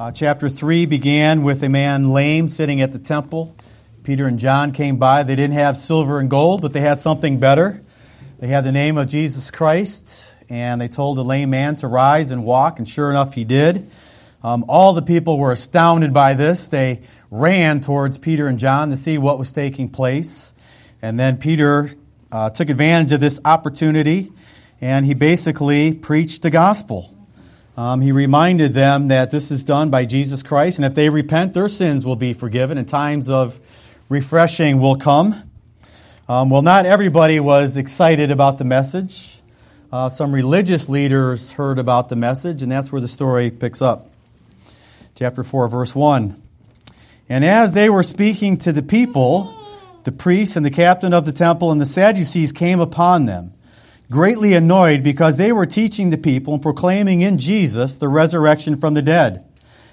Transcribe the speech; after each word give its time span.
Uh, 0.00 0.10
chapter 0.10 0.48
3 0.48 0.86
began 0.86 1.42
with 1.42 1.62
a 1.62 1.68
man 1.68 2.08
lame 2.08 2.48
sitting 2.48 2.80
at 2.80 2.90
the 2.90 2.98
temple. 2.98 3.54
Peter 4.02 4.26
and 4.26 4.38
John 4.38 4.72
came 4.72 4.96
by. 4.96 5.24
They 5.24 5.36
didn't 5.36 5.56
have 5.56 5.76
silver 5.76 6.20
and 6.20 6.30
gold, 6.30 6.62
but 6.62 6.72
they 6.72 6.80
had 6.80 7.00
something 7.00 7.38
better. 7.38 7.82
They 8.38 8.46
had 8.46 8.64
the 8.64 8.72
name 8.72 8.96
of 8.96 9.08
Jesus 9.08 9.50
Christ, 9.50 10.34
and 10.48 10.80
they 10.80 10.88
told 10.88 11.18
the 11.18 11.22
lame 11.22 11.50
man 11.50 11.76
to 11.76 11.86
rise 11.86 12.30
and 12.30 12.44
walk, 12.44 12.78
and 12.78 12.88
sure 12.88 13.10
enough, 13.10 13.34
he 13.34 13.44
did. 13.44 13.90
Um, 14.42 14.64
all 14.70 14.94
the 14.94 15.02
people 15.02 15.36
were 15.36 15.52
astounded 15.52 16.14
by 16.14 16.32
this. 16.32 16.68
They 16.68 17.02
ran 17.30 17.82
towards 17.82 18.16
Peter 18.16 18.46
and 18.46 18.58
John 18.58 18.88
to 18.88 18.96
see 18.96 19.18
what 19.18 19.38
was 19.38 19.52
taking 19.52 19.90
place. 19.90 20.54
And 21.02 21.20
then 21.20 21.36
Peter 21.36 21.90
uh, 22.32 22.48
took 22.48 22.70
advantage 22.70 23.12
of 23.12 23.20
this 23.20 23.38
opportunity, 23.44 24.32
and 24.80 25.04
he 25.04 25.12
basically 25.12 25.92
preached 25.92 26.40
the 26.40 26.48
gospel. 26.48 27.19
Um, 27.80 28.02
he 28.02 28.12
reminded 28.12 28.74
them 28.74 29.08
that 29.08 29.30
this 29.30 29.50
is 29.50 29.64
done 29.64 29.88
by 29.88 30.04
Jesus 30.04 30.42
Christ, 30.42 30.78
and 30.78 30.84
if 30.84 30.94
they 30.94 31.08
repent, 31.08 31.54
their 31.54 31.66
sins 31.66 32.04
will 32.04 32.14
be 32.14 32.34
forgiven, 32.34 32.76
and 32.76 32.86
times 32.86 33.30
of 33.30 33.58
refreshing 34.10 34.80
will 34.80 34.96
come. 34.96 35.50
Um, 36.28 36.50
well, 36.50 36.60
not 36.60 36.84
everybody 36.84 37.40
was 37.40 37.78
excited 37.78 38.30
about 38.30 38.58
the 38.58 38.64
message. 38.64 39.40
Uh, 39.90 40.10
some 40.10 40.34
religious 40.34 40.90
leaders 40.90 41.52
heard 41.52 41.78
about 41.78 42.10
the 42.10 42.16
message, 42.16 42.62
and 42.62 42.70
that's 42.70 42.92
where 42.92 43.00
the 43.00 43.08
story 43.08 43.50
picks 43.50 43.80
up. 43.80 44.10
Chapter 45.14 45.42
4, 45.42 45.66
verse 45.68 45.94
1. 45.94 46.38
And 47.30 47.46
as 47.46 47.72
they 47.72 47.88
were 47.88 48.02
speaking 48.02 48.58
to 48.58 48.74
the 48.74 48.82
people, 48.82 49.54
the 50.04 50.12
priests 50.12 50.54
and 50.54 50.66
the 50.66 50.70
captain 50.70 51.14
of 51.14 51.24
the 51.24 51.32
temple 51.32 51.72
and 51.72 51.80
the 51.80 51.86
Sadducees 51.86 52.52
came 52.52 52.78
upon 52.78 53.24
them 53.24 53.54
greatly 54.10 54.54
annoyed 54.54 55.02
because 55.02 55.36
they 55.36 55.52
were 55.52 55.66
teaching 55.66 56.10
the 56.10 56.18
people 56.18 56.54
and 56.54 56.62
proclaiming 56.62 57.22
in 57.22 57.38
Jesus 57.38 57.96
the 57.96 58.08
resurrection 58.08 58.76
from 58.76 58.94
the 58.94 59.02
dead. 59.02 59.44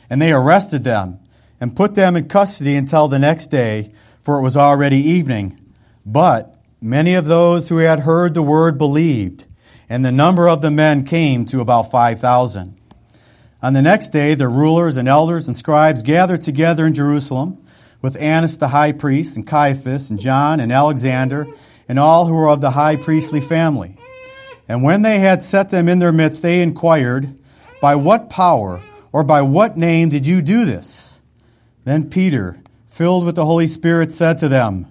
And 0.10 0.22
they 0.22 0.32
arrested 0.32 0.84
them 0.84 1.20
and 1.60 1.76
put 1.76 1.96
them 1.96 2.16
in 2.16 2.28
custody 2.28 2.76
until 2.76 3.08
the 3.08 3.20
next 3.20 3.48
day, 3.48 3.92
for 4.20 4.40
it 4.40 4.42
was 4.42 4.58
already 4.58 4.98
evening. 4.98 5.60
But 6.06 6.56
many 6.82 7.14
of 7.14 7.26
those 7.26 7.70
who 7.70 7.78
had 7.78 8.00
heard 8.00 8.34
the 8.34 8.42
word 8.42 8.78
believed, 8.78 9.46
and 9.90 10.04
the 10.04 10.12
number 10.12 10.48
of 10.48 10.62
the 10.62 10.72
men 10.72 11.06
came 11.06 11.46
to 11.46 11.62
about 11.62 11.92
5,000. 11.92 12.78
On 13.62 13.74
the 13.74 13.82
next 13.82 14.10
day, 14.10 14.36
the 14.36 14.48
rulers 14.48 14.98
and 14.98 15.08
elders 15.08 15.48
and 15.48 15.56
scribes 15.56 16.04
gathered 16.04 16.42
together 16.42 16.86
in 16.86 16.94
Jerusalem 16.94 17.64
with 18.02 18.16
Annas 18.22 18.58
the 18.58 18.70
high 18.70 18.92
priest, 18.92 19.36
and 19.36 19.48
Caiaphas, 19.48 20.10
and 20.10 20.20
John, 20.20 20.60
and 20.60 20.72
Alexander, 20.72 21.48
and 21.88 22.00
all 22.00 22.26
who 22.26 22.34
were 22.34 22.50
of 22.50 22.62
the 22.62 22.72
high 22.72 22.96
priestly 22.96 23.42
family. 23.42 23.98
And 24.68 24.84
when 24.84 25.02
they 25.02 25.20
had 25.20 25.42
set 25.42 25.70
them 25.70 25.88
in 25.88 26.00
their 26.00 26.12
midst, 26.12 26.42
they 26.42 26.62
inquired, 26.62 27.38
By 27.82 27.96
what 27.96 28.30
power 28.30 28.82
or 29.12 29.24
by 29.24 29.42
what 29.42 29.78
name 29.78 30.10
did 30.10 30.26
you 30.26 30.42
do 30.42 30.66
this? 30.66 31.20
Then 31.86 32.10
Peter, 32.10 32.58
filled 32.88 33.26
with 33.26 33.36
the 33.36 33.46
Holy 33.46 33.68
Spirit, 33.68 34.12
said 34.12 34.38
to 34.40 34.50
them, 34.50 34.88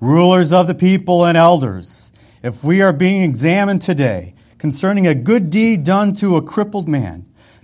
Rulers 0.00 0.52
of 0.52 0.66
the 0.66 0.74
people 0.74 1.24
and 1.24 1.36
elders, 1.36 2.12
if 2.42 2.62
we 2.62 2.82
are 2.82 2.92
being 2.92 3.22
examined 3.22 3.82
today 3.82 4.34
concerning 4.58 5.06
a 5.06 5.14
good 5.14 5.50
deed 5.50 5.82
done 5.82 6.14
to 6.14 6.36
a 6.36 6.42
crippled 6.42 6.88
man, 6.88 7.25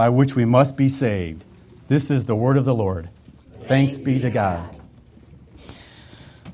by 0.00 0.08
which 0.08 0.34
we 0.34 0.46
must 0.46 0.78
be 0.78 0.88
saved. 0.88 1.44
This 1.88 2.10
is 2.10 2.24
the 2.24 2.34
word 2.34 2.56
of 2.56 2.64
the 2.64 2.74
Lord. 2.74 3.10
Thanks 3.64 3.98
be 3.98 4.18
to 4.20 4.30
God. 4.30 4.66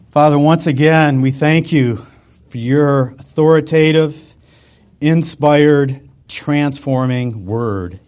Father, 0.09 0.37
once 0.37 0.67
again, 0.67 1.21
we 1.21 1.31
thank 1.31 1.71
you 1.71 2.05
for 2.49 2.59
your 2.59 3.11
authoritative, 3.11 4.35
inspired, 5.01 6.01
transforming 6.27 7.47
word. 7.47 8.01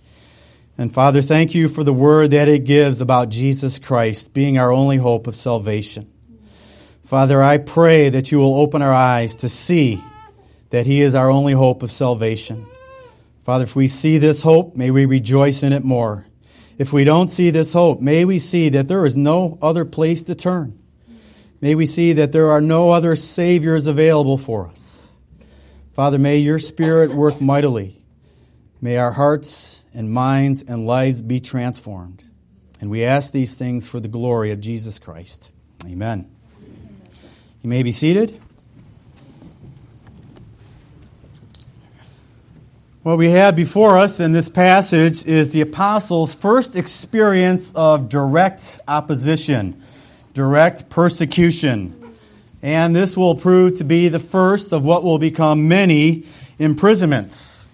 And 0.76 0.92
Father, 0.92 1.22
thank 1.22 1.54
you 1.54 1.68
for 1.68 1.84
the 1.84 1.92
word 1.92 2.32
that 2.32 2.48
it 2.48 2.64
gives 2.64 3.00
about 3.00 3.28
Jesus 3.28 3.78
Christ 3.78 4.34
being 4.34 4.58
our 4.58 4.72
only 4.72 4.96
hope 4.96 5.28
of 5.28 5.36
salvation. 5.36 6.10
Father, 7.04 7.40
I 7.40 7.58
pray 7.58 8.08
that 8.08 8.32
you 8.32 8.38
will 8.40 8.56
open 8.56 8.82
our 8.82 8.92
eyes 8.92 9.36
to 9.36 9.48
see 9.48 10.02
that 10.70 10.84
he 10.84 11.00
is 11.00 11.14
our 11.14 11.30
only 11.30 11.52
hope 11.52 11.84
of 11.84 11.92
salvation. 11.92 12.66
Father, 13.48 13.64
if 13.64 13.74
we 13.74 13.88
see 13.88 14.18
this 14.18 14.42
hope, 14.42 14.76
may 14.76 14.90
we 14.90 15.06
rejoice 15.06 15.62
in 15.62 15.72
it 15.72 15.82
more. 15.82 16.26
If 16.76 16.92
we 16.92 17.04
don't 17.04 17.28
see 17.28 17.48
this 17.48 17.72
hope, 17.72 17.98
may 17.98 18.26
we 18.26 18.38
see 18.38 18.68
that 18.68 18.88
there 18.88 19.06
is 19.06 19.16
no 19.16 19.56
other 19.62 19.86
place 19.86 20.22
to 20.24 20.34
turn. 20.34 20.78
May 21.62 21.74
we 21.74 21.86
see 21.86 22.12
that 22.12 22.30
there 22.32 22.50
are 22.50 22.60
no 22.60 22.90
other 22.90 23.16
Saviors 23.16 23.86
available 23.86 24.36
for 24.36 24.68
us. 24.68 25.10
Father, 25.92 26.18
may 26.18 26.36
your 26.36 26.58
Spirit 26.58 27.14
work 27.14 27.40
mightily. 27.40 27.96
May 28.82 28.98
our 28.98 29.12
hearts 29.12 29.82
and 29.94 30.12
minds 30.12 30.60
and 30.60 30.86
lives 30.86 31.22
be 31.22 31.40
transformed. 31.40 32.22
And 32.82 32.90
we 32.90 33.02
ask 33.02 33.32
these 33.32 33.54
things 33.54 33.88
for 33.88 33.98
the 33.98 34.08
glory 34.08 34.50
of 34.50 34.60
Jesus 34.60 34.98
Christ. 34.98 35.52
Amen. 35.86 36.30
You 37.62 37.70
may 37.70 37.82
be 37.82 37.92
seated. 37.92 38.38
What 43.08 43.16
we 43.16 43.30
have 43.30 43.56
before 43.56 43.96
us 43.96 44.20
in 44.20 44.32
this 44.32 44.50
passage 44.50 45.24
is 45.24 45.50
the 45.54 45.62
apostles' 45.62 46.34
first 46.34 46.76
experience 46.76 47.72
of 47.74 48.10
direct 48.10 48.80
opposition, 48.86 49.82
direct 50.34 50.90
persecution. 50.90 52.14
And 52.60 52.94
this 52.94 53.16
will 53.16 53.34
prove 53.34 53.78
to 53.78 53.84
be 53.84 54.08
the 54.08 54.18
first 54.18 54.74
of 54.74 54.84
what 54.84 55.04
will 55.04 55.18
become 55.18 55.68
many 55.68 56.24
imprisonments. 56.58 57.70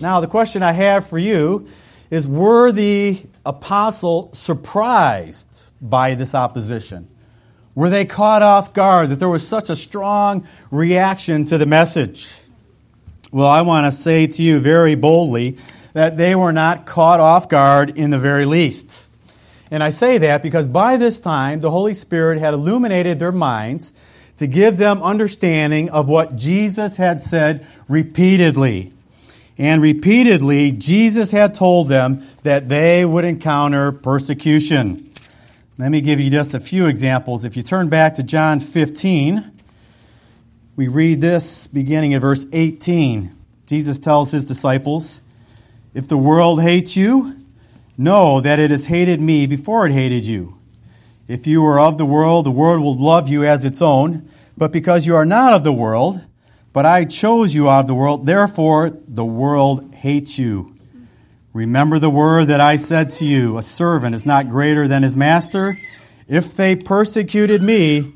Now, 0.00 0.20
the 0.20 0.26
question 0.26 0.62
I 0.62 0.72
have 0.72 1.08
for 1.08 1.16
you 1.16 1.66
is 2.10 2.28
Were 2.28 2.70
the 2.70 3.22
apostles 3.46 4.38
surprised 4.38 5.70
by 5.80 6.14
this 6.14 6.34
opposition? 6.34 7.08
Were 7.74 7.88
they 7.88 8.04
caught 8.04 8.42
off 8.42 8.74
guard 8.74 9.08
that 9.08 9.16
there 9.16 9.30
was 9.30 9.48
such 9.48 9.70
a 9.70 9.76
strong 9.76 10.46
reaction 10.70 11.46
to 11.46 11.56
the 11.56 11.64
message? 11.64 12.38
Well, 13.34 13.48
I 13.48 13.62
want 13.62 13.84
to 13.84 13.90
say 13.90 14.28
to 14.28 14.42
you 14.44 14.60
very 14.60 14.94
boldly 14.94 15.58
that 15.92 16.16
they 16.16 16.36
were 16.36 16.52
not 16.52 16.86
caught 16.86 17.18
off 17.18 17.48
guard 17.48 17.98
in 17.98 18.10
the 18.10 18.18
very 18.20 18.44
least. 18.44 19.08
And 19.72 19.82
I 19.82 19.90
say 19.90 20.18
that 20.18 20.40
because 20.40 20.68
by 20.68 20.98
this 20.98 21.18
time 21.18 21.58
the 21.58 21.72
Holy 21.72 21.94
Spirit 21.94 22.38
had 22.38 22.54
illuminated 22.54 23.18
their 23.18 23.32
minds 23.32 23.92
to 24.36 24.46
give 24.46 24.76
them 24.76 25.02
understanding 25.02 25.90
of 25.90 26.08
what 26.08 26.36
Jesus 26.36 26.96
had 26.96 27.20
said 27.20 27.66
repeatedly. 27.88 28.92
And 29.58 29.82
repeatedly, 29.82 30.70
Jesus 30.70 31.32
had 31.32 31.56
told 31.56 31.88
them 31.88 32.24
that 32.44 32.68
they 32.68 33.04
would 33.04 33.24
encounter 33.24 33.90
persecution. 33.90 35.10
Let 35.76 35.90
me 35.90 36.02
give 36.02 36.20
you 36.20 36.30
just 36.30 36.54
a 36.54 36.60
few 36.60 36.86
examples. 36.86 37.44
If 37.44 37.56
you 37.56 37.64
turn 37.64 37.88
back 37.88 38.14
to 38.14 38.22
John 38.22 38.60
15, 38.60 39.53
we 40.76 40.88
read 40.88 41.20
this 41.20 41.68
beginning 41.68 42.14
at 42.14 42.20
verse 42.20 42.46
18. 42.52 43.30
Jesus 43.66 44.00
tells 44.00 44.32
his 44.32 44.48
disciples, 44.48 45.22
If 45.94 46.08
the 46.08 46.18
world 46.18 46.60
hates 46.60 46.96
you, 46.96 47.36
know 47.96 48.40
that 48.40 48.58
it 48.58 48.72
has 48.72 48.86
hated 48.86 49.20
me 49.20 49.46
before 49.46 49.86
it 49.86 49.92
hated 49.92 50.26
you. 50.26 50.58
If 51.28 51.46
you 51.46 51.62
were 51.62 51.78
of 51.78 51.96
the 51.96 52.04
world, 52.04 52.44
the 52.44 52.50
world 52.50 52.82
will 52.82 52.96
love 52.96 53.28
you 53.28 53.44
as 53.44 53.64
its 53.64 53.80
own. 53.80 54.28
But 54.58 54.72
because 54.72 55.06
you 55.06 55.14
are 55.14 55.24
not 55.24 55.52
of 55.52 55.62
the 55.62 55.72
world, 55.72 56.20
but 56.72 56.84
I 56.84 57.04
chose 57.04 57.54
you 57.54 57.68
out 57.70 57.80
of 57.80 57.86
the 57.86 57.94
world, 57.94 58.26
therefore 58.26 58.90
the 58.90 59.24
world 59.24 59.94
hates 59.94 60.38
you. 60.40 60.74
Remember 61.52 62.00
the 62.00 62.10
word 62.10 62.46
that 62.46 62.60
I 62.60 62.76
said 62.76 63.10
to 63.10 63.24
you 63.24 63.58
a 63.58 63.62
servant 63.62 64.16
is 64.16 64.26
not 64.26 64.48
greater 64.48 64.88
than 64.88 65.04
his 65.04 65.16
master. 65.16 65.78
If 66.26 66.56
they 66.56 66.74
persecuted 66.74 67.62
me, 67.62 68.12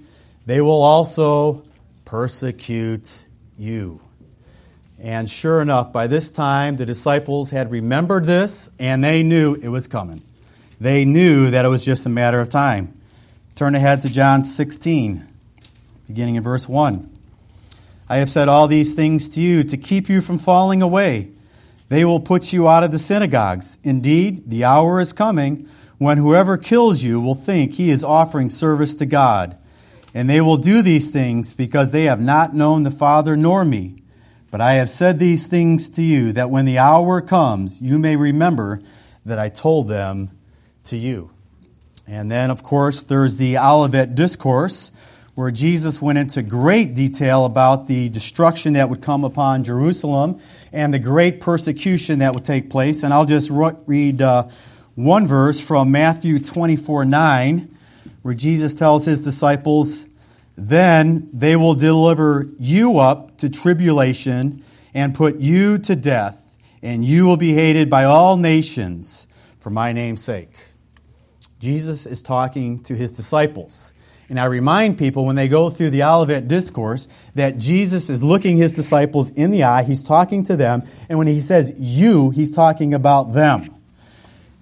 they 0.46 0.60
will 0.60 0.82
also 0.82 1.62
persecute 2.08 3.26
you. 3.58 4.00
And 4.98 5.28
sure 5.28 5.60
enough, 5.60 5.92
by 5.92 6.06
this 6.06 6.30
time, 6.30 6.78
the 6.78 6.86
disciples 6.86 7.50
had 7.50 7.70
remembered 7.70 8.24
this 8.24 8.70
and 8.78 9.04
they 9.04 9.22
knew 9.22 9.54
it 9.54 9.68
was 9.68 9.86
coming. 9.86 10.22
They 10.80 11.04
knew 11.04 11.50
that 11.50 11.66
it 11.66 11.68
was 11.68 11.84
just 11.84 12.06
a 12.06 12.08
matter 12.08 12.40
of 12.40 12.48
time. 12.48 12.98
Turn 13.56 13.74
ahead 13.74 14.00
to 14.02 14.08
John 14.08 14.42
16, 14.42 15.28
beginning 16.06 16.36
in 16.36 16.42
verse 16.42 16.66
1. 16.66 17.10
I 18.08 18.16
have 18.16 18.30
said 18.30 18.48
all 18.48 18.68
these 18.68 18.94
things 18.94 19.28
to 19.30 19.42
you 19.42 19.62
to 19.64 19.76
keep 19.76 20.08
you 20.08 20.22
from 20.22 20.38
falling 20.38 20.80
away. 20.80 21.28
They 21.90 22.06
will 22.06 22.20
put 22.20 22.54
you 22.54 22.68
out 22.68 22.84
of 22.84 22.90
the 22.90 22.98
synagogues. 22.98 23.76
Indeed, 23.84 24.48
the 24.48 24.64
hour 24.64 24.98
is 24.98 25.12
coming 25.12 25.68
when 25.98 26.16
whoever 26.16 26.56
kills 26.56 27.04
you 27.04 27.20
will 27.20 27.34
think 27.34 27.74
he 27.74 27.90
is 27.90 28.02
offering 28.02 28.48
service 28.48 28.96
to 28.96 29.04
God. 29.04 29.58
And 30.14 30.28
they 30.28 30.40
will 30.40 30.56
do 30.56 30.82
these 30.82 31.10
things 31.10 31.54
because 31.54 31.92
they 31.92 32.04
have 32.04 32.20
not 32.20 32.54
known 32.54 32.82
the 32.82 32.90
Father 32.90 33.36
nor 33.36 33.64
me. 33.64 34.02
But 34.50 34.60
I 34.60 34.74
have 34.74 34.88
said 34.88 35.18
these 35.18 35.46
things 35.46 35.90
to 35.90 36.02
you 36.02 36.32
that 36.32 36.50
when 36.50 36.64
the 36.64 36.78
hour 36.78 37.20
comes, 37.20 37.82
you 37.82 37.98
may 37.98 38.16
remember 38.16 38.80
that 39.26 39.38
I 39.38 39.50
told 39.50 39.88
them 39.88 40.30
to 40.84 40.96
you. 40.96 41.30
And 42.06 42.30
then, 42.30 42.50
of 42.50 42.62
course, 42.62 43.02
there's 43.02 43.36
the 43.36 43.58
Olivet 43.58 44.14
Discourse, 44.14 44.90
where 45.34 45.50
Jesus 45.50 46.00
went 46.00 46.18
into 46.18 46.42
great 46.42 46.94
detail 46.94 47.44
about 47.44 47.86
the 47.86 48.08
destruction 48.08 48.72
that 48.72 48.88
would 48.88 49.02
come 49.02 49.22
upon 49.22 49.62
Jerusalem 49.62 50.40
and 50.72 50.92
the 50.92 50.98
great 50.98 51.40
persecution 51.40 52.20
that 52.20 52.34
would 52.34 52.44
take 52.44 52.70
place. 52.70 53.02
And 53.02 53.12
I'll 53.12 53.26
just 53.26 53.50
read 53.50 54.22
uh, 54.22 54.48
one 54.94 55.26
verse 55.26 55.60
from 55.60 55.92
Matthew 55.92 56.40
24 56.40 57.04
9, 57.04 57.77
where 58.28 58.34
Jesus 58.34 58.74
tells 58.74 59.06
his 59.06 59.24
disciples, 59.24 60.04
Then 60.54 61.30
they 61.32 61.56
will 61.56 61.72
deliver 61.72 62.46
you 62.58 62.98
up 62.98 63.38
to 63.38 63.48
tribulation 63.48 64.62
and 64.92 65.14
put 65.14 65.38
you 65.38 65.78
to 65.78 65.96
death, 65.96 66.58
and 66.82 67.02
you 67.02 67.24
will 67.24 67.38
be 67.38 67.54
hated 67.54 67.88
by 67.88 68.04
all 68.04 68.36
nations 68.36 69.26
for 69.58 69.70
my 69.70 69.94
name's 69.94 70.22
sake. 70.22 70.54
Jesus 71.58 72.04
is 72.04 72.20
talking 72.20 72.82
to 72.82 72.94
his 72.94 73.12
disciples. 73.12 73.94
And 74.28 74.38
I 74.38 74.44
remind 74.44 74.98
people 74.98 75.24
when 75.24 75.36
they 75.36 75.48
go 75.48 75.70
through 75.70 75.88
the 75.88 76.02
Olivet 76.02 76.48
Discourse 76.48 77.08
that 77.34 77.56
Jesus 77.56 78.10
is 78.10 78.22
looking 78.22 78.58
his 78.58 78.74
disciples 78.74 79.30
in 79.30 79.52
the 79.52 79.62
eye. 79.62 79.84
He's 79.84 80.04
talking 80.04 80.44
to 80.44 80.56
them. 80.56 80.82
And 81.08 81.16
when 81.16 81.28
he 81.28 81.40
says 81.40 81.72
you, 81.78 82.28
he's 82.28 82.50
talking 82.50 82.92
about 82.92 83.32
them. 83.32 83.77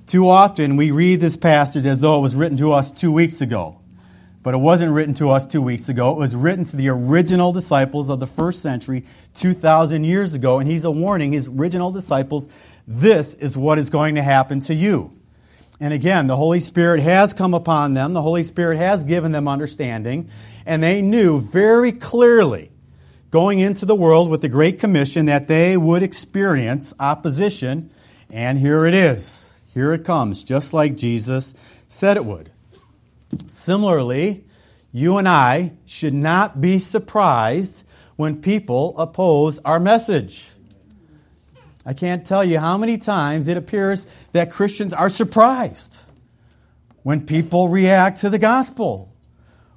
Too 0.07 0.29
often 0.29 0.77
we 0.77 0.93
read 0.93 1.21
this 1.21 1.37
passage 1.37 1.85
as 1.85 2.01
though 2.01 2.19
it 2.19 2.23
was 2.23 2.37
written 2.37 2.57
to 2.59 2.73
us 2.73 2.93
two 2.93 3.13
weeks 3.13 3.41
ago. 3.41 3.81
But 4.45 4.55
it 4.55 4.59
wasn't 4.59 4.93
written 4.93 5.15
to 5.15 5.31
us 5.31 5.45
two 5.45 5.61
weeks 5.61 5.89
ago. 5.89 6.13
It 6.13 6.19
was 6.19 6.37
written 6.37 6.65
to 6.67 6.77
the 6.77 6.89
original 6.91 7.53
disciples 7.53 8.09
of 8.09 8.21
the 8.21 8.27
first 8.29 8.63
century 8.63 9.05
2,000 9.35 10.05
years 10.05 10.35
ago. 10.35 10.61
And 10.61 10.71
he's 10.71 10.85
a 10.85 10.91
warning 10.93 11.33
his 11.33 11.49
original 11.49 11.91
disciples 11.91 12.49
this 12.87 13.35
is 13.35 13.57
what 13.57 13.79
is 13.79 13.91
going 13.91 14.15
to 14.15 14.23
happen 14.23 14.61
to 14.61 14.75
you. 14.75 15.11
And 15.81 15.93
again, 15.93 16.29
the 16.29 16.37
Holy 16.37 16.61
Spirit 16.61 17.01
has 17.01 17.35
come 17.35 17.53
upon 17.53 17.95
them, 17.95 18.13
the 18.13 18.23
Holy 18.23 18.45
Spirit 18.45 18.79
has 18.79 19.03
given 19.03 19.33
them 19.33 19.49
understanding, 19.49 20.31
and 20.65 20.83
they 20.83 21.03
knew 21.03 21.41
very 21.41 21.93
clearly 21.93 22.71
going 23.31 23.59
into 23.59 23.85
the 23.85 23.95
world 23.95 24.31
with 24.31 24.41
the 24.41 24.49
Great 24.49 24.79
Commission 24.79 25.27
that 25.27 25.49
they 25.49 25.77
would 25.77 26.03
experience 26.03 26.95
opposition, 26.99 27.91
and 28.31 28.59
here 28.59 28.87
it 28.87 28.95
is. 28.95 29.46
Here 29.77 29.93
it 29.93 30.07
comes, 30.07 30.43
just 30.43 30.73
like 30.73 30.97
Jesus 30.97 31.53
said 31.87 32.17
it 32.17 32.25
would. 32.25 32.51
Similarly, 33.47 34.47
you 34.91 35.19
and 35.19 35.29
I 35.29 35.73
should 35.85 36.15
not 36.15 36.63
be 36.63 36.79
surprised 36.79 37.85
when 38.17 38.41
people 38.41 38.97
oppose 38.97 39.59
our 39.67 39.79
message. 39.79 40.49
I 41.85 41.93
can't 41.93 42.27
tell 42.27 42.43
you 42.43 42.59
how 42.59 42.79
many 42.79 42.97
times 42.97 43.49
it 43.49 43.59
appears 43.59 44.07
that 44.33 44.51
Christians 44.51 44.95
are 44.95 45.11
surprised 45.11 46.05
when 47.03 47.27
people 47.27 47.69
react 47.69 48.23
to 48.23 48.31
the 48.31 48.39
gospel. 48.39 49.13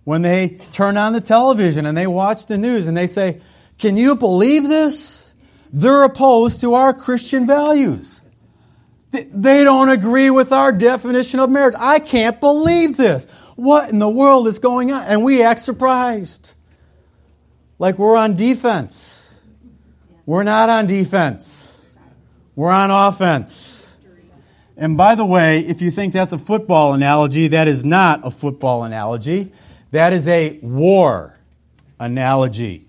When 0.06 0.22
they 0.22 0.60
turn 0.72 0.96
on 0.96 1.12
the 1.12 1.20
television 1.20 1.86
and 1.86 1.98
they 1.98 2.08
watch 2.08 2.46
the 2.46 2.58
news 2.58 2.88
and 2.88 2.96
they 2.96 3.08
say, 3.08 3.42
Can 3.78 3.98
you 3.98 4.16
believe 4.16 4.64
this? 4.64 5.34
They're 5.74 6.04
opposed 6.04 6.62
to 6.62 6.76
our 6.76 6.94
Christian 6.94 7.46
values. 7.46 8.19
They 9.12 9.64
don't 9.64 9.90
agree 9.90 10.30
with 10.30 10.52
our 10.52 10.72
definition 10.72 11.40
of 11.40 11.50
marriage. 11.50 11.76
I 11.80 12.00
can't 12.00 12.40
believe 12.40 12.96
this. 12.96 13.26
What 13.56 13.90
in 13.90 14.00
the 14.00 14.10
world 14.10 14.48
is 14.48 14.60
going 14.60 14.92
on? 14.92 15.04
And 15.04 15.24
we 15.24 15.42
act 15.42 15.62
surprised. 15.62 16.54
Like 17.80 17.98
we're 17.98 18.16
on 18.16 18.36
defense. 18.36 19.36
We're 20.26 20.44
not 20.44 20.70
on 20.70 20.86
defense. 20.86 21.82
We're 22.56 22.72
on 22.72 22.92
offense. 22.92 23.98
And 24.78 24.96
by 24.96 25.16
the 25.16 25.26
way, 25.26 25.60
if 25.60 25.82
you 25.82 25.90
think 25.90 26.14
that's 26.14 26.32
a 26.32 26.38
football 26.38 26.94
analogy, 26.94 27.50
that 27.50 27.68
is 27.68 27.84
not 27.84 28.22
a 28.24 28.32
football 28.32 28.84
analogy. 28.84 29.52
That 29.92 30.14
is 30.14 30.28
a 30.28 30.60
war 30.62 31.36
analogy. 32.00 32.86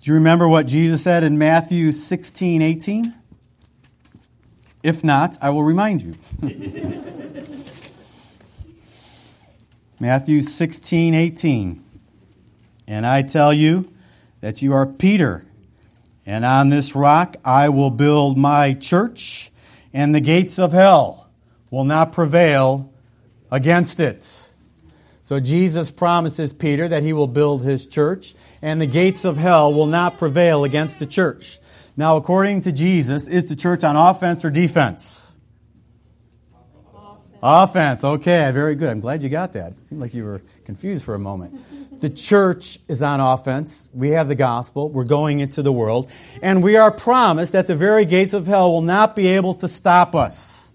Do 0.00 0.10
you 0.10 0.14
remember 0.14 0.46
what 0.46 0.66
Jesus 0.66 1.02
said 1.02 1.24
in 1.24 1.38
Matthew 1.38 1.90
16, 1.90 2.60
18? 2.60 3.14
If 4.82 5.04
not, 5.04 5.38
I 5.40 5.50
will 5.50 5.64
remind 5.64 6.02
you. 6.02 6.14
Matthew 10.00 10.42
16, 10.42 11.14
18. 11.14 11.84
And 12.88 13.06
I 13.06 13.22
tell 13.22 13.52
you 13.52 13.92
that 14.40 14.60
you 14.62 14.72
are 14.72 14.86
Peter 14.86 15.44
and 16.26 16.44
on 16.44 16.68
this 16.68 16.94
rock 16.94 17.36
I 17.44 17.68
will 17.68 17.90
build 17.90 18.38
my 18.38 18.74
church, 18.74 19.50
and 19.92 20.14
the 20.14 20.20
gates 20.20 20.58
of 20.58 20.72
hell 20.72 21.28
will 21.70 21.84
not 21.84 22.12
prevail 22.12 22.92
against 23.50 24.00
it. 24.00 24.48
So 25.22 25.40
Jesus 25.40 25.90
promises 25.90 26.52
Peter 26.52 26.88
that 26.88 27.02
he 27.02 27.12
will 27.12 27.26
build 27.26 27.64
his 27.64 27.86
church, 27.86 28.34
and 28.60 28.80
the 28.80 28.86
gates 28.86 29.24
of 29.24 29.36
hell 29.36 29.72
will 29.72 29.86
not 29.86 30.18
prevail 30.18 30.64
against 30.64 30.98
the 30.98 31.06
church. 31.06 31.58
Now, 31.96 32.16
according 32.16 32.62
to 32.62 32.72
Jesus, 32.72 33.28
is 33.28 33.48
the 33.48 33.56
church 33.56 33.84
on 33.84 33.96
offense 33.96 34.44
or 34.44 34.50
defense? 34.50 35.32
Offense. 36.54 37.38
offense. 37.42 38.04
Okay, 38.04 38.50
very 38.52 38.74
good. 38.74 38.90
I'm 38.90 39.00
glad 39.00 39.22
you 39.22 39.28
got 39.28 39.52
that. 39.52 39.72
It 39.72 39.86
seemed 39.88 40.00
like 40.00 40.14
you 40.14 40.24
were 40.24 40.42
confused 40.64 41.04
for 41.04 41.14
a 41.14 41.18
moment 41.18 41.60
the 42.02 42.10
church 42.10 42.80
is 42.88 43.00
on 43.00 43.20
offense. 43.20 43.88
We 43.94 44.10
have 44.10 44.26
the 44.26 44.34
gospel. 44.34 44.90
We're 44.90 45.04
going 45.04 45.38
into 45.38 45.62
the 45.62 45.72
world. 45.72 46.10
And 46.42 46.60
we 46.60 46.74
are 46.74 46.90
promised 46.90 47.52
that 47.52 47.68
the 47.68 47.76
very 47.76 48.04
gates 48.04 48.34
of 48.34 48.44
hell 48.44 48.72
will 48.72 48.82
not 48.82 49.14
be 49.14 49.28
able 49.28 49.54
to 49.54 49.68
stop 49.68 50.16
us. 50.16 50.68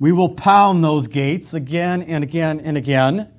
We 0.00 0.10
will 0.10 0.30
pound 0.30 0.82
those 0.82 1.06
gates 1.06 1.52
again 1.52 2.00
and 2.02 2.24
again 2.24 2.60
and 2.60 2.78
again. 2.78 3.30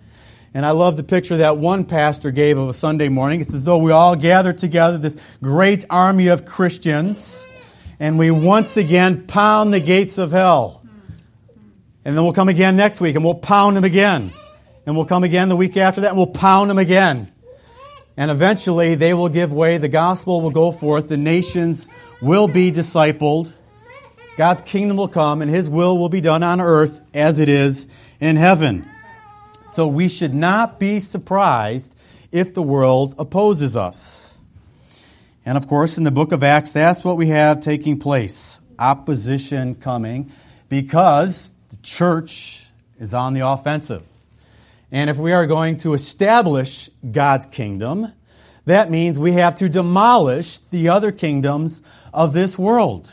And 0.55 0.65
I 0.65 0.71
love 0.71 0.95
the 0.95 1.03
picture 1.03 1.35
that 1.37 1.57
one 1.57 1.83
pastor 1.83 2.31
gave 2.31 2.57
of 2.57 2.69
a 2.69 2.73
Sunday 2.73 3.09
morning. 3.09 3.41
It's 3.41 3.53
as 3.53 3.65
though 3.65 3.79
we 3.79 3.91
all 3.91 4.15
gather 4.15 4.53
together, 4.53 4.97
this 4.97 5.17
great 5.43 5.83
army 5.89 6.27
of 6.27 6.45
Christians, 6.45 7.45
and 7.99 8.17
we 8.17 8.31
once 8.31 8.77
again 8.77 9.27
pound 9.27 9.73
the 9.73 9.81
gates 9.81 10.17
of 10.17 10.31
hell. 10.31 10.81
And 12.05 12.15
then 12.15 12.23
we'll 12.23 12.31
come 12.31 12.47
again 12.47 12.77
next 12.77 13.01
week 13.01 13.15
and 13.15 13.25
we'll 13.25 13.35
pound 13.35 13.75
them 13.75 13.83
again 13.83 14.31
and 14.85 14.95
we'll 14.95 15.05
come 15.05 15.25
again 15.25 15.49
the 15.49 15.57
week 15.57 15.75
after 15.75 16.01
that 16.01 16.11
and 16.11 16.17
we'll 16.17 16.27
pound 16.27 16.69
them 16.69 16.77
again. 16.77 17.33
And 18.15 18.31
eventually 18.31 18.95
they 18.95 19.13
will 19.13 19.27
give 19.27 19.51
way, 19.51 19.77
the 19.77 19.89
gospel 19.89 20.39
will 20.39 20.51
go 20.51 20.71
forth, 20.71 21.09
the 21.09 21.17
nations 21.17 21.89
will 22.21 22.47
be 22.47 22.71
discipled, 22.71 23.51
God's 24.37 24.61
kingdom 24.61 24.95
will 24.95 25.09
come, 25.09 25.41
and 25.41 25.51
his 25.51 25.67
will 25.67 25.97
will 25.97 26.07
be 26.07 26.21
done 26.21 26.43
on 26.43 26.61
earth 26.61 27.01
as 27.13 27.39
it 27.39 27.49
is 27.49 27.87
in 28.21 28.37
heaven. 28.37 28.89
So 29.75 29.87
we 29.87 30.07
should 30.07 30.33
not 30.33 30.79
be 30.79 31.01
surprised 31.01 31.93
if 32.31 32.53
the 32.53 32.61
world 32.61 33.13
opposes 33.19 33.75
us. 33.75 34.37
And 35.45 35.57
of 35.57 35.67
course, 35.67 35.97
in 35.97 36.05
the 36.05 36.11
book 36.11 36.31
of 36.31 36.43
Acts, 36.43 36.71
that's 36.71 37.03
what 37.03 37.17
we 37.17 37.27
have 37.27 37.59
taking 37.59 37.99
place 37.99 38.61
opposition 38.79 39.75
coming 39.75 40.31
because 40.69 41.51
the 41.71 41.75
church 41.83 42.67
is 42.99 43.13
on 43.13 43.33
the 43.33 43.45
offensive. 43.45 44.07
And 44.93 45.09
if 45.09 45.17
we 45.17 45.33
are 45.33 45.45
going 45.45 45.75
to 45.79 45.93
establish 45.93 46.89
God's 47.11 47.45
kingdom, 47.45 48.13
that 48.63 48.89
means 48.89 49.19
we 49.19 49.33
have 49.33 49.55
to 49.55 49.67
demolish 49.67 50.59
the 50.59 50.87
other 50.87 51.11
kingdoms 51.11 51.83
of 52.13 52.31
this 52.31 52.57
world. 52.57 53.11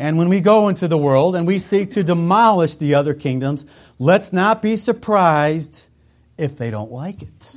And 0.00 0.16
when 0.16 0.30
we 0.30 0.40
go 0.40 0.68
into 0.68 0.88
the 0.88 0.96
world 0.96 1.36
and 1.36 1.46
we 1.46 1.58
seek 1.58 1.90
to 1.90 2.02
demolish 2.02 2.76
the 2.76 2.94
other 2.94 3.12
kingdoms, 3.12 3.66
let's 3.98 4.32
not 4.32 4.62
be 4.62 4.76
surprised 4.76 5.88
if 6.38 6.56
they 6.56 6.70
don't 6.70 6.90
like 6.90 7.20
it. 7.20 7.54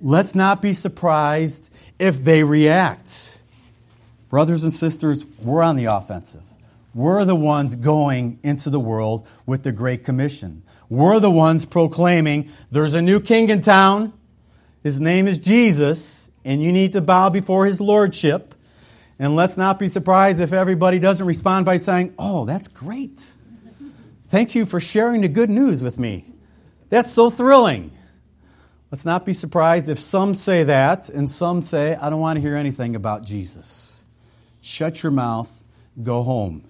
Let's 0.00 0.36
not 0.36 0.62
be 0.62 0.72
surprised 0.72 1.72
if 1.98 2.22
they 2.22 2.44
react. 2.44 3.36
Brothers 4.30 4.62
and 4.62 4.72
sisters, 4.72 5.24
we're 5.42 5.64
on 5.64 5.74
the 5.74 5.86
offensive. 5.86 6.44
We're 6.94 7.24
the 7.24 7.34
ones 7.34 7.74
going 7.74 8.38
into 8.44 8.70
the 8.70 8.78
world 8.78 9.26
with 9.44 9.64
the 9.64 9.72
Great 9.72 10.04
Commission. 10.04 10.62
We're 10.88 11.18
the 11.18 11.32
ones 11.32 11.64
proclaiming 11.64 12.48
there's 12.70 12.94
a 12.94 13.02
new 13.02 13.18
king 13.18 13.50
in 13.50 13.60
town. 13.60 14.12
His 14.84 15.00
name 15.00 15.26
is 15.26 15.40
Jesus, 15.40 16.30
and 16.44 16.62
you 16.62 16.70
need 16.72 16.92
to 16.92 17.00
bow 17.00 17.28
before 17.28 17.66
his 17.66 17.80
lordship. 17.80 18.53
And 19.18 19.36
let's 19.36 19.56
not 19.56 19.78
be 19.78 19.88
surprised 19.88 20.40
if 20.40 20.52
everybody 20.52 20.98
doesn't 20.98 21.26
respond 21.26 21.64
by 21.64 21.76
saying, 21.76 22.14
Oh, 22.18 22.44
that's 22.44 22.68
great. 22.68 23.30
Thank 24.28 24.54
you 24.54 24.66
for 24.66 24.80
sharing 24.80 25.20
the 25.20 25.28
good 25.28 25.50
news 25.50 25.82
with 25.82 25.98
me. 25.98 26.32
That's 26.88 27.12
so 27.12 27.30
thrilling. 27.30 27.92
Let's 28.90 29.04
not 29.04 29.26
be 29.26 29.32
surprised 29.32 29.88
if 29.88 29.98
some 29.98 30.34
say 30.34 30.64
that 30.64 31.08
and 31.08 31.28
some 31.28 31.62
say, 31.62 31.96
I 31.96 32.10
don't 32.10 32.20
want 32.20 32.36
to 32.36 32.40
hear 32.40 32.56
anything 32.56 32.94
about 32.96 33.24
Jesus. 33.24 34.04
Shut 34.60 35.02
your 35.02 35.12
mouth, 35.12 35.64
go 36.02 36.22
home. 36.22 36.64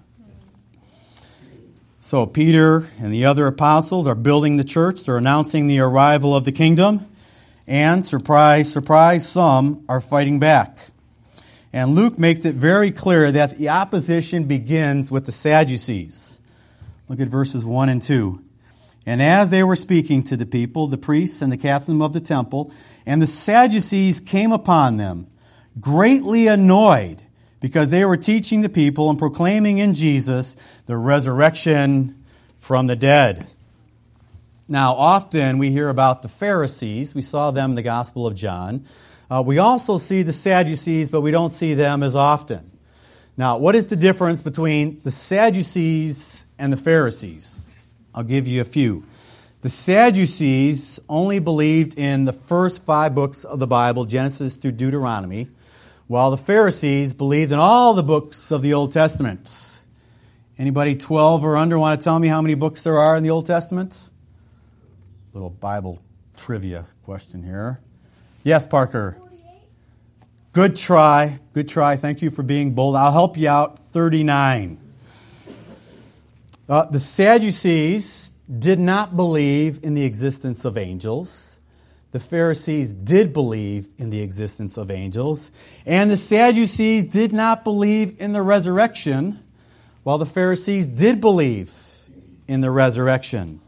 So, 2.01 2.27
Peter 2.27 2.91
and 2.99 3.13
the 3.13 3.25
other 3.25 3.47
apostles 3.47 4.07
are 4.07 4.15
building 4.15 4.59
the 4.59 4.65
church. 4.65 5.05
They're 5.05 5.17
announcing 5.17 5.67
the 5.67 5.81
arrival 5.81 6.37
of 6.37 6.45
the 6.45 6.53
kingdom. 6.53 7.07
And, 7.67 8.05
surprise, 8.05 8.71
surprise, 8.71 9.27
some 9.27 9.85
are 9.89 10.03
fighting 10.03 10.39
back. 10.39 10.91
And 11.75 11.97
Luke 11.97 12.21
makes 12.21 12.45
it 12.45 12.55
very 12.55 12.93
clear 12.93 13.33
that 13.33 13.59
the 13.59 13.71
opposition 13.71 14.45
begins 14.45 15.11
with 15.11 15.27
the 15.27 15.33
Sadducees. 15.33 16.39
Look 17.09 17.19
at 17.19 17.27
verses 17.27 17.65
1 17.65 17.89
and 17.89 18.01
2. 18.01 18.41
And 19.07 19.21
as 19.21 19.51
they 19.51 19.65
were 19.65 19.75
speaking 19.75 20.23
to 20.23 20.37
the 20.37 20.47
people, 20.47 20.87
the 20.87 20.97
priests 20.97 21.43
and 21.43 21.51
the 21.51 21.57
captain 21.57 22.01
of 22.01 22.13
the 22.13 22.21
temple, 22.21 22.73
and 23.05 23.21
the 23.21 23.27
Sadducees 23.27 24.21
came 24.21 24.53
upon 24.53 24.99
them, 24.99 25.27
greatly 25.81 26.47
annoyed, 26.47 27.21
because 27.61 27.91
they 27.91 28.05
were 28.05 28.17
teaching 28.17 28.61
the 28.61 28.69
people 28.69 29.11
and 29.11 29.19
proclaiming 29.19 29.79
in 29.79 29.95
Jesus 29.95 30.57
the 30.87 30.97
resurrection 30.97 32.25
from 32.57 32.87
the 32.87 32.95
dead. 32.95 33.49
Now, 34.67 34.95
often 34.95 35.59
we 35.59 35.71
hear 35.71 35.91
about 35.91 36.23
the 36.23 36.29
Pharisees. 36.29 37.15
We 37.15 37.21
saw 37.21 37.51
them 37.51 37.73
in 37.73 37.75
the 37.75 37.83
Gospel 37.83 38.27
of 38.27 38.35
John. 38.35 38.87
Uh, 39.31 39.43
we 39.45 39.59
also 39.59 39.99
see 39.99 40.23
the 40.23 40.33
Sadducees, 40.33 41.11
but 41.11 41.21
we 41.21 41.31
don't 41.31 41.51
see 41.51 41.75
them 41.75 42.03
as 42.03 42.17
often. 42.17 42.71
Now, 43.37 43.59
what 43.59 43.75
is 43.75 43.89
the 43.89 43.97
difference 43.97 44.41
between 44.41 45.01
the 45.01 45.11
Sadducees 45.11 46.47
and 46.59 46.73
the 46.73 46.79
Pharisees? 46.79 47.85
I'll 48.15 48.25
give 48.25 48.47
you 48.49 48.63
a 48.63 48.65
few. 48.65 49.05
The 49.61 49.69
Sadducees 49.69 50.99
only 51.11 51.41
believed 51.41 51.99
in 51.99 52.25
the 52.25 52.33
first 52.33 52.85
five 52.85 53.15
books 53.15 53.45
of 53.45 53.59
the 53.59 53.67
Bible, 53.67 54.07
Genesis 54.07 54.57
through 54.57 54.73
Deuteronomy, 54.73 55.49
while 56.07 56.31
the 56.31 56.39
Pharisees 56.39 57.13
believed 57.13 57.53
in 57.53 57.59
all 57.59 57.93
the 57.93 58.03
books 58.03 58.51
of 58.51 58.63
the 58.63 58.73
Old 58.73 58.93
Testament. 58.93 59.51
Anybody 60.59 60.97
12 60.97 61.45
or 61.45 61.57
under 61.57 61.79
want 61.79 62.01
to 62.01 62.05
tell 62.05 62.19
me 62.19 62.29
how 62.29 62.41
many 62.41 62.55
books 62.55 62.81
there 62.83 62.99
are 62.99 63.17
in 63.17 63.23
the 63.23 63.31
Old 63.31 63.47
Testament? 63.47 64.11
Little 65.35 65.51
Bible 65.51 66.01
trivia 66.37 66.87
question 67.05 67.43
here. 67.43 67.81
Yes, 68.45 68.67
Parker. 68.67 69.19
Good 70.53 70.77
try. 70.77 71.41
Good 71.53 71.69
try. 71.69 71.97
Thank 71.97 72.23
you 72.23 72.31
for 72.31 72.45
being 72.45 72.75
bold. 72.75 72.95
I'll 72.95 73.11
help 73.11 73.37
you 73.37 73.49
out. 73.49 73.79
39. 73.79 74.79
Uh, 76.69 76.85
the 76.85 77.01
Sadducees 77.01 78.31
did 78.59 78.79
not 78.79 79.17
believe 79.17 79.81
in 79.83 79.95
the 79.95 80.05
existence 80.05 80.65
of 80.65 80.79
angels. 80.79 81.59
The 82.13 82.21
Pharisees 82.21 82.95
did 82.95 83.33
believe 83.33 83.89
in 83.99 84.11
the 84.11 84.21
existence 84.21 84.77
of 84.77 84.89
angels. 84.89 85.51
And 85.85 86.09
the 86.09 86.17
Sadducees 86.17 87.09
did 87.09 87.33
not 87.33 87.65
believe 87.65 88.21
in 88.21 88.31
the 88.31 88.43
resurrection, 88.43 89.43
while 90.05 90.19
the 90.19 90.27
Pharisees 90.27 90.87
did 90.87 91.21
believe 91.21 91.75
in 92.47 92.61
the 92.61 92.71
resurrection. 92.71 93.61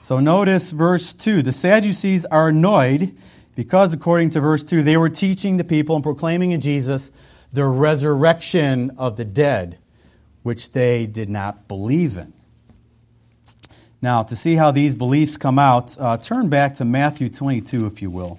So 0.00 0.20
notice 0.20 0.70
verse 0.70 1.14
2. 1.14 1.42
The 1.42 1.52
Sadducees 1.52 2.24
are 2.26 2.48
annoyed 2.48 3.16
because, 3.56 3.94
according 3.94 4.30
to 4.30 4.40
verse 4.40 4.64
2, 4.64 4.82
they 4.82 4.96
were 4.96 5.08
teaching 5.08 5.56
the 5.56 5.64
people 5.64 5.94
and 5.94 6.04
proclaiming 6.04 6.50
in 6.50 6.60
Jesus 6.60 7.10
the 7.52 7.64
resurrection 7.64 8.90
of 8.98 9.16
the 9.16 9.24
dead, 9.24 9.78
which 10.42 10.72
they 10.72 11.06
did 11.06 11.30
not 11.30 11.68
believe 11.68 12.16
in. 12.16 12.32
Now, 14.02 14.22
to 14.24 14.36
see 14.36 14.56
how 14.56 14.70
these 14.70 14.94
beliefs 14.94 15.38
come 15.38 15.58
out, 15.58 15.96
uh, 15.98 16.18
turn 16.18 16.50
back 16.50 16.74
to 16.74 16.84
Matthew 16.84 17.30
22, 17.30 17.86
if 17.86 18.02
you 18.02 18.10
will. 18.10 18.38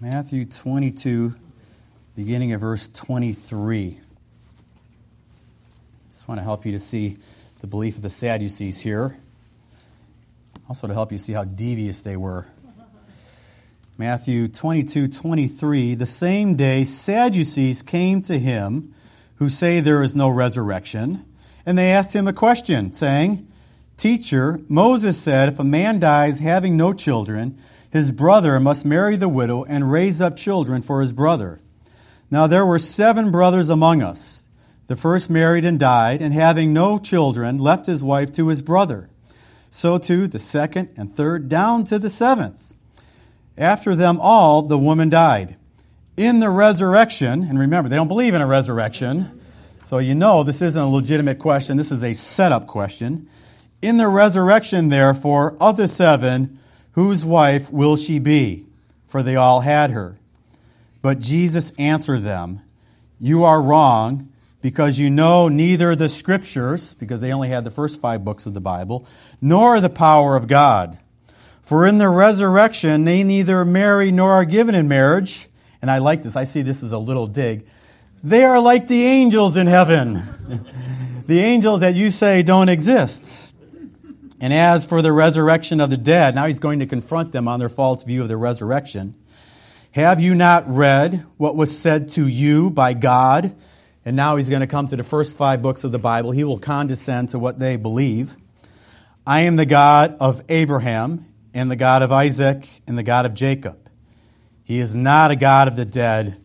Matthew 0.00 0.44
22, 0.44 1.34
beginning 2.16 2.52
of 2.52 2.60
verse 2.60 2.88
23. 2.88 4.00
Want 6.26 6.40
to 6.40 6.44
help 6.44 6.66
you 6.66 6.72
to 6.72 6.78
see 6.80 7.18
the 7.60 7.68
belief 7.68 7.94
of 7.96 8.02
the 8.02 8.10
Sadducees 8.10 8.80
here. 8.80 9.16
Also, 10.68 10.88
to 10.88 10.92
help 10.92 11.12
you 11.12 11.18
see 11.18 11.32
how 11.32 11.44
devious 11.44 12.02
they 12.02 12.16
were. 12.16 12.46
Matthew 13.96 14.48
22 14.48 15.06
23. 15.06 15.94
The 15.94 16.04
same 16.04 16.56
day, 16.56 16.82
Sadducees 16.82 17.82
came 17.82 18.22
to 18.22 18.40
him 18.40 18.92
who 19.36 19.48
say 19.48 19.78
there 19.78 20.02
is 20.02 20.16
no 20.16 20.28
resurrection, 20.28 21.24
and 21.64 21.78
they 21.78 21.92
asked 21.92 22.12
him 22.12 22.26
a 22.26 22.32
question, 22.32 22.92
saying, 22.92 23.46
Teacher, 23.96 24.60
Moses 24.68 25.18
said, 25.18 25.48
if 25.48 25.60
a 25.60 25.64
man 25.64 26.00
dies 26.00 26.40
having 26.40 26.76
no 26.76 26.92
children, 26.92 27.56
his 27.88 28.10
brother 28.10 28.58
must 28.58 28.84
marry 28.84 29.16
the 29.16 29.28
widow 29.28 29.62
and 29.62 29.92
raise 29.92 30.20
up 30.20 30.36
children 30.36 30.82
for 30.82 31.00
his 31.00 31.12
brother. 31.12 31.60
Now 32.32 32.48
there 32.48 32.66
were 32.66 32.80
seven 32.80 33.30
brothers 33.30 33.68
among 33.68 34.02
us. 34.02 34.45
The 34.86 34.96
first 34.96 35.28
married 35.28 35.64
and 35.64 35.78
died, 35.78 36.22
and 36.22 36.32
having 36.32 36.72
no 36.72 36.98
children, 36.98 37.58
left 37.58 37.86
his 37.86 38.04
wife 38.04 38.32
to 38.34 38.48
his 38.48 38.62
brother. 38.62 39.08
So 39.68 39.98
too 39.98 40.28
the 40.28 40.38
second 40.38 40.90
and 40.96 41.10
third, 41.10 41.48
down 41.48 41.84
to 41.84 41.98
the 41.98 42.08
seventh. 42.08 42.74
After 43.58 43.94
them 43.94 44.18
all, 44.20 44.62
the 44.62 44.78
woman 44.78 45.08
died. 45.08 45.56
In 46.16 46.40
the 46.40 46.50
resurrection, 46.50 47.44
and 47.44 47.58
remember, 47.58 47.88
they 47.88 47.96
don't 47.96 48.08
believe 48.08 48.34
in 48.34 48.40
a 48.40 48.46
resurrection, 48.46 49.40
so 49.82 49.98
you 49.98 50.14
know 50.14 50.42
this 50.42 50.62
isn't 50.62 50.80
a 50.80 50.88
legitimate 50.88 51.38
question, 51.38 51.76
this 51.76 51.92
is 51.92 52.04
a 52.04 52.14
setup 52.14 52.66
question. 52.66 53.28
In 53.82 53.96
the 53.98 54.08
resurrection, 54.08 54.88
therefore, 54.88 55.56
of 55.60 55.76
the 55.76 55.88
seven, 55.88 56.58
whose 56.92 57.24
wife 57.24 57.70
will 57.70 57.96
she 57.96 58.18
be? 58.18 58.66
For 59.06 59.22
they 59.22 59.36
all 59.36 59.60
had 59.60 59.90
her. 59.90 60.16
But 61.02 61.20
Jesus 61.20 61.72
answered 61.78 62.22
them, 62.22 62.62
You 63.20 63.44
are 63.44 63.60
wrong 63.60 64.32
because 64.60 64.98
you 64.98 65.10
know 65.10 65.48
neither 65.48 65.94
the 65.94 66.08
scriptures, 66.08 66.94
because 66.94 67.20
they 67.20 67.32
only 67.32 67.48
had 67.48 67.64
the 67.64 67.70
first 67.70 68.00
five 68.00 68.24
books 68.24 68.46
of 68.46 68.54
the 68.54 68.60
Bible, 68.60 69.06
nor 69.40 69.80
the 69.80 69.90
power 69.90 70.36
of 70.36 70.48
God. 70.48 70.98
For 71.62 71.86
in 71.86 71.98
the 71.98 72.08
resurrection 72.08 73.04
they 73.04 73.22
neither 73.22 73.64
marry 73.64 74.12
nor 74.12 74.32
are 74.32 74.44
given 74.44 74.74
in 74.74 74.88
marriage. 74.88 75.48
And 75.82 75.90
I 75.90 75.98
like 75.98 76.22
this, 76.22 76.36
I 76.36 76.44
see 76.44 76.62
this 76.62 76.82
as 76.82 76.92
a 76.92 76.98
little 76.98 77.26
dig. 77.26 77.66
They 78.22 78.44
are 78.44 78.60
like 78.60 78.88
the 78.88 79.04
angels 79.04 79.56
in 79.56 79.66
heaven. 79.66 80.14
the 81.26 81.40
angels 81.40 81.80
that 81.80 81.94
you 81.94 82.10
say 82.10 82.42
don't 82.42 82.68
exist. 82.68 83.54
And 84.40 84.52
as 84.52 84.84
for 84.86 85.02
the 85.02 85.12
resurrection 85.12 85.80
of 85.80 85.90
the 85.90 85.96
dead, 85.96 86.34
now 86.34 86.46
he's 86.46 86.58
going 86.58 86.80
to 86.80 86.86
confront 86.86 87.32
them 87.32 87.48
on 87.48 87.58
their 87.58 87.68
false 87.68 88.04
view 88.04 88.22
of 88.22 88.28
the 88.28 88.36
resurrection. 88.36 89.14
Have 89.92 90.20
you 90.20 90.34
not 90.34 90.64
read 90.68 91.24
what 91.36 91.56
was 91.56 91.76
said 91.76 92.10
to 92.10 92.26
you 92.26 92.70
by 92.70 92.92
God? 92.92 93.56
And 94.06 94.14
now 94.14 94.36
he's 94.36 94.48
going 94.48 94.60
to 94.60 94.68
come 94.68 94.86
to 94.86 94.96
the 94.96 95.02
first 95.02 95.36
five 95.36 95.60
books 95.60 95.82
of 95.82 95.90
the 95.90 95.98
Bible. 95.98 96.30
He 96.30 96.44
will 96.44 96.58
condescend 96.58 97.30
to 97.30 97.40
what 97.40 97.58
they 97.58 97.76
believe. 97.76 98.36
I 99.26 99.40
am 99.40 99.56
the 99.56 99.66
God 99.66 100.16
of 100.20 100.42
Abraham, 100.48 101.26
and 101.52 101.68
the 101.68 101.76
God 101.76 102.02
of 102.02 102.12
Isaac, 102.12 102.68
and 102.86 102.96
the 102.96 103.02
God 103.02 103.26
of 103.26 103.34
Jacob. 103.34 103.90
He 104.62 104.78
is 104.78 104.94
not 104.94 105.32
a 105.32 105.36
God 105.36 105.66
of 105.66 105.74
the 105.74 105.84
dead, 105.84 106.38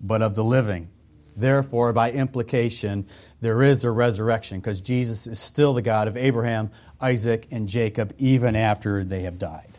but 0.00 0.20
of 0.20 0.34
the 0.34 0.42
living. 0.42 0.88
Therefore, 1.36 1.92
by 1.92 2.10
implication, 2.10 3.06
there 3.40 3.62
is 3.62 3.84
a 3.84 3.90
resurrection 3.90 4.58
because 4.58 4.80
Jesus 4.80 5.28
is 5.28 5.38
still 5.38 5.74
the 5.74 5.82
God 5.82 6.08
of 6.08 6.16
Abraham, 6.16 6.72
Isaac, 7.00 7.46
and 7.52 7.68
Jacob 7.68 8.14
even 8.18 8.56
after 8.56 9.04
they 9.04 9.22
have 9.22 9.38
died. 9.38 9.78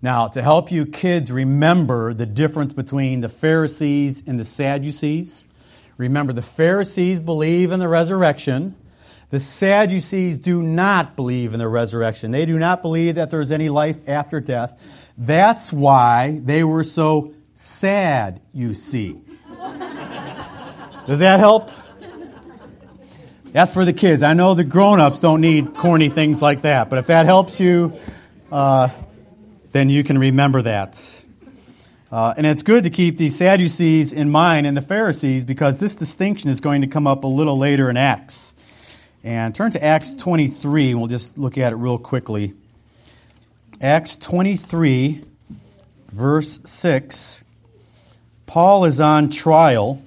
Now, 0.00 0.28
to 0.28 0.42
help 0.42 0.70
you 0.70 0.86
kids 0.86 1.32
remember 1.32 2.14
the 2.14 2.26
difference 2.26 2.72
between 2.72 3.20
the 3.20 3.28
Pharisees 3.28 4.22
and 4.26 4.38
the 4.38 4.44
Sadducees, 4.44 5.44
Remember, 6.02 6.32
the 6.32 6.42
Pharisees 6.42 7.20
believe 7.20 7.70
in 7.70 7.78
the 7.78 7.86
resurrection. 7.86 8.74
The 9.30 9.38
Sadducees 9.38 10.40
do 10.40 10.60
not 10.60 11.14
believe 11.14 11.54
in 11.54 11.60
the 11.60 11.68
resurrection. 11.68 12.32
They 12.32 12.44
do 12.44 12.58
not 12.58 12.82
believe 12.82 13.14
that 13.14 13.30
there's 13.30 13.52
any 13.52 13.68
life 13.68 14.08
after 14.08 14.40
death. 14.40 15.12
That's 15.16 15.72
why 15.72 16.40
they 16.42 16.64
were 16.64 16.82
so 16.82 17.34
sad, 17.54 18.40
you 18.52 18.74
see. 18.74 19.22
Does 21.06 21.20
that 21.20 21.38
help? 21.38 21.70
That's 23.52 23.72
for 23.72 23.84
the 23.84 23.92
kids. 23.92 24.24
I 24.24 24.32
know 24.32 24.54
the 24.54 24.64
grown 24.64 24.98
ups 24.98 25.20
don't 25.20 25.40
need 25.40 25.76
corny 25.76 26.08
things 26.08 26.42
like 26.42 26.62
that, 26.62 26.90
but 26.90 26.98
if 26.98 27.06
that 27.06 27.26
helps 27.26 27.60
you, 27.60 27.96
uh, 28.50 28.88
then 29.70 29.88
you 29.88 30.02
can 30.02 30.18
remember 30.18 30.62
that. 30.62 31.21
Uh, 32.12 32.34
and 32.36 32.46
it's 32.46 32.62
good 32.62 32.84
to 32.84 32.90
keep 32.90 33.16
the 33.16 33.30
Sadducees 33.30 34.12
in 34.12 34.30
mind 34.30 34.66
and 34.66 34.76
the 34.76 34.82
Pharisees 34.82 35.46
because 35.46 35.80
this 35.80 35.94
distinction 35.96 36.50
is 36.50 36.60
going 36.60 36.82
to 36.82 36.86
come 36.86 37.06
up 37.06 37.24
a 37.24 37.26
little 37.26 37.56
later 37.56 37.88
in 37.88 37.96
Acts. 37.96 38.52
And 39.24 39.54
turn 39.54 39.70
to 39.70 39.82
Acts 39.82 40.12
23, 40.12 40.90
and 40.90 41.00
we'll 41.00 41.08
just 41.08 41.38
look 41.38 41.56
at 41.56 41.72
it 41.72 41.76
real 41.76 41.96
quickly. 41.96 42.52
Acts 43.80 44.18
23, 44.18 45.22
verse 46.10 46.60
6. 46.66 47.44
Paul 48.44 48.84
is 48.84 49.00
on 49.00 49.30
trial. 49.30 50.02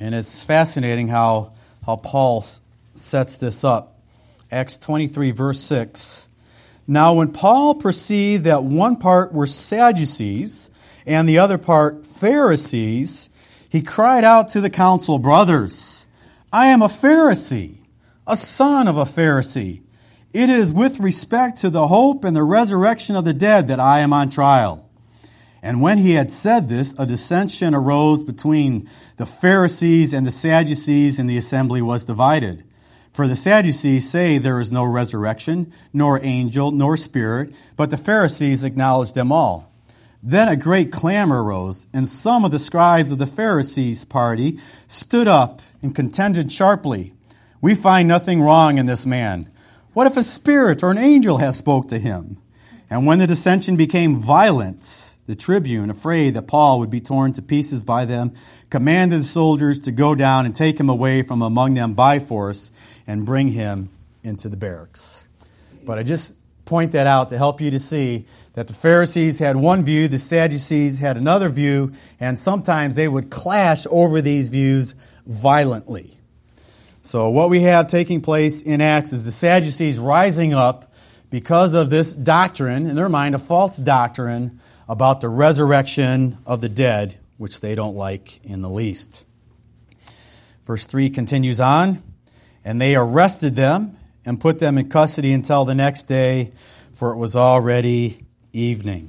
And 0.00 0.12
it's 0.12 0.42
fascinating 0.42 1.06
how, 1.06 1.52
how 1.84 1.94
Paul 1.94 2.44
sets 2.96 3.38
this 3.38 3.62
up. 3.62 4.00
Acts 4.50 4.76
23, 4.80 5.30
verse 5.30 5.60
6. 5.60 6.25
Now, 6.88 7.14
when 7.14 7.32
Paul 7.32 7.74
perceived 7.74 8.44
that 8.44 8.62
one 8.64 8.96
part 8.96 9.32
were 9.32 9.46
Sadducees 9.46 10.70
and 11.04 11.28
the 11.28 11.38
other 11.38 11.58
part 11.58 12.06
Pharisees, 12.06 13.28
he 13.68 13.82
cried 13.82 14.24
out 14.24 14.48
to 14.50 14.60
the 14.60 14.70
council, 14.70 15.18
Brothers, 15.18 16.06
I 16.52 16.68
am 16.68 16.82
a 16.82 16.86
Pharisee, 16.86 17.78
a 18.26 18.36
son 18.36 18.86
of 18.86 18.96
a 18.96 19.04
Pharisee. 19.04 19.82
It 20.32 20.50
is 20.50 20.72
with 20.72 21.00
respect 21.00 21.58
to 21.62 21.70
the 21.70 21.88
hope 21.88 22.22
and 22.22 22.36
the 22.36 22.44
resurrection 22.44 23.16
of 23.16 23.24
the 23.24 23.34
dead 23.34 23.68
that 23.68 23.80
I 23.80 24.00
am 24.00 24.12
on 24.12 24.30
trial. 24.30 24.88
And 25.62 25.80
when 25.80 25.98
he 25.98 26.12
had 26.12 26.30
said 26.30 26.68
this, 26.68 26.94
a 26.98 27.06
dissension 27.06 27.74
arose 27.74 28.22
between 28.22 28.88
the 29.16 29.26
Pharisees 29.26 30.14
and 30.14 30.26
the 30.26 30.30
Sadducees, 30.30 31.18
and 31.18 31.28
the 31.28 31.38
assembly 31.38 31.82
was 31.82 32.04
divided. 32.04 32.64
For 33.16 33.26
the 33.26 33.34
Sadducees 33.34 34.10
say 34.10 34.36
there 34.36 34.60
is 34.60 34.70
no 34.70 34.84
resurrection, 34.84 35.72
nor 35.90 36.22
angel, 36.22 36.70
nor 36.70 36.98
spirit, 36.98 37.54
but 37.74 37.88
the 37.88 37.96
Pharisees 37.96 38.62
acknowledge 38.62 39.14
them 39.14 39.32
all. 39.32 39.72
Then 40.22 40.48
a 40.48 40.54
great 40.54 40.92
clamor 40.92 41.42
arose, 41.42 41.86
and 41.94 42.06
some 42.06 42.44
of 42.44 42.50
the 42.50 42.58
scribes 42.58 43.10
of 43.10 43.16
the 43.16 43.26
Pharisees' 43.26 44.04
party 44.04 44.58
stood 44.86 45.28
up 45.28 45.62
and 45.80 45.94
contended 45.94 46.52
sharply. 46.52 47.14
We 47.62 47.74
find 47.74 48.06
nothing 48.06 48.42
wrong 48.42 48.76
in 48.76 48.84
this 48.84 49.06
man. 49.06 49.48
What 49.94 50.06
if 50.06 50.18
a 50.18 50.22
spirit 50.22 50.82
or 50.82 50.90
an 50.90 50.98
angel 50.98 51.38
has 51.38 51.56
spoke 51.56 51.88
to 51.88 51.98
him? 51.98 52.36
And 52.90 53.06
when 53.06 53.18
the 53.18 53.26
dissension 53.26 53.78
became 53.78 54.18
violent, 54.18 55.14
the 55.26 55.34
tribune, 55.34 55.88
afraid 55.88 56.34
that 56.34 56.48
Paul 56.48 56.80
would 56.80 56.90
be 56.90 57.00
torn 57.00 57.32
to 57.32 57.40
pieces 57.40 57.82
by 57.82 58.04
them, 58.04 58.34
commanded 58.68 59.20
the 59.20 59.24
soldiers 59.24 59.80
to 59.80 59.90
go 59.90 60.14
down 60.14 60.44
and 60.44 60.54
take 60.54 60.78
him 60.78 60.90
away 60.90 61.22
from 61.22 61.40
among 61.40 61.72
them 61.72 61.94
by 61.94 62.18
force 62.18 62.70
and 63.06 63.24
bring 63.24 63.48
him 63.48 63.90
into 64.22 64.48
the 64.48 64.56
barracks. 64.56 65.28
But 65.84 65.98
I 65.98 66.02
just 66.02 66.34
point 66.64 66.92
that 66.92 67.06
out 67.06 67.28
to 67.28 67.38
help 67.38 67.60
you 67.60 67.70
to 67.70 67.78
see 67.78 68.26
that 68.54 68.66
the 68.66 68.74
Pharisees 68.74 69.38
had 69.38 69.56
one 69.56 69.84
view, 69.84 70.08
the 70.08 70.18
Sadducees 70.18 70.98
had 70.98 71.16
another 71.16 71.48
view, 71.48 71.92
and 72.18 72.38
sometimes 72.38 72.96
they 72.96 73.08
would 73.08 73.30
clash 73.30 73.86
over 73.88 74.20
these 74.20 74.48
views 74.48 74.94
violently. 75.26 76.18
So, 77.02 77.30
what 77.30 77.50
we 77.50 77.60
have 77.62 77.86
taking 77.86 78.20
place 78.20 78.62
in 78.62 78.80
Acts 78.80 79.12
is 79.12 79.24
the 79.24 79.30
Sadducees 79.30 79.98
rising 79.98 80.52
up 80.52 80.92
because 81.30 81.74
of 81.74 81.88
this 81.88 82.12
doctrine, 82.12 82.88
in 82.88 82.96
their 82.96 83.08
mind, 83.08 83.36
a 83.36 83.38
false 83.38 83.76
doctrine 83.76 84.60
about 84.88 85.20
the 85.20 85.28
resurrection 85.28 86.38
of 86.46 86.60
the 86.60 86.68
dead, 86.68 87.16
which 87.38 87.60
they 87.60 87.76
don't 87.76 87.96
like 87.96 88.44
in 88.44 88.62
the 88.62 88.70
least. 88.70 89.24
Verse 90.64 90.84
3 90.84 91.10
continues 91.10 91.60
on, 91.60 92.02
and 92.66 92.80
they 92.80 92.96
arrested 92.96 93.54
them 93.54 93.96
and 94.24 94.40
put 94.40 94.58
them 94.58 94.76
in 94.76 94.88
custody 94.88 95.32
until 95.32 95.64
the 95.64 95.74
next 95.74 96.08
day, 96.08 96.50
for 96.92 97.12
it 97.12 97.16
was 97.16 97.36
already 97.36 98.26
evening. 98.52 99.08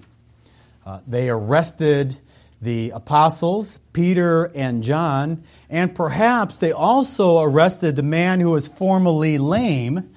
Uh, 0.86 1.00
they 1.08 1.28
arrested 1.28 2.20
the 2.62 2.92
apostles, 2.92 3.80
Peter 3.94 4.52
and 4.54 4.84
John, 4.84 5.44
and 5.72 5.96
perhaps 5.96 6.60
they 6.60 6.72
also 6.72 7.42
arrested 7.42 7.96
the 7.96 8.04
man 8.04 8.40
who 8.40 8.52
was 8.52 8.68
formerly 8.68 9.40
lame, 9.40 10.08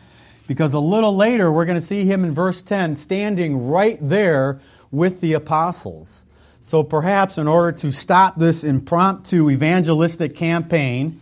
because 0.47 0.75
a 0.75 0.79
little 0.79 1.17
later 1.17 1.51
we're 1.51 1.65
going 1.65 1.77
to 1.77 1.81
see 1.81 2.05
him 2.05 2.25
in 2.25 2.33
verse 2.33 2.61
10 2.61 2.95
standing 2.95 3.69
right 3.69 3.99
there 4.03 4.61
with 4.91 5.23
the 5.23 5.33
apostles. 5.33 6.27
So 6.61 6.83
perhaps 6.83 7.39
in 7.39 7.49
order 7.49 7.73
to 7.79 7.91
stop 7.91 8.37
this 8.37 8.65
impromptu 8.65 9.49
evangelistic 9.49 10.37
campaign, 10.37 11.21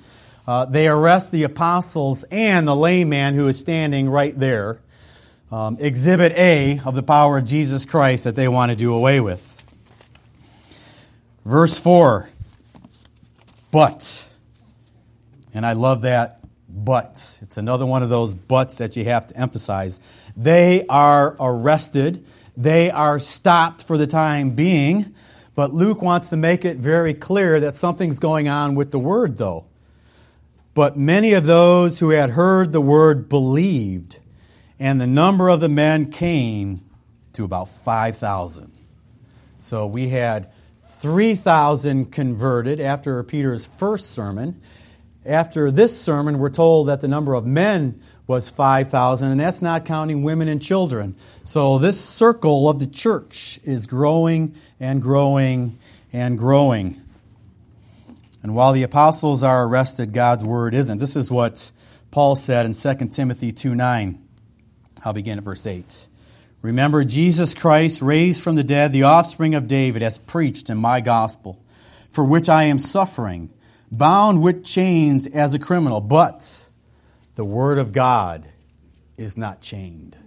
uh, 0.48 0.64
they 0.64 0.88
arrest 0.88 1.30
the 1.30 1.42
apostles 1.42 2.24
and 2.30 2.66
the 2.66 2.74
layman 2.74 3.34
who 3.34 3.48
is 3.48 3.58
standing 3.58 4.08
right 4.08 4.36
there. 4.38 4.80
Um, 5.52 5.76
exhibit 5.78 6.32
A 6.32 6.80
of 6.86 6.94
the 6.94 7.02
power 7.02 7.36
of 7.36 7.44
Jesus 7.44 7.84
Christ 7.84 8.24
that 8.24 8.34
they 8.34 8.48
want 8.48 8.70
to 8.70 8.76
do 8.76 8.94
away 8.94 9.20
with. 9.20 9.54
Verse 11.44 11.78
4 11.78 12.30
But, 13.70 14.26
and 15.52 15.66
I 15.66 15.74
love 15.74 16.00
that 16.02 16.40
but. 16.66 17.38
It's 17.42 17.58
another 17.58 17.84
one 17.84 18.02
of 18.02 18.08
those 18.08 18.32
buts 18.32 18.78
that 18.78 18.96
you 18.96 19.04
have 19.04 19.26
to 19.26 19.36
emphasize. 19.36 20.00
They 20.34 20.86
are 20.86 21.36
arrested, 21.38 22.24
they 22.56 22.90
are 22.90 23.20
stopped 23.20 23.82
for 23.82 23.98
the 23.98 24.06
time 24.06 24.52
being, 24.52 25.14
but 25.54 25.74
Luke 25.74 26.00
wants 26.00 26.30
to 26.30 26.38
make 26.38 26.64
it 26.64 26.78
very 26.78 27.12
clear 27.12 27.60
that 27.60 27.74
something's 27.74 28.18
going 28.18 28.48
on 28.48 28.76
with 28.76 28.92
the 28.92 28.98
word, 28.98 29.36
though. 29.36 29.66
But 30.74 30.96
many 30.96 31.32
of 31.32 31.46
those 31.46 31.98
who 31.98 32.10
had 32.10 32.30
heard 32.30 32.72
the 32.72 32.80
word 32.80 33.28
believed, 33.28 34.18
and 34.78 35.00
the 35.00 35.06
number 35.06 35.48
of 35.48 35.60
the 35.60 35.68
men 35.68 36.10
came 36.10 36.80
to 37.32 37.44
about 37.44 37.68
5,000. 37.68 38.70
So 39.56 39.86
we 39.86 40.08
had 40.08 40.50
3,000 41.00 42.12
converted 42.12 42.80
after 42.80 43.22
Peter's 43.22 43.66
first 43.66 44.10
sermon. 44.10 44.60
After 45.26 45.70
this 45.70 46.00
sermon, 46.00 46.38
we're 46.38 46.50
told 46.50 46.88
that 46.88 47.00
the 47.00 47.08
number 47.08 47.34
of 47.34 47.44
men 47.44 48.00
was 48.26 48.48
5,000, 48.48 49.30
and 49.30 49.40
that's 49.40 49.62
not 49.62 49.84
counting 49.84 50.22
women 50.22 50.48
and 50.48 50.60
children. 50.60 51.16
So 51.44 51.78
this 51.78 52.00
circle 52.00 52.68
of 52.68 52.78
the 52.78 52.86
church 52.86 53.58
is 53.64 53.86
growing 53.86 54.54
and 54.78 55.00
growing 55.02 55.78
and 56.12 56.38
growing. 56.38 57.00
And 58.42 58.54
while 58.54 58.72
the 58.72 58.82
apostles 58.82 59.42
are 59.42 59.66
arrested, 59.66 60.12
God's 60.12 60.44
word 60.44 60.74
isn't. 60.74 60.98
This 60.98 61.16
is 61.16 61.30
what 61.30 61.70
Paul 62.10 62.36
said 62.36 62.66
in 62.66 62.72
2 62.72 63.08
Timothy 63.08 63.52
2 63.52 63.74
9. 63.74 64.22
I'll 65.04 65.12
begin 65.12 65.38
at 65.38 65.44
verse 65.44 65.66
8. 65.66 66.06
Remember 66.60 67.04
Jesus 67.04 67.54
Christ, 67.54 68.02
raised 68.02 68.42
from 68.42 68.56
the 68.56 68.64
dead, 68.64 68.92
the 68.92 69.04
offspring 69.04 69.54
of 69.54 69.68
David, 69.68 70.02
has 70.02 70.18
preached 70.18 70.70
in 70.70 70.76
my 70.76 71.00
gospel, 71.00 71.62
for 72.10 72.24
which 72.24 72.48
I 72.48 72.64
am 72.64 72.78
suffering, 72.78 73.50
bound 73.92 74.42
with 74.42 74.64
chains 74.64 75.26
as 75.28 75.54
a 75.54 75.58
criminal. 75.58 76.00
But 76.00 76.66
the 77.36 77.44
word 77.44 77.78
of 77.78 77.92
God 77.92 78.48
is 79.16 79.36
not 79.36 79.60
chained. 79.60 80.17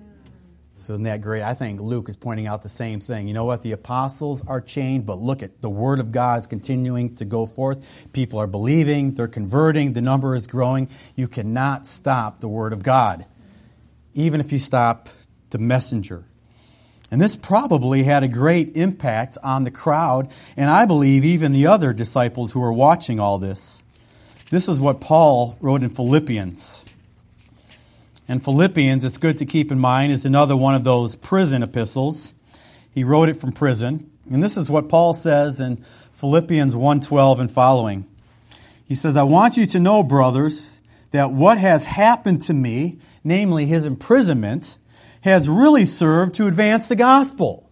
Isn't 0.93 1.03
that 1.03 1.21
great? 1.21 1.41
I 1.41 1.53
think 1.53 1.79
Luke 1.79 2.09
is 2.09 2.15
pointing 2.15 2.47
out 2.47 2.61
the 2.61 2.69
same 2.69 2.99
thing. 2.99 3.27
You 3.27 3.33
know 3.33 3.45
what? 3.45 3.61
The 3.61 3.71
apostles 3.71 4.43
are 4.47 4.61
chained, 4.61 5.05
but 5.05 5.19
look 5.19 5.41
at 5.41 5.61
the 5.61 5.69
word 5.69 5.99
of 5.99 6.11
God 6.11 6.41
is 6.41 6.47
continuing 6.47 7.15
to 7.15 7.25
go 7.25 7.45
forth. 7.45 8.09
People 8.13 8.39
are 8.39 8.47
believing, 8.47 9.13
they're 9.13 9.27
converting, 9.27 9.93
the 9.93 10.01
number 10.01 10.35
is 10.35 10.47
growing. 10.47 10.89
You 11.15 11.27
cannot 11.27 11.85
stop 11.85 12.39
the 12.39 12.47
word 12.47 12.73
of 12.73 12.83
God, 12.83 13.25
even 14.13 14.39
if 14.39 14.51
you 14.51 14.59
stop 14.59 15.09
the 15.49 15.57
messenger. 15.57 16.25
And 17.09 17.21
this 17.21 17.35
probably 17.35 18.03
had 18.03 18.23
a 18.23 18.27
great 18.27 18.75
impact 18.77 19.37
on 19.43 19.65
the 19.65 19.71
crowd, 19.71 20.31
and 20.55 20.69
I 20.69 20.85
believe 20.85 21.25
even 21.25 21.51
the 21.51 21.67
other 21.67 21.91
disciples 21.91 22.53
who 22.53 22.61
were 22.61 22.71
watching 22.71 23.19
all 23.19 23.37
this. 23.37 23.83
This 24.49 24.69
is 24.69 24.79
what 24.79 25.01
Paul 25.01 25.57
wrote 25.59 25.83
in 25.83 25.89
Philippians. 25.89 26.85
And 28.31 28.41
Philippians, 28.41 29.03
it's 29.03 29.17
good 29.17 29.37
to 29.39 29.45
keep 29.45 29.73
in 29.73 29.79
mind, 29.81 30.13
is 30.13 30.23
another 30.23 30.55
one 30.55 30.73
of 30.73 30.85
those 30.85 31.17
prison 31.17 31.63
epistles. 31.63 32.33
He 32.89 33.03
wrote 33.03 33.27
it 33.27 33.35
from 33.35 33.51
prison. 33.51 34.09
And 34.31 34.41
this 34.41 34.55
is 34.55 34.69
what 34.69 34.87
Paul 34.87 35.13
says 35.13 35.59
in 35.59 35.83
Philippians 36.13 36.73
1:12 36.73 37.41
and 37.41 37.51
following. 37.51 38.05
He 38.85 38.95
says, 38.95 39.17
"I 39.17 39.23
want 39.23 39.57
you 39.57 39.65
to 39.65 39.81
know, 39.81 40.01
brothers, 40.01 40.79
that 41.11 41.33
what 41.33 41.57
has 41.57 41.83
happened 41.83 42.41
to 42.43 42.53
me, 42.53 42.99
namely 43.21 43.65
his 43.65 43.83
imprisonment, 43.83 44.77
has 45.23 45.49
really 45.49 45.83
served 45.83 46.35
to 46.35 46.47
advance 46.47 46.87
the 46.87 46.95
gospel. 46.95 47.69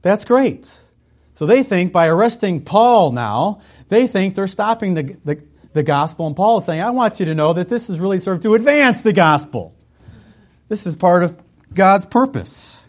That's 0.00 0.24
great. 0.24 0.78
So 1.32 1.44
they 1.44 1.64
think 1.64 1.90
by 1.90 2.06
arresting 2.06 2.60
Paul 2.60 3.10
now, 3.10 3.58
they 3.88 4.06
think 4.06 4.36
they're 4.36 4.46
stopping 4.46 4.94
the, 4.94 5.16
the, 5.24 5.42
the 5.76 5.84
gospel. 5.84 6.26
And 6.26 6.34
Paul 6.34 6.58
is 6.58 6.64
saying, 6.64 6.80
I 6.80 6.90
want 6.90 7.20
you 7.20 7.26
to 7.26 7.34
know 7.34 7.52
that 7.52 7.68
this 7.68 7.86
has 7.86 8.00
really 8.00 8.18
served 8.18 8.42
to 8.42 8.54
advance 8.54 9.02
the 9.02 9.12
gospel. 9.12 9.76
This 10.68 10.86
is 10.86 10.96
part 10.96 11.22
of 11.22 11.40
God's 11.72 12.06
purpose. 12.06 12.84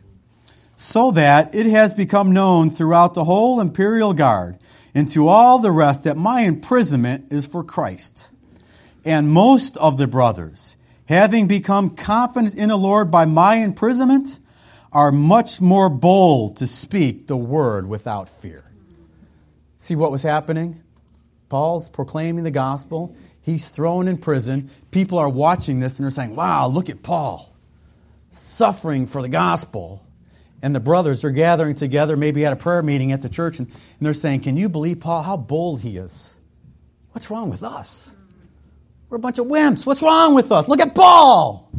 So 0.75 1.11
that 1.11 1.53
it 1.53 1.67
has 1.67 1.93
become 1.93 2.31
known 2.31 2.69
throughout 2.69 3.13
the 3.13 3.23
whole 3.23 3.61
imperial 3.61 4.13
guard 4.13 4.57
and 4.95 5.09
to 5.09 5.27
all 5.27 5.59
the 5.59 5.71
rest 5.71 6.05
that 6.05 6.17
my 6.17 6.41
imprisonment 6.41 7.31
is 7.31 7.45
for 7.45 7.63
Christ. 7.63 8.29
And 9.05 9.29
most 9.29 9.77
of 9.77 9.97
the 9.97 10.07
brothers, 10.07 10.75
having 11.05 11.47
become 11.47 11.91
confident 11.91 12.55
in 12.55 12.69
the 12.69 12.77
Lord 12.77 13.11
by 13.11 13.25
my 13.25 13.55
imprisonment, 13.55 14.39
are 14.91 15.11
much 15.11 15.61
more 15.61 15.89
bold 15.89 16.57
to 16.57 16.67
speak 16.67 17.27
the 17.27 17.37
word 17.37 17.87
without 17.87 18.29
fear. 18.29 18.63
See 19.77 19.95
what 19.95 20.11
was 20.11 20.23
happening? 20.23 20.83
Paul's 21.49 21.89
proclaiming 21.89 22.43
the 22.43 22.51
gospel. 22.51 23.15
He's 23.41 23.69
thrown 23.69 24.07
in 24.07 24.17
prison. 24.17 24.69
People 24.91 25.17
are 25.17 25.29
watching 25.29 25.79
this 25.79 25.97
and 25.97 26.03
they're 26.03 26.11
saying, 26.11 26.35
Wow, 26.35 26.67
look 26.67 26.89
at 26.89 27.03
Paul 27.03 27.53
suffering 28.37 29.07
for 29.07 29.21
the 29.21 29.29
gospel. 29.29 30.03
And 30.61 30.75
the 30.75 30.79
brothers 30.79 31.23
are 31.23 31.31
gathering 31.31 31.75
together, 31.75 32.17
maybe 32.17 32.45
at 32.45 32.53
a 32.53 32.55
prayer 32.55 32.81
meeting 32.81 33.11
at 33.11 33.21
the 33.21 33.29
church, 33.29 33.59
and, 33.59 33.67
and 33.67 34.05
they're 34.05 34.13
saying, 34.13 34.41
Can 34.41 34.57
you 34.57 34.69
believe 34.69 34.99
Paul? 34.99 35.21
How 35.21 35.37
bold 35.37 35.81
he 35.81 35.97
is. 35.97 36.35
What's 37.11 37.29
wrong 37.29 37.49
with 37.49 37.63
us? 37.63 38.11
We're 39.09 39.17
a 39.17 39.19
bunch 39.19 39.37
of 39.37 39.47
wimps. 39.47 39.85
What's 39.85 40.01
wrong 40.01 40.35
with 40.35 40.51
us? 40.51 40.67
Look 40.67 40.81
at 40.81 40.93
Paul. 40.93 41.71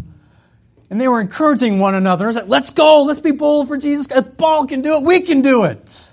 And 0.90 1.00
they 1.00 1.08
were 1.08 1.20
encouraging 1.20 1.80
one 1.80 1.94
another. 1.94 2.28
It's 2.28 2.36
like, 2.36 2.48
let's 2.48 2.70
go. 2.70 3.02
Let's 3.02 3.20
be 3.20 3.32
bold 3.32 3.68
for 3.68 3.76
Jesus. 3.76 4.08
If 4.10 4.38
Paul 4.38 4.66
can 4.66 4.80
do 4.80 4.96
it, 4.96 5.02
we 5.02 5.20
can 5.20 5.42
do 5.42 5.64
it. 5.64 6.07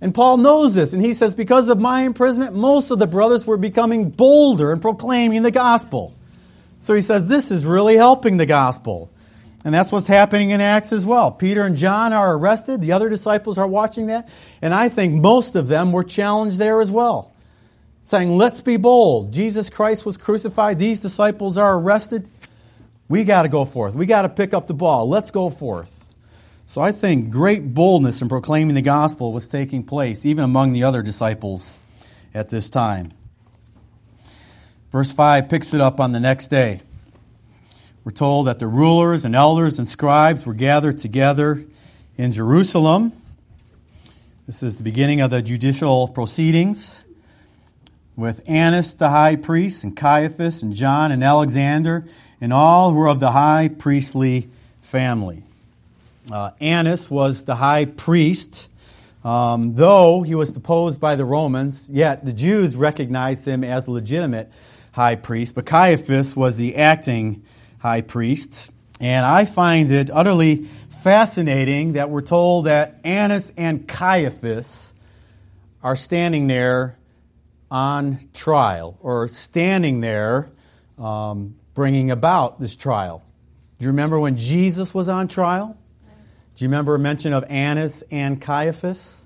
And 0.00 0.14
Paul 0.14 0.38
knows 0.38 0.74
this, 0.74 0.92
and 0.92 1.04
he 1.04 1.12
says, 1.12 1.34
Because 1.34 1.68
of 1.68 1.78
my 1.78 2.02
imprisonment, 2.02 2.54
most 2.54 2.90
of 2.90 2.98
the 2.98 3.06
brothers 3.06 3.46
were 3.46 3.58
becoming 3.58 4.10
bolder 4.10 4.72
in 4.72 4.80
proclaiming 4.80 5.42
the 5.42 5.50
gospel. 5.50 6.14
So 6.78 6.94
he 6.94 7.02
says, 7.02 7.28
This 7.28 7.50
is 7.50 7.66
really 7.66 7.96
helping 7.96 8.38
the 8.38 8.46
gospel. 8.46 9.10
And 9.62 9.74
that's 9.74 9.92
what's 9.92 10.06
happening 10.06 10.50
in 10.50 10.62
Acts 10.62 10.90
as 10.90 11.04
well. 11.04 11.30
Peter 11.30 11.64
and 11.64 11.76
John 11.76 12.14
are 12.14 12.34
arrested. 12.34 12.80
The 12.80 12.92
other 12.92 13.10
disciples 13.10 13.58
are 13.58 13.66
watching 13.66 14.06
that. 14.06 14.30
And 14.62 14.72
I 14.72 14.88
think 14.88 15.20
most 15.20 15.54
of 15.54 15.68
them 15.68 15.92
were 15.92 16.04
challenged 16.04 16.56
there 16.56 16.80
as 16.80 16.90
well, 16.90 17.34
saying, 18.00 18.36
Let's 18.36 18.62
be 18.62 18.78
bold. 18.78 19.32
Jesus 19.32 19.68
Christ 19.68 20.06
was 20.06 20.16
crucified. 20.16 20.78
These 20.78 21.00
disciples 21.00 21.58
are 21.58 21.78
arrested. 21.78 22.26
We 23.06 23.24
got 23.24 23.42
to 23.42 23.50
go 23.50 23.66
forth. 23.66 23.94
We 23.94 24.06
got 24.06 24.22
to 24.22 24.30
pick 24.30 24.54
up 24.54 24.66
the 24.66 24.74
ball. 24.74 25.08
Let's 25.08 25.30
go 25.30 25.50
forth. 25.50 26.09
So 26.70 26.80
I 26.80 26.92
think 26.92 27.30
great 27.30 27.74
boldness 27.74 28.22
in 28.22 28.28
proclaiming 28.28 28.76
the 28.76 28.80
gospel 28.80 29.32
was 29.32 29.48
taking 29.48 29.82
place, 29.82 30.24
even 30.24 30.44
among 30.44 30.70
the 30.70 30.84
other 30.84 31.02
disciples 31.02 31.80
at 32.32 32.50
this 32.50 32.70
time. 32.70 33.10
Verse 34.92 35.10
5 35.10 35.48
picks 35.48 35.74
it 35.74 35.80
up 35.80 35.98
on 35.98 36.12
the 36.12 36.20
next 36.20 36.46
day. 36.46 36.80
We're 38.04 38.12
told 38.12 38.46
that 38.46 38.60
the 38.60 38.68
rulers 38.68 39.24
and 39.24 39.34
elders 39.34 39.80
and 39.80 39.88
scribes 39.88 40.46
were 40.46 40.54
gathered 40.54 40.98
together 40.98 41.64
in 42.16 42.30
Jerusalem. 42.30 43.14
This 44.46 44.62
is 44.62 44.78
the 44.78 44.84
beginning 44.84 45.20
of 45.20 45.32
the 45.32 45.42
judicial 45.42 46.06
proceedings 46.06 47.04
with 48.14 48.48
Annas 48.48 48.94
the 48.94 49.08
high 49.08 49.34
priest, 49.34 49.82
and 49.82 49.96
Caiaphas, 49.96 50.62
and 50.62 50.72
John, 50.72 51.10
and 51.10 51.24
Alexander, 51.24 52.06
and 52.40 52.52
all 52.52 52.92
who 52.92 52.96
were 52.96 53.08
of 53.08 53.18
the 53.18 53.32
high 53.32 53.68
priestly 53.76 54.48
family. 54.80 55.42
Uh, 56.32 56.52
Annas 56.60 57.10
was 57.10 57.44
the 57.44 57.56
high 57.56 57.84
priest. 57.84 58.68
Um, 59.24 59.74
though 59.74 60.22
he 60.22 60.34
was 60.34 60.50
deposed 60.50 61.00
by 61.00 61.16
the 61.16 61.24
Romans, 61.24 61.88
yet 61.90 62.24
the 62.24 62.32
Jews 62.32 62.76
recognized 62.76 63.46
him 63.46 63.64
as 63.64 63.86
a 63.86 63.90
legitimate 63.90 64.50
high 64.92 65.16
priest. 65.16 65.54
But 65.54 65.66
Caiaphas 65.66 66.34
was 66.34 66.56
the 66.56 66.76
acting 66.76 67.44
high 67.78 68.00
priest. 68.00 68.70
And 69.00 69.26
I 69.26 69.44
find 69.44 69.90
it 69.90 70.10
utterly 70.10 70.64
fascinating 71.02 71.94
that 71.94 72.10
we're 72.10 72.22
told 72.22 72.66
that 72.66 73.00
Annas 73.04 73.52
and 73.56 73.88
Caiaphas 73.88 74.94
are 75.82 75.96
standing 75.96 76.46
there 76.46 76.96
on 77.70 78.18
trial, 78.34 78.98
or 79.00 79.28
standing 79.28 80.00
there 80.00 80.50
um, 80.98 81.54
bringing 81.74 82.10
about 82.10 82.58
this 82.58 82.74
trial. 82.74 83.22
Do 83.78 83.84
you 83.84 83.90
remember 83.92 84.18
when 84.18 84.36
Jesus 84.36 84.92
was 84.92 85.08
on 85.08 85.28
trial? 85.28 85.78
Do 86.60 86.64
you 86.64 86.68
remember 86.68 86.94
a 86.94 86.98
mention 86.98 87.32
of 87.32 87.46
Annas 87.48 88.04
and 88.10 88.38
Caiaphas? 88.38 89.24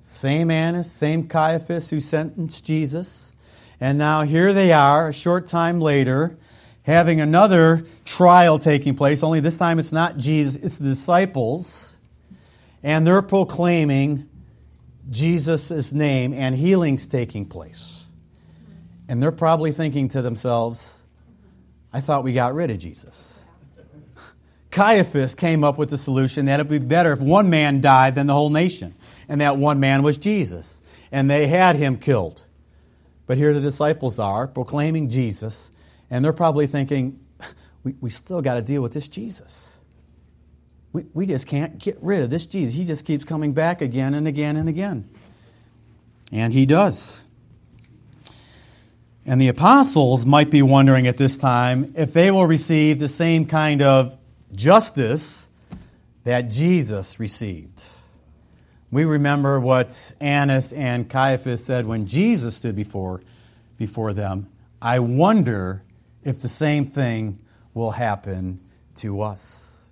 Same 0.00 0.50
Annas, 0.50 0.90
same 0.90 1.28
Caiaphas 1.28 1.90
who 1.90 2.00
sentenced 2.00 2.64
Jesus. 2.64 3.34
And 3.78 3.98
now 3.98 4.22
here 4.22 4.54
they 4.54 4.72
are, 4.72 5.10
a 5.10 5.12
short 5.12 5.44
time 5.44 5.82
later, 5.82 6.38
having 6.84 7.20
another 7.20 7.84
trial 8.06 8.58
taking 8.58 8.96
place, 8.96 9.22
only 9.22 9.40
this 9.40 9.58
time 9.58 9.78
it's 9.78 9.92
not 9.92 10.16
Jesus, 10.16 10.56
it's 10.64 10.78
the 10.78 10.88
disciples. 10.88 11.94
And 12.82 13.06
they're 13.06 13.20
proclaiming 13.20 14.26
Jesus' 15.10 15.92
name 15.92 16.32
and 16.32 16.54
healings 16.54 17.06
taking 17.06 17.44
place. 17.44 18.06
And 19.10 19.22
they're 19.22 19.30
probably 19.30 19.72
thinking 19.72 20.08
to 20.08 20.22
themselves, 20.22 21.02
I 21.92 22.00
thought 22.00 22.24
we 22.24 22.32
got 22.32 22.54
rid 22.54 22.70
of 22.70 22.78
Jesus. 22.78 23.35
Caiaphas 24.76 25.34
came 25.34 25.64
up 25.64 25.78
with 25.78 25.88
the 25.88 25.96
solution 25.96 26.44
that 26.46 26.60
it 26.60 26.68
would 26.68 26.82
be 26.82 26.86
better 26.86 27.10
if 27.10 27.18
one 27.18 27.48
man 27.48 27.80
died 27.80 28.14
than 28.14 28.26
the 28.26 28.34
whole 28.34 28.50
nation. 28.50 28.94
And 29.26 29.40
that 29.40 29.56
one 29.56 29.80
man 29.80 30.02
was 30.02 30.18
Jesus. 30.18 30.82
And 31.10 31.30
they 31.30 31.46
had 31.46 31.76
him 31.76 31.96
killed. 31.96 32.42
But 33.26 33.38
here 33.38 33.54
the 33.54 33.60
disciples 33.62 34.18
are 34.18 34.46
proclaiming 34.46 35.08
Jesus, 35.08 35.70
and 36.10 36.22
they're 36.22 36.34
probably 36.34 36.66
thinking, 36.66 37.18
we, 37.84 37.94
we 38.02 38.10
still 38.10 38.42
got 38.42 38.56
to 38.56 38.62
deal 38.62 38.82
with 38.82 38.92
this 38.92 39.08
Jesus. 39.08 39.80
We, 40.92 41.06
we 41.14 41.24
just 41.24 41.46
can't 41.46 41.78
get 41.78 41.96
rid 42.02 42.22
of 42.22 42.28
this 42.28 42.44
Jesus. 42.44 42.74
He 42.74 42.84
just 42.84 43.06
keeps 43.06 43.24
coming 43.24 43.54
back 43.54 43.80
again 43.80 44.12
and 44.12 44.28
again 44.28 44.56
and 44.56 44.68
again. 44.68 45.08
And 46.30 46.52
he 46.52 46.66
does. 46.66 47.24
And 49.24 49.40
the 49.40 49.48
apostles 49.48 50.26
might 50.26 50.50
be 50.50 50.60
wondering 50.60 51.06
at 51.06 51.16
this 51.16 51.38
time 51.38 51.94
if 51.96 52.12
they 52.12 52.30
will 52.30 52.46
receive 52.46 52.98
the 52.98 53.08
same 53.08 53.46
kind 53.46 53.80
of 53.80 54.18
justice 54.56 55.46
that 56.24 56.50
Jesus 56.50 57.20
received. 57.20 57.82
We 58.90 59.04
remember 59.04 59.60
what 59.60 60.12
Annas 60.20 60.72
and 60.72 61.08
Caiaphas 61.08 61.64
said 61.64 61.86
when 61.86 62.06
Jesus 62.06 62.56
stood 62.56 62.74
before, 62.74 63.20
before 63.78 64.12
them. 64.12 64.48
I 64.80 64.98
wonder 65.00 65.82
if 66.24 66.40
the 66.40 66.48
same 66.48 66.84
thing 66.84 67.38
will 67.74 67.92
happen 67.92 68.60
to 68.96 69.20
us. 69.22 69.84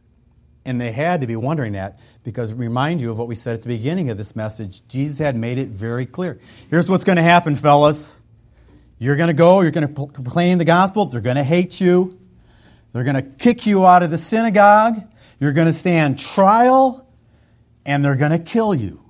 And 0.64 0.80
they 0.80 0.92
had 0.92 1.20
to 1.20 1.26
be 1.26 1.36
wondering 1.36 1.74
that 1.74 2.00
because 2.22 2.52
remind 2.52 3.02
you 3.02 3.10
of 3.10 3.18
what 3.18 3.28
we 3.28 3.34
said 3.34 3.54
at 3.54 3.62
the 3.62 3.68
beginning 3.68 4.10
of 4.10 4.16
this 4.16 4.34
message. 4.34 4.86
Jesus 4.88 5.18
had 5.18 5.36
made 5.36 5.58
it 5.58 5.68
very 5.68 6.06
clear. 6.06 6.40
Here's 6.70 6.88
what's 6.88 7.04
going 7.04 7.16
to 7.16 7.22
happen, 7.22 7.54
fellas. 7.54 8.20
You're 8.98 9.16
going 9.16 9.28
to 9.28 9.34
go, 9.34 9.60
you're 9.60 9.70
going 9.70 9.94
to 9.94 10.06
proclaim 10.06 10.58
the 10.58 10.64
gospel, 10.64 11.06
they're 11.06 11.20
going 11.20 11.36
to 11.36 11.44
hate 11.44 11.80
you. 11.80 12.18
They're 12.94 13.04
going 13.04 13.16
to 13.16 13.22
kick 13.22 13.66
you 13.66 13.84
out 13.84 14.04
of 14.04 14.10
the 14.10 14.18
synagogue. 14.18 15.02
You're 15.40 15.52
going 15.52 15.66
to 15.66 15.72
stand 15.72 16.16
trial, 16.18 17.06
and 17.84 18.04
they're 18.04 18.14
going 18.14 18.30
to 18.30 18.38
kill 18.38 18.72
you. 18.72 19.02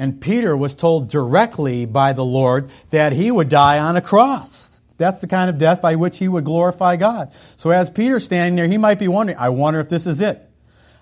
And 0.00 0.20
Peter 0.20 0.56
was 0.56 0.74
told 0.74 1.08
directly 1.08 1.86
by 1.86 2.12
the 2.12 2.24
Lord 2.24 2.70
that 2.90 3.12
he 3.12 3.30
would 3.30 3.48
die 3.48 3.78
on 3.78 3.96
a 3.96 4.00
cross. 4.02 4.80
That's 4.96 5.20
the 5.20 5.28
kind 5.28 5.48
of 5.48 5.58
death 5.58 5.80
by 5.80 5.94
which 5.94 6.18
he 6.18 6.26
would 6.26 6.44
glorify 6.44 6.96
God. 6.96 7.32
So 7.56 7.70
as 7.70 7.88
Peter's 7.88 8.24
standing 8.24 8.56
there, 8.56 8.66
he 8.66 8.78
might 8.78 8.98
be 8.98 9.06
wondering, 9.06 9.38
I 9.38 9.50
wonder 9.50 9.78
if 9.78 9.88
this 9.88 10.06
is 10.06 10.20
it. 10.20 10.44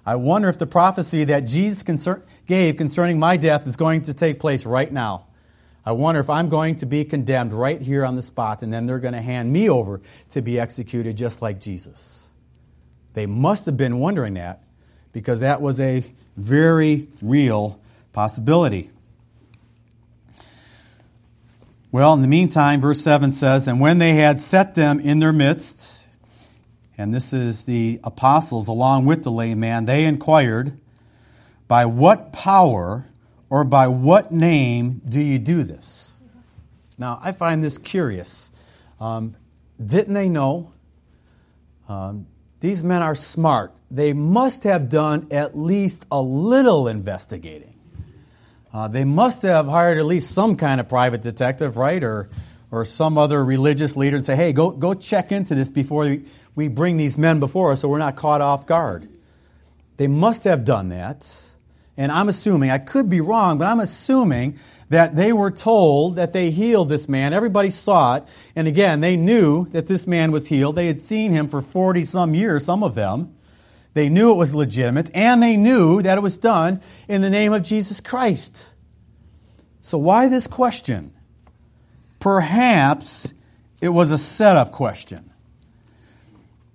I 0.05 0.17
wonder 0.17 0.51
if 0.51 0.59
the 0.59 0.67
prophecy 0.67 1.25
that 1.25 1.47
Jesus 1.47 1.83
gave 2.47 2.77
concerning 2.77 3.19
my 3.19 3.39
death 3.39 3.67
is 3.67 3.77
going 3.77 4.03
to 4.03 4.15
take 4.15 4.39
place 4.39 4.67
right 4.67 4.93
now. 4.93 5.29
I 5.87 5.93
wonder 5.93 6.21
if 6.21 6.29
I'm 6.29 6.49
going 6.49 6.75
to 6.77 6.87
be 6.87 7.05
condemned 7.05 7.53
right 7.53 7.81
here 7.81 8.05
on 8.05 8.17
the 8.17 8.23
spot, 8.23 8.63
and 8.63 8.73
then 8.73 8.87
they're 8.87 8.99
going 8.99 9.15
to 9.15 9.23
hand 9.23 9.53
me 9.53 9.71
over 9.71 10.01
to 10.31 10.43
be 10.43 10.59
executed 10.59 11.17
just 11.17 11.41
like 11.41 11.61
Jesus. 11.61 12.27
They 13.15 13.27
must 13.27 13.67
have 13.67 13.77
been 13.77 14.01
wondering 14.01 14.35
that 14.35 14.65
because 15.13 15.41
that 15.41 15.63
was 15.63 15.79
a 15.79 16.05
very 16.37 17.07
real 17.23 17.81
possibility. 18.13 18.91
Well, 21.93 22.13
in 22.15 22.21
the 22.21 22.29
meantime, 22.29 22.81
verse 22.81 23.01
7 23.01 23.31
says, 23.31 23.69
And 23.69 23.81
when 23.81 23.99
they 23.99 24.15
had 24.15 24.41
set 24.41 24.75
them 24.75 24.99
in 24.99 25.21
their 25.21 25.33
midst, 25.33 26.05
and 26.99 27.15
this 27.15 27.33
is 27.33 27.65
the 27.65 28.01
apostles 28.03 28.67
along 28.67 29.07
with 29.07 29.23
the 29.23 29.31
lame 29.31 29.61
man, 29.61 29.85
they 29.85 30.05
inquired, 30.05 30.77
By 31.69 31.87
what 31.87 32.33
power 32.33 33.05
or 33.49 33.65
by 33.65 33.89
what 33.89 34.33
name 34.33 35.01
do 35.09 35.21
you 35.21 35.39
do 35.39 35.63
this? 35.63 36.15
Now, 36.99 37.21
I 37.23 37.33
find 37.33 37.63
this 37.63 37.79
curious. 37.79 38.51
Um, 39.01 39.37
didn't 39.85 40.15
they 40.15 40.29
know? 40.29 40.73
Um, 41.89 42.27
these 42.61 42.83
men 42.83 43.03
are 43.03 43.15
smart. 43.15 43.73
They 43.91 44.13
must 44.13 44.65
have 44.65 44.89
done 44.89 45.29
at 45.31 45.57
least 45.57 46.07
a 46.11 46.21
little 46.21 46.89
investigating. 46.89 47.75
Uh, 48.73 48.89
they 48.89 49.05
must 49.05 49.43
have 49.43 49.67
hired 49.69 49.99
at 49.99 50.05
least 50.05 50.33
some 50.33 50.57
kind 50.57 50.81
of 50.81 50.89
private 50.89 51.23
detective, 51.23 51.77
right? 51.77 52.03
Or, 52.03 52.29
or 52.71 52.85
some 52.85 53.17
other 53.17 53.45
religious 53.45 53.97
leader 53.97 54.17
and 54.17 54.25
say, 54.25 54.37
hey, 54.37 54.53
go, 54.53 54.71
go 54.71 54.95
check 54.95 55.33
into 55.33 55.55
this 55.55 55.69
before 55.71 56.03
we, 56.03 56.25
we 56.55 56.69
bring 56.69 56.97
these 56.97 57.17
men 57.17 57.39
before 57.41 57.73
us 57.73 57.83
so 57.83 57.89
we're 57.89 57.99
not 57.99 58.17
caught 58.17 58.41
off 58.41 58.67
guard. 58.67 59.09
They 59.99 60.09
must 60.09 60.45
have 60.45 60.65
done 60.65 60.89
that. 60.89 61.25
And 61.97 62.13
I'm 62.13 62.29
assuming, 62.29 62.71
I 62.71 62.79
could 62.79 63.09
be 63.09 63.21
wrong, 63.21 63.59
but 63.59 63.67
I'm 63.67 63.81
assuming 63.81 64.59
that 64.89 65.17
they 65.17 65.33
were 65.33 65.51
told 65.51 66.17
that 66.17 66.33
they 66.33 66.51
healed 66.51 66.89
this 66.89 67.09
man. 67.09 67.33
Everybody 67.33 67.71
saw 67.71 68.17
it. 68.17 68.25
And 68.55 68.69
again, 68.69 69.01
they 69.01 69.17
knew 69.17 69.67
that 69.71 69.87
this 69.87 70.07
man 70.07 70.31
was 70.31 70.47
healed. 70.47 70.77
They 70.77 70.87
had 70.87 71.01
seen 71.01 71.33
him 71.33 71.49
for 71.49 71.61
40 71.61 72.05
some 72.05 72.35
years, 72.35 72.65
some 72.65 72.83
of 72.85 72.95
them. 72.95 73.35
They 73.95 74.11
knew 74.11 74.31
it 74.31 74.37
was 74.37 74.55
legitimate, 74.55 75.11
and 75.15 75.43
they 75.43 75.57
knew 75.57 76.03
that 76.03 76.19
it 76.19 76.21
was 76.21 76.37
done 76.37 76.83
in 77.09 77.23
the 77.23 77.31
name 77.31 77.55
of 77.55 77.63
Jesus 77.63 78.03
Christ. 78.03 78.75
So, 79.81 79.97
why 79.97 80.29
this 80.29 80.47
question? 80.47 81.15
Perhaps 82.21 83.33
it 83.81 83.89
was 83.89 84.11
a 84.11 84.19
setup 84.19 84.73
question. 84.73 85.31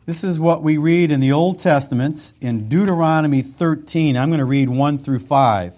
This 0.08 0.24
is 0.24 0.40
what 0.40 0.64
we 0.64 0.78
read 0.78 1.12
in 1.12 1.20
the 1.20 1.32
Old 1.32 1.60
Testament 1.60 2.34
in 2.42 2.68
Deuteronomy 2.68 3.44
13. 3.44 4.18
I'm 4.18 4.30
going 4.30 4.40
to 4.40 4.46
read 4.46 4.68
1 4.68 4.98
through 4.98 5.20
5. 5.20 5.76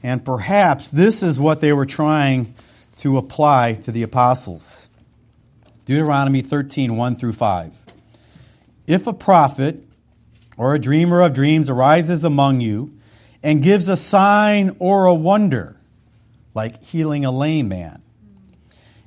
And 0.00 0.24
perhaps 0.24 0.92
this 0.92 1.24
is 1.24 1.40
what 1.40 1.60
they 1.60 1.72
were 1.72 1.86
trying 1.86 2.54
to 2.98 3.18
apply 3.18 3.74
to 3.82 3.90
the 3.90 4.04
apostles. 4.04 4.88
Deuteronomy 5.86 6.40
13, 6.40 6.96
1 6.96 7.16
through 7.16 7.32
5. 7.32 7.82
If 8.86 9.08
a 9.08 9.12
prophet 9.12 9.82
or 10.56 10.76
a 10.76 10.78
dreamer 10.78 11.20
of 11.20 11.32
dreams 11.32 11.68
arises 11.68 12.22
among 12.22 12.60
you 12.60 12.96
and 13.42 13.60
gives 13.60 13.88
a 13.88 13.96
sign 13.96 14.76
or 14.78 15.04
a 15.04 15.14
wonder, 15.14 15.74
like 16.54 16.80
healing 16.80 17.24
a 17.24 17.32
lame 17.32 17.68
man. 17.68 18.02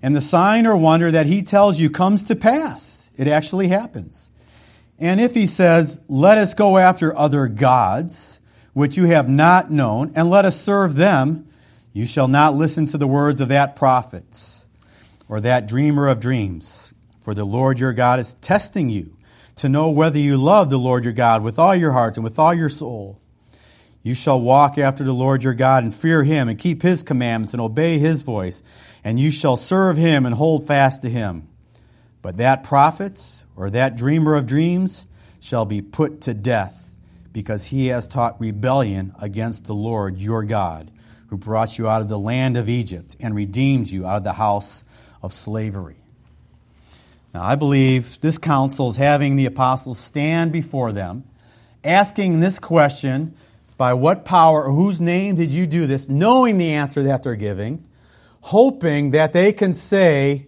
And 0.02 0.14
the 0.14 0.22
sign 0.22 0.68
or 0.68 0.76
wonder 0.76 1.10
that 1.10 1.26
he 1.26 1.42
tells 1.42 1.80
you 1.80 1.90
comes 1.90 2.26
to 2.26 2.36
pass, 2.36 2.99
it 3.20 3.28
actually 3.28 3.68
happens. 3.68 4.30
And 4.98 5.20
if 5.20 5.34
he 5.34 5.46
says, 5.46 6.00
Let 6.08 6.38
us 6.38 6.54
go 6.54 6.78
after 6.78 7.16
other 7.16 7.48
gods, 7.48 8.40
which 8.72 8.96
you 8.96 9.06
have 9.06 9.28
not 9.28 9.70
known, 9.70 10.14
and 10.16 10.30
let 10.30 10.46
us 10.46 10.60
serve 10.60 10.96
them, 10.96 11.46
you 11.92 12.06
shall 12.06 12.30
not 12.30 12.56
listen 12.56 12.86
to 12.88 12.98
the 12.98 13.08
words 13.08 13.42
of 13.42 13.50
that 13.50 13.76
prophet 13.76 14.64
or 15.28 15.42
that 15.42 15.68
dreamer 15.68 16.08
of 16.08 16.22
dreams. 16.22 16.94
For 17.20 17.34
the 17.34 17.44
Lord 17.44 17.78
your 17.78 17.92
God 17.92 18.22
is 18.22 18.36
testing 18.36 18.90
you 18.90 19.18
to 19.58 19.68
know 19.68 19.90
whether 19.90 20.18
you 20.18 20.38
love 20.38 20.70
the 20.70 20.78
Lord 20.78 21.04
your 21.04 21.12
God 21.12 21.44
with 21.44 21.60
all 21.60 21.76
your 21.76 21.92
heart 21.92 22.16
and 22.16 22.24
with 22.24 22.40
all 22.40 22.54
your 22.54 22.70
soul. 22.70 23.20
You 24.02 24.14
shall 24.14 24.40
walk 24.40 24.78
after 24.78 25.04
the 25.04 25.12
Lord 25.12 25.44
your 25.44 25.54
God 25.54 25.84
and 25.84 25.94
fear 25.94 26.24
him 26.24 26.48
and 26.48 26.58
keep 26.58 26.84
his 26.84 27.04
commandments 27.04 27.54
and 27.54 27.60
obey 27.60 28.00
his 28.00 28.22
voice, 28.22 28.64
and 29.04 29.20
you 29.20 29.30
shall 29.30 29.58
serve 29.58 29.98
him 29.98 30.26
and 30.26 30.36
hold 30.36 30.66
fast 30.66 31.02
to 31.02 31.10
him. 31.10 31.49
But 32.22 32.38
that 32.38 32.64
prophet 32.64 33.44
or 33.56 33.70
that 33.70 33.96
dreamer 33.96 34.36
of 34.36 34.48
dreams 34.48 35.06
shall 35.40 35.66
be 35.66 35.82
put 35.82 36.22
to 36.22 36.34
death 36.34 36.94
because 37.32 37.68
he 37.68 37.88
has 37.88 38.08
taught 38.08 38.40
rebellion 38.42 39.14
against 39.22 39.66
the 39.66 39.76
Lord 39.76 40.20
your 40.20 40.44
God, 40.44 40.92
who 41.28 41.38
brought 41.38 41.78
you 41.78 41.88
out 41.88 42.02
of 42.02 42.10
the 42.10 42.20
land 42.20 42.58
of 42.58 42.68
Egypt 42.68 43.16
and 43.20 43.36
redeemed 43.36 43.90
you 43.90 44.06
out 44.06 44.18
of 44.18 44.24
the 44.24 44.34
house 44.34 44.84
of 45.22 45.34
slavery. 45.34 45.96
Now, 47.34 47.44
I 47.44 47.56
believe 47.56 48.20
this 48.22 48.38
council 48.38 48.90
is 48.90 48.98
having 48.98 49.36
the 49.36 49.46
apostles 49.46 50.00
stand 50.00 50.52
before 50.52 50.92
them, 50.92 51.24
asking 51.84 52.40
this 52.40 52.60
question 52.60 53.36
by 53.78 53.94
what 53.94 54.26
power 54.26 54.66
or 54.66 54.72
whose 54.72 55.00
name 55.00 55.36
did 55.36 55.54
you 55.54 55.68
do 55.68 55.88
this, 55.88 56.10
knowing 56.10 56.58
the 56.58 56.74
answer 56.74 57.04
that 57.04 57.24
they're 57.24 57.36
giving, 57.36 57.86
hoping 58.42 59.12
that 59.12 59.32
they 59.32 59.54
can 59.54 59.74
say, 59.74 60.48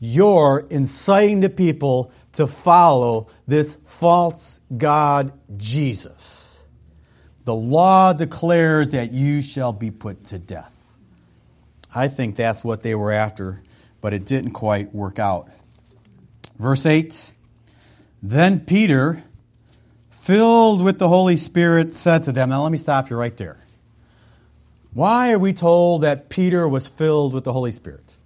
You're 0.00 0.66
inciting 0.70 1.40
the 1.40 1.50
people 1.50 2.10
to 2.32 2.46
follow 2.46 3.28
this 3.46 3.76
false 3.84 4.60
God, 4.76 5.32
Jesus. 5.56 6.64
The 7.44 7.54
law 7.54 8.12
declares 8.12 8.90
that 8.90 9.12
you 9.12 9.42
shall 9.42 9.72
be 9.72 9.90
put 9.90 10.24
to 10.26 10.38
death. 10.38 10.96
I 11.94 12.08
think 12.08 12.36
that's 12.36 12.64
what 12.64 12.82
they 12.82 12.94
were 12.94 13.12
after 13.12 13.62
but 14.00 14.12
it 14.12 14.24
didn't 14.24 14.52
quite 14.52 14.94
work 14.94 15.18
out. 15.18 15.48
Verse 16.58 16.86
8 16.86 17.32
Then 18.22 18.60
Peter, 18.60 19.22
filled 20.10 20.82
with 20.82 20.98
the 20.98 21.08
Holy 21.08 21.36
Spirit, 21.36 21.94
said 21.94 22.22
to 22.24 22.32
them, 22.32 22.50
Now 22.50 22.62
let 22.62 22.72
me 22.72 22.78
stop 22.78 23.10
you 23.10 23.16
right 23.16 23.36
there. 23.36 23.58
Why 24.92 25.32
are 25.32 25.38
we 25.38 25.52
told 25.52 26.02
that 26.02 26.28
Peter 26.28 26.68
was 26.68 26.88
filled 26.88 27.32
with 27.32 27.44
the 27.44 27.52
Holy 27.52 27.70
Spirit? 27.70 28.16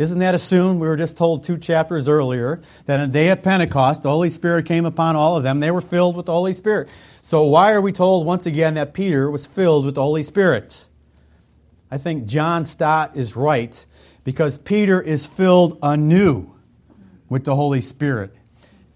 Isn't 0.00 0.20
that 0.20 0.34
assumed? 0.34 0.80
We 0.80 0.88
were 0.88 0.96
just 0.96 1.18
told 1.18 1.44
two 1.44 1.58
chapters 1.58 2.08
earlier 2.08 2.62
that 2.86 3.00
on 3.00 3.10
the 3.10 3.12
day 3.12 3.28
of 3.28 3.42
Pentecost, 3.42 4.02
the 4.02 4.08
Holy 4.08 4.30
Spirit 4.30 4.64
came 4.64 4.86
upon 4.86 5.14
all 5.14 5.36
of 5.36 5.42
them. 5.42 5.60
They 5.60 5.70
were 5.70 5.82
filled 5.82 6.16
with 6.16 6.24
the 6.24 6.32
Holy 6.32 6.54
Spirit. 6.54 6.88
So, 7.20 7.44
why 7.44 7.72
are 7.72 7.82
we 7.82 7.92
told 7.92 8.24
once 8.24 8.46
again 8.46 8.74
that 8.74 8.94
Peter 8.94 9.30
was 9.30 9.46
filled 9.46 9.84
with 9.84 9.96
the 9.96 10.02
Holy 10.02 10.22
Spirit? 10.22 10.86
I 11.90 11.98
think 11.98 12.24
John 12.24 12.64
Stott 12.64 13.14
is 13.14 13.36
right 13.36 13.84
because 14.24 14.56
Peter 14.56 15.02
is 15.02 15.26
filled 15.26 15.78
anew 15.82 16.50
with 17.28 17.44
the 17.44 17.54
Holy 17.54 17.82
Spirit. 17.82 18.34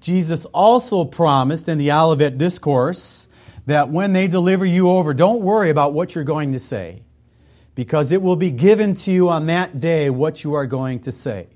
Jesus 0.00 0.46
also 0.46 1.04
promised 1.04 1.68
in 1.68 1.76
the 1.76 1.92
Olivet 1.92 2.38
Discourse 2.38 3.28
that 3.66 3.90
when 3.90 4.14
they 4.14 4.26
deliver 4.26 4.64
you 4.64 4.88
over, 4.88 5.12
don't 5.12 5.42
worry 5.42 5.68
about 5.68 5.92
what 5.92 6.14
you're 6.14 6.24
going 6.24 6.54
to 6.54 6.58
say, 6.58 7.02
because 7.74 8.12
it 8.12 8.22
will 8.22 8.36
be 8.36 8.50
given 8.50 8.94
to 8.94 9.10
you 9.10 9.28
on 9.28 9.46
that 9.46 9.80
day 9.80 10.10
what 10.10 10.44
you 10.44 10.54
are 10.54 10.66
going 10.66 11.00
to 11.00 11.12
say. 11.12 11.48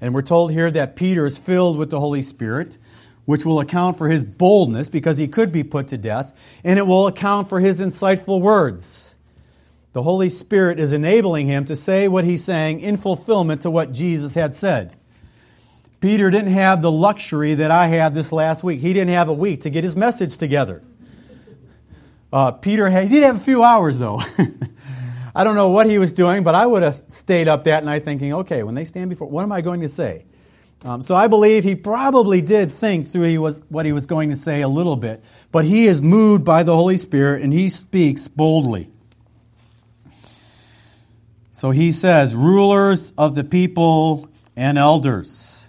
And 0.00 0.14
we're 0.14 0.22
told 0.22 0.52
here 0.52 0.70
that 0.70 0.96
Peter 0.96 1.26
is 1.26 1.38
filled 1.38 1.76
with 1.76 1.90
the 1.90 1.98
Holy 1.98 2.22
Spirit, 2.22 2.78
which 3.24 3.44
will 3.44 3.60
account 3.60 3.98
for 3.98 4.08
his 4.08 4.22
boldness 4.22 4.88
because 4.88 5.18
he 5.18 5.28
could 5.28 5.50
be 5.50 5.64
put 5.64 5.88
to 5.88 5.98
death, 5.98 6.32
and 6.62 6.78
it 6.78 6.86
will 6.86 7.06
account 7.06 7.48
for 7.48 7.60
his 7.60 7.80
insightful 7.80 8.40
words. 8.40 9.16
The 9.92 10.02
Holy 10.02 10.28
Spirit 10.28 10.78
is 10.78 10.92
enabling 10.92 11.46
him 11.46 11.64
to 11.64 11.74
say 11.74 12.06
what 12.06 12.24
he's 12.24 12.44
saying 12.44 12.80
in 12.80 12.96
fulfillment 12.96 13.62
to 13.62 13.70
what 13.70 13.92
Jesus 13.92 14.34
had 14.34 14.54
said. 14.54 14.96
Peter 16.00 16.30
didn't 16.30 16.52
have 16.52 16.80
the 16.80 16.92
luxury 16.92 17.54
that 17.54 17.72
I 17.72 17.88
had 17.88 18.14
this 18.14 18.30
last 18.30 18.62
week. 18.62 18.80
He 18.80 18.92
didn't 18.92 19.12
have 19.12 19.28
a 19.28 19.32
week 19.32 19.62
to 19.62 19.70
get 19.70 19.82
his 19.82 19.96
message 19.96 20.38
together. 20.38 20.82
Uh, 22.32 22.52
Peter 22.52 22.88
had, 22.88 23.04
he 23.04 23.08
did 23.08 23.24
have 23.24 23.36
a 23.36 23.40
few 23.40 23.64
hours 23.64 23.98
though. 23.98 24.20
I 25.38 25.44
don't 25.44 25.54
know 25.54 25.68
what 25.68 25.86
he 25.86 25.98
was 25.98 26.12
doing, 26.12 26.42
but 26.42 26.56
I 26.56 26.66
would 26.66 26.82
have 26.82 26.96
stayed 27.06 27.46
up 27.46 27.62
that 27.62 27.84
night 27.84 28.02
thinking, 28.02 28.32
okay, 28.34 28.64
when 28.64 28.74
they 28.74 28.84
stand 28.84 29.08
before, 29.08 29.28
what 29.28 29.44
am 29.44 29.52
I 29.52 29.60
going 29.60 29.82
to 29.82 29.88
say? 29.88 30.24
Um, 30.84 31.00
so 31.00 31.14
I 31.14 31.28
believe 31.28 31.62
he 31.62 31.76
probably 31.76 32.42
did 32.42 32.72
think 32.72 33.06
through 33.06 33.28
he 33.28 33.38
was, 33.38 33.62
what 33.68 33.86
he 33.86 33.92
was 33.92 34.04
going 34.04 34.30
to 34.30 34.36
say 34.36 34.62
a 34.62 34.68
little 34.68 34.96
bit, 34.96 35.22
but 35.52 35.64
he 35.64 35.86
is 35.86 36.02
moved 36.02 36.44
by 36.44 36.64
the 36.64 36.74
Holy 36.74 36.96
Spirit 36.96 37.42
and 37.42 37.52
he 37.52 37.68
speaks 37.68 38.26
boldly. 38.26 38.90
So 41.52 41.70
he 41.70 41.92
says, 41.92 42.34
rulers 42.34 43.12
of 43.16 43.36
the 43.36 43.44
people 43.44 44.28
and 44.56 44.76
elders, 44.76 45.66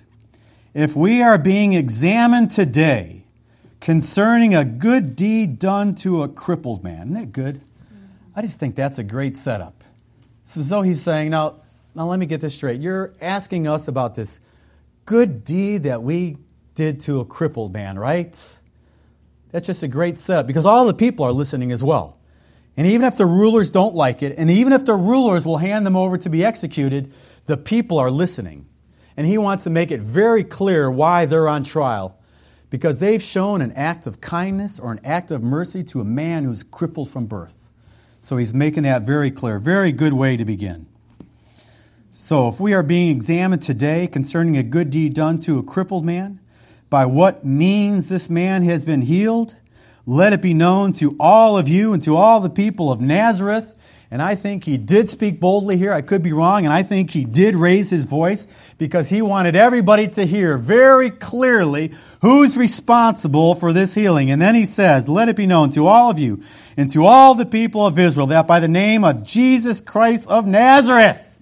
if 0.73 0.95
we 0.95 1.21
are 1.21 1.37
being 1.37 1.73
examined 1.73 2.49
today 2.49 3.25
concerning 3.81 4.55
a 4.55 4.65
good 4.65 5.15
deed 5.15 5.59
done 5.59 5.93
to 5.93 6.23
a 6.23 6.27
crippled 6.27 6.83
man, 6.83 7.09
isn't 7.09 7.13
that 7.13 7.31
good? 7.31 7.61
I 8.39 8.41
just 8.41 8.57
think 8.57 8.75
that's 8.75 8.97
a 8.97 9.03
great 9.03 9.35
setup. 9.35 9.83
Though 10.55 10.81
he's 10.81 11.01
saying, 11.01 11.31
now, 11.31 11.57
now 11.93 12.05
let 12.05 12.17
me 12.19 12.25
get 12.25 12.39
this 12.39 12.55
straight. 12.55 12.79
You're 12.79 13.13
asking 13.19 13.67
us 13.67 13.89
about 13.89 14.15
this 14.15 14.39
good 15.05 15.43
deed 15.43 15.83
that 15.83 16.03
we 16.03 16.37
did 16.73 17.01
to 17.01 17.19
a 17.19 17.25
crippled 17.25 17.73
man, 17.73 17.99
right? 17.99 18.33
That's 19.51 19.67
just 19.67 19.83
a 19.83 19.89
great 19.89 20.17
setup 20.17 20.47
because 20.47 20.65
all 20.65 20.85
the 20.85 20.93
people 20.93 21.25
are 21.25 21.33
listening 21.33 21.73
as 21.73 21.83
well. 21.83 22.17
And 22.77 22.87
even 22.87 23.05
if 23.05 23.17
the 23.17 23.25
rulers 23.25 23.71
don't 23.71 23.93
like 23.93 24.23
it, 24.23 24.37
and 24.37 24.49
even 24.49 24.71
if 24.71 24.85
the 24.85 24.95
rulers 24.95 25.45
will 25.45 25.57
hand 25.57 25.85
them 25.85 25.97
over 25.97 26.17
to 26.19 26.29
be 26.29 26.45
executed, 26.45 27.11
the 27.45 27.57
people 27.57 27.97
are 27.97 28.09
listening. 28.09 28.67
And 29.17 29.27
he 29.27 29.37
wants 29.37 29.65
to 29.65 29.69
make 29.69 29.91
it 29.91 29.99
very 29.99 30.45
clear 30.45 30.89
why 30.89 31.25
they're 31.25 31.49
on 31.49 31.65
trial. 31.65 32.17
Because 32.69 32.99
they've 32.99 33.21
shown 33.21 33.61
an 33.61 33.73
act 33.73 34.07
of 34.07 34.21
kindness 34.21 34.79
or 34.79 34.93
an 34.93 35.01
act 35.03 35.29
of 35.29 35.43
mercy 35.43 35.83
to 35.83 35.99
a 35.99 36.05
man 36.05 36.45
who's 36.45 36.63
crippled 36.63 37.09
from 37.09 37.25
birth. 37.25 37.58
So 38.29 38.37
he's 38.37 38.53
making 38.53 38.83
that 38.83 39.01
very 39.01 39.31
clear. 39.31 39.57
Very 39.57 39.91
good 39.91 40.13
way 40.13 40.37
to 40.37 40.45
begin. 40.45 40.85
So 42.11 42.47
if 42.47 42.59
we 42.59 42.75
are 42.75 42.83
being 42.83 43.09
examined 43.09 43.63
today 43.63 44.05
concerning 44.05 44.55
a 44.55 44.61
good 44.61 44.91
deed 44.91 45.15
done 45.15 45.39
to 45.39 45.57
a 45.57 45.63
crippled 45.63 46.05
man, 46.05 46.39
by 46.91 47.07
what 47.07 47.43
means 47.43 48.07
this 48.07 48.29
man 48.29 48.61
has 48.61 48.85
been 48.85 49.01
healed, 49.01 49.55
let 50.05 50.31
it 50.31 50.43
be 50.43 50.53
known 50.53 50.93
to 50.93 51.15
all 51.19 51.57
of 51.57 51.67
you 51.67 51.91
and 51.91 52.03
to 52.03 52.15
all 52.15 52.39
the 52.39 52.51
people 52.51 52.91
of 52.91 53.01
Nazareth. 53.01 53.75
And 54.11 54.23
I 54.23 54.33
think 54.33 54.63
he 54.63 54.77
did 54.77 55.07
speak 55.07 55.39
boldly 55.39 55.77
here. 55.77 55.93
I 55.93 56.01
could 56.01 56.23
be 56.23 56.33
wrong. 56.33 56.65
And 56.65 56.73
I 56.73 56.81
think 56.81 57.11
he 57.11 57.25
did 57.25 57.55
raise 57.55 57.91
his 57.91 58.05
voice 58.05 58.47
because 58.79 59.07
he 59.07 59.21
wanted 59.21 59.55
everybody 59.55 60.07
to 60.07 60.25
hear 60.25 60.57
very 60.57 61.11
clearly 61.11 61.91
who's 62.21 62.57
responsible 62.57 63.53
for 63.53 63.71
this 63.71 63.93
healing. 63.93 64.31
And 64.31 64.41
then 64.41 64.55
he 64.55 64.65
says, 64.65 65.07
Let 65.07 65.29
it 65.29 65.35
be 65.35 65.45
known 65.45 65.69
to 65.71 65.85
all 65.85 66.09
of 66.09 66.17
you 66.17 66.41
and 66.75 66.89
to 66.91 67.05
all 67.05 67.35
the 67.35 67.45
people 67.45 67.85
of 67.85 67.99
Israel 67.99 68.27
that 68.27 68.47
by 68.47 68.59
the 68.59 68.67
name 68.67 69.03
of 69.03 69.23
Jesus 69.23 69.79
Christ 69.79 70.27
of 70.27 70.47
Nazareth, 70.47 71.39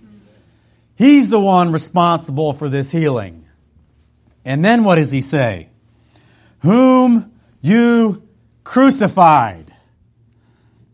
he's 0.95 1.30
the 1.30 1.39
one 1.39 1.71
responsible 1.71 2.51
for 2.51 2.67
this 2.67 2.91
healing. 2.91 3.45
And 4.43 4.63
then 4.63 4.84
what 4.84 4.95
does 4.95 5.12
he 5.12 5.21
say? 5.21 5.69
Whom 6.60 7.32
you 7.62 8.27
crucified. 8.63 9.73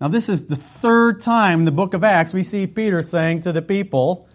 Now, 0.04 0.10
this 0.10 0.28
is 0.28 0.48
the 0.48 0.58
third 0.58 1.22
time 1.22 1.60
in 1.60 1.66
the 1.66 1.72
book 1.72 1.94
of 1.94 2.04
Acts 2.04 2.34
we 2.34 2.44
see 2.44 2.68
Peter 2.68 3.02
saying 3.02 3.40
to 3.44 3.54
the 3.54 3.62
people, 3.62 4.28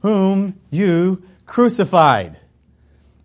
Whom 0.00 0.60
you 0.70 1.22
crucified, 1.46 2.36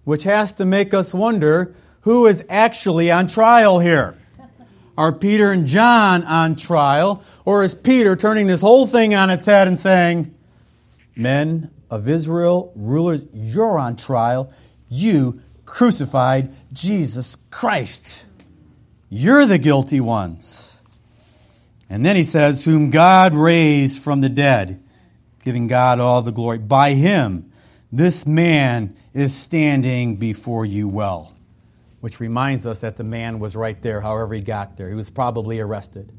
which 0.06 0.24
has 0.24 0.54
to 0.54 0.66
make 0.66 0.94
us 0.94 1.14
wonder 1.14 1.76
who 2.04 2.26
is 2.26 2.46
actually 2.48 3.12
on 3.12 3.28
trial 3.28 3.80
here. 3.80 4.18
Are 4.98 5.12
Peter 5.12 5.52
and 5.52 5.68
John 5.68 6.24
on 6.24 6.56
trial, 6.56 7.22
or 7.44 7.64
is 7.64 7.76
Peter 7.76 8.16
turning 8.16 8.48
this 8.48 8.62
whole 8.62 8.88
thing 8.88 9.14
on 9.14 9.30
its 9.30 9.46
head 9.46 9.68
and 9.68 9.78
saying, 9.78 10.34
Men 11.18 11.70
of 11.90 12.08
Israel, 12.08 12.72
rulers, 12.78 13.26
you're 13.34 13.78
on 13.78 13.98
trial. 13.98 14.54
You 14.88 15.42
crucified 15.66 16.56
Jesus 16.72 17.36
Christ. 17.52 18.26
You're 19.10 19.46
the 19.46 19.58
guilty 19.58 20.00
ones. 20.00 20.69
And 21.90 22.06
then 22.06 22.16
he 22.16 22.24
says, 22.24 22.64
Whom 22.64 22.92
God 22.92 23.34
raised 23.34 24.02
from 24.02 24.22
the 24.22 24.30
dead, 24.30 24.84
giving 25.44 25.68
God 25.68 26.00
all 26.00 26.22
the 26.22 26.32
glory. 26.32 26.60
By 26.60 26.94
him, 26.94 27.52
this 27.92 28.26
man 28.26 28.96
is 29.14 29.36
standing 29.36 30.18
before 30.18 30.66
you 30.66 30.88
well. 30.88 31.34
Which 32.00 32.20
reminds 32.20 32.66
us 32.66 32.82
that 32.82 32.96
the 32.96 33.04
man 33.04 33.40
was 33.40 33.56
right 33.56 33.82
there, 33.82 34.00
however 34.02 34.34
he 34.34 34.42
got 34.42 34.78
there. 34.78 34.88
He 34.88 34.96
was 34.96 35.10
probably 35.10 35.60
arrested. 35.60 36.12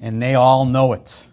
And 0.00 0.22
they 0.22 0.34
all 0.34 0.64
know 0.64 0.92
it. 0.92 1.26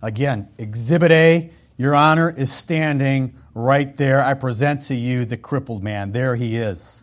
Again, 0.00 0.48
Exhibit 0.58 1.12
A, 1.12 1.50
Your 1.76 1.94
Honor, 1.94 2.30
is 2.30 2.50
standing 2.50 3.34
right 3.54 3.96
there. 3.96 4.22
I 4.22 4.34
present 4.34 4.82
to 4.82 4.94
you 4.94 5.24
the 5.24 5.36
crippled 5.36 5.82
man. 5.82 6.12
There 6.12 6.34
he 6.34 6.56
is. 6.56 7.02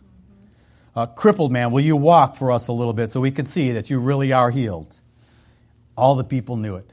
Uh, 0.94 1.06
crippled 1.06 1.52
man, 1.52 1.70
will 1.70 1.80
you 1.80 1.96
walk 1.96 2.36
for 2.36 2.50
us 2.50 2.68
a 2.68 2.72
little 2.72 2.92
bit 2.92 3.08
so 3.10 3.20
we 3.20 3.30
can 3.30 3.46
see 3.46 3.72
that 3.72 3.88
you 3.88 4.00
really 4.00 4.32
are 4.32 4.50
healed? 4.50 5.00
All 6.00 6.14
the 6.14 6.24
people 6.24 6.56
knew 6.56 6.76
it. 6.76 6.90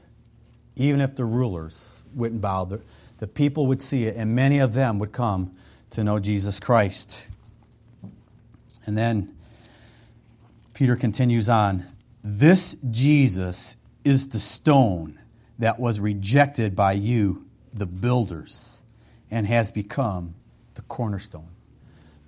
Even 0.76 1.00
if 1.00 1.16
the 1.16 1.24
rulers 1.24 2.04
wouldn't 2.14 2.42
bow, 2.42 2.66
the, 2.66 2.82
the 3.20 3.26
people 3.26 3.66
would 3.66 3.80
see 3.80 4.04
it, 4.04 4.16
and 4.16 4.36
many 4.36 4.58
of 4.58 4.74
them 4.74 4.98
would 4.98 5.12
come 5.12 5.52
to 5.92 6.04
know 6.04 6.18
Jesus 6.18 6.60
Christ. 6.60 7.30
And 8.84 8.98
then 8.98 9.34
Peter 10.74 10.94
continues 10.94 11.48
on 11.48 11.86
This 12.22 12.76
Jesus 12.90 13.78
is 14.04 14.28
the 14.28 14.38
stone 14.38 15.18
that 15.58 15.80
was 15.80 15.98
rejected 16.00 16.76
by 16.76 16.92
you, 16.92 17.46
the 17.72 17.86
builders, 17.86 18.82
and 19.30 19.46
has 19.46 19.70
become 19.70 20.34
the 20.74 20.82
cornerstone. 20.82 21.48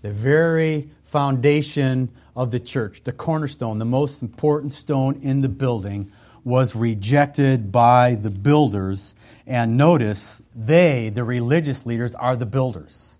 The 0.01 0.13
very 0.13 0.89
foundation 1.05 2.09
of 2.35 2.53
the 2.53 2.59
church, 2.59 3.05
the 3.05 3.13
cornerstone, 3.13 3.79
the 3.79 3.85
most 3.85 4.23
important 4.23 4.73
stone 4.73 5.21
in 5.21 5.43
the 5.43 5.51
building, 5.51 6.11
was 6.45 6.77
rejected 6.77 7.71
by 7.73 8.15
the 8.15 8.31
builders. 8.31 9.15
And 9.47 9.77
notice, 9.77 10.43
they, 10.55 11.09
the 11.09 11.25
religious 11.25 11.87
leaders, 11.87 12.15
are 12.15 12.37
the 12.37 12.47
builders. 12.47 13.15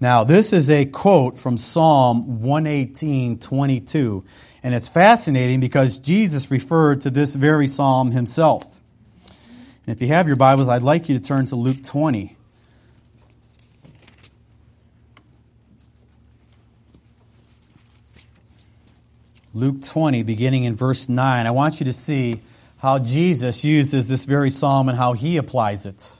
Now, 0.00 0.22
this 0.22 0.52
is 0.52 0.70
a 0.70 0.84
quote 0.86 1.38
from 1.38 1.58
Psalm 1.58 2.40
118 2.40 3.40
22, 3.40 4.24
and 4.62 4.74
it's 4.74 4.88
fascinating 4.88 5.58
because 5.58 5.98
Jesus 5.98 6.50
referred 6.50 7.00
to 7.00 7.10
this 7.10 7.34
very 7.34 7.66
psalm 7.66 8.12
himself. 8.12 8.80
And 9.86 9.96
if 9.96 10.00
you 10.00 10.08
have 10.08 10.28
your 10.28 10.36
Bibles, 10.36 10.68
I'd 10.68 10.82
like 10.82 11.08
you 11.08 11.18
to 11.18 11.24
turn 11.24 11.46
to 11.46 11.56
Luke 11.56 11.82
20. 11.82 12.37
Luke 19.54 19.82
20, 19.82 20.22
beginning 20.24 20.64
in 20.64 20.76
verse 20.76 21.08
9. 21.08 21.46
I 21.46 21.50
want 21.50 21.80
you 21.80 21.86
to 21.86 21.92
see 21.92 22.40
how 22.78 22.98
Jesus 22.98 23.64
uses 23.64 24.08
this 24.08 24.24
very 24.24 24.50
psalm 24.50 24.88
and 24.88 24.98
how 24.98 25.14
he 25.14 25.36
applies 25.36 25.86
it. 25.86 26.16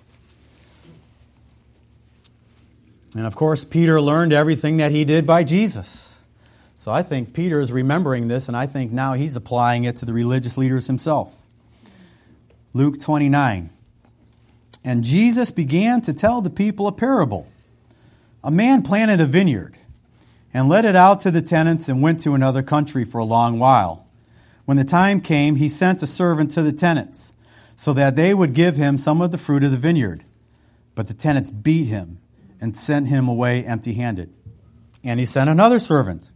And 3.14 3.26
of 3.26 3.36
course, 3.36 3.64
Peter 3.64 4.00
learned 4.00 4.32
everything 4.32 4.78
that 4.78 4.92
he 4.92 5.04
did 5.04 5.26
by 5.26 5.44
Jesus. 5.44 6.18
So 6.78 6.92
I 6.92 7.02
think 7.02 7.34
Peter 7.34 7.60
is 7.60 7.72
remembering 7.72 8.28
this, 8.28 8.48
and 8.48 8.56
I 8.56 8.66
think 8.66 8.92
now 8.92 9.14
he's 9.14 9.36
applying 9.36 9.84
it 9.84 9.96
to 9.98 10.06
the 10.06 10.12
religious 10.12 10.56
leaders 10.56 10.86
himself. 10.86 11.44
Luke 12.72 13.00
29. 13.00 13.70
And 14.84 15.04
Jesus 15.04 15.50
began 15.50 16.00
to 16.02 16.14
tell 16.14 16.40
the 16.40 16.50
people 16.50 16.86
a 16.86 16.92
parable. 16.92 17.48
A 18.42 18.50
man 18.50 18.82
planted 18.82 19.20
a 19.20 19.26
vineyard 19.26 19.76
and 20.58 20.68
let 20.68 20.84
it 20.84 20.96
out 20.96 21.20
to 21.20 21.30
the 21.30 21.40
tenants 21.40 21.88
and 21.88 22.02
went 22.02 22.18
to 22.18 22.34
another 22.34 22.64
country 22.64 23.04
for 23.04 23.18
a 23.18 23.24
long 23.24 23.60
while. 23.60 24.08
When 24.64 24.76
the 24.76 24.82
time 24.82 25.20
came, 25.20 25.54
he 25.54 25.68
sent 25.68 26.02
a 26.02 26.06
servant 26.06 26.50
to 26.50 26.62
the 26.62 26.72
tenants 26.72 27.32
so 27.76 27.92
that 27.92 28.16
they 28.16 28.34
would 28.34 28.54
give 28.54 28.74
him 28.74 28.98
some 28.98 29.20
of 29.20 29.30
the 29.30 29.38
fruit 29.38 29.62
of 29.62 29.70
the 29.70 29.76
vineyard. 29.76 30.24
But 30.96 31.06
the 31.06 31.14
tenants 31.14 31.52
beat 31.52 31.84
him 31.84 32.18
and 32.60 32.76
sent 32.76 33.06
him 33.06 33.28
away 33.28 33.64
empty 33.64 33.94
handed. 33.94 34.34
And 35.04 35.20
he 35.20 35.26
sent 35.26 35.48
another 35.48 35.78
servant. 35.78 36.32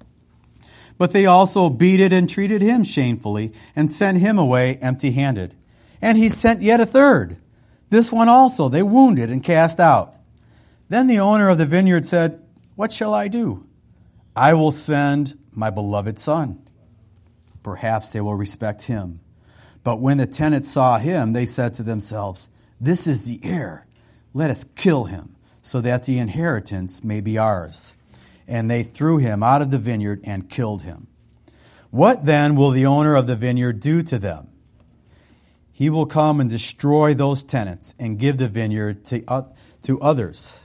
But 0.98 1.10
they 1.10 1.26
also 1.26 1.68
beat 1.68 1.98
it 1.98 2.12
and 2.12 2.28
treated 2.28 2.62
him 2.62 2.84
shamefully 2.84 3.52
and 3.74 3.90
sent 3.90 4.18
him 4.18 4.38
away 4.38 4.76
empty 4.76 5.10
handed. 5.10 5.56
And 6.00 6.16
he 6.16 6.28
sent 6.28 6.62
yet 6.62 6.78
a 6.78 6.86
third. 6.86 7.38
This 7.90 8.12
one 8.12 8.28
also 8.28 8.68
they 8.68 8.84
wounded 8.84 9.32
and 9.32 9.42
cast 9.42 9.80
out. 9.80 10.14
Then 10.88 11.08
the 11.08 11.18
owner 11.18 11.48
of 11.48 11.58
the 11.58 11.66
vineyard 11.66 12.06
said, 12.06 12.40
What 12.76 12.92
shall 12.92 13.14
I 13.14 13.26
do? 13.26 13.66
I 14.34 14.54
will 14.54 14.72
send 14.72 15.34
my 15.52 15.70
beloved 15.70 16.18
son. 16.18 16.62
Perhaps 17.62 18.12
they 18.12 18.20
will 18.20 18.34
respect 18.34 18.82
him. 18.82 19.20
But 19.84 20.00
when 20.00 20.18
the 20.18 20.26
tenants 20.26 20.70
saw 20.70 20.98
him, 20.98 21.32
they 21.32 21.46
said 21.46 21.74
to 21.74 21.82
themselves, 21.82 22.48
This 22.80 23.06
is 23.06 23.26
the 23.26 23.40
heir. 23.42 23.86
Let 24.32 24.50
us 24.50 24.64
kill 24.76 25.04
him 25.04 25.36
so 25.60 25.80
that 25.80 26.04
the 26.04 26.18
inheritance 26.18 27.04
may 27.04 27.20
be 27.20 27.38
ours. 27.38 27.96
And 28.48 28.70
they 28.70 28.82
threw 28.82 29.18
him 29.18 29.42
out 29.42 29.62
of 29.62 29.70
the 29.70 29.78
vineyard 29.78 30.20
and 30.24 30.48
killed 30.50 30.82
him. 30.82 31.06
What 31.90 32.24
then 32.24 32.56
will 32.56 32.70
the 32.70 32.86
owner 32.86 33.14
of 33.14 33.26
the 33.26 33.36
vineyard 33.36 33.80
do 33.80 34.02
to 34.02 34.18
them? 34.18 34.48
He 35.72 35.90
will 35.90 36.06
come 36.06 36.40
and 36.40 36.48
destroy 36.48 37.14
those 37.14 37.42
tenants 37.42 37.94
and 37.98 38.18
give 38.18 38.38
the 38.38 38.48
vineyard 38.48 39.04
to, 39.06 39.24
uh, 39.26 39.42
to 39.82 40.00
others. 40.00 40.62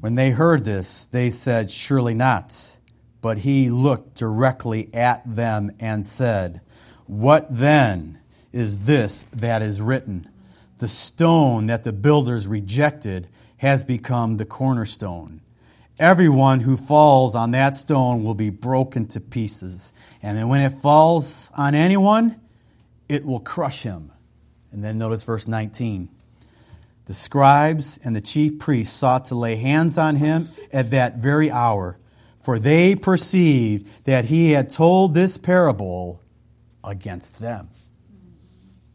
When 0.00 0.14
they 0.14 0.30
heard 0.30 0.64
this, 0.64 1.06
they 1.06 1.30
said, 1.30 1.70
Surely 1.70 2.14
not. 2.14 2.78
But 3.20 3.38
he 3.38 3.70
looked 3.70 4.14
directly 4.14 4.92
at 4.94 5.22
them 5.26 5.72
and 5.80 6.06
said, 6.06 6.60
What 7.06 7.46
then 7.50 8.20
is 8.52 8.80
this 8.80 9.22
that 9.32 9.62
is 9.62 9.80
written? 9.80 10.28
The 10.78 10.88
stone 10.88 11.66
that 11.66 11.84
the 11.84 11.92
builders 11.92 12.46
rejected 12.46 13.28
has 13.58 13.84
become 13.84 14.36
the 14.36 14.44
cornerstone. 14.44 15.40
Everyone 15.98 16.60
who 16.60 16.76
falls 16.76 17.34
on 17.34 17.52
that 17.52 17.74
stone 17.74 18.22
will 18.22 18.34
be 18.34 18.50
broken 18.50 19.06
to 19.08 19.20
pieces. 19.20 19.94
And 20.22 20.36
then 20.36 20.48
when 20.48 20.60
it 20.60 20.70
falls 20.70 21.50
on 21.56 21.74
anyone, 21.74 22.38
it 23.08 23.24
will 23.24 23.40
crush 23.40 23.82
him. 23.82 24.12
And 24.72 24.84
then 24.84 24.98
notice 24.98 25.22
verse 25.22 25.48
19. 25.48 26.10
The 27.06 27.14
scribes 27.14 27.98
and 28.04 28.14
the 28.14 28.20
chief 28.20 28.58
priests 28.58 28.94
sought 28.94 29.26
to 29.26 29.34
lay 29.34 29.56
hands 29.56 29.96
on 29.96 30.16
him 30.16 30.50
at 30.72 30.90
that 30.90 31.16
very 31.16 31.50
hour, 31.50 31.98
for 32.42 32.58
they 32.58 32.94
perceived 32.94 34.04
that 34.06 34.26
he 34.26 34.52
had 34.52 34.70
told 34.70 35.14
this 35.14 35.38
parable 35.38 36.20
against 36.84 37.38
them. 37.38 37.70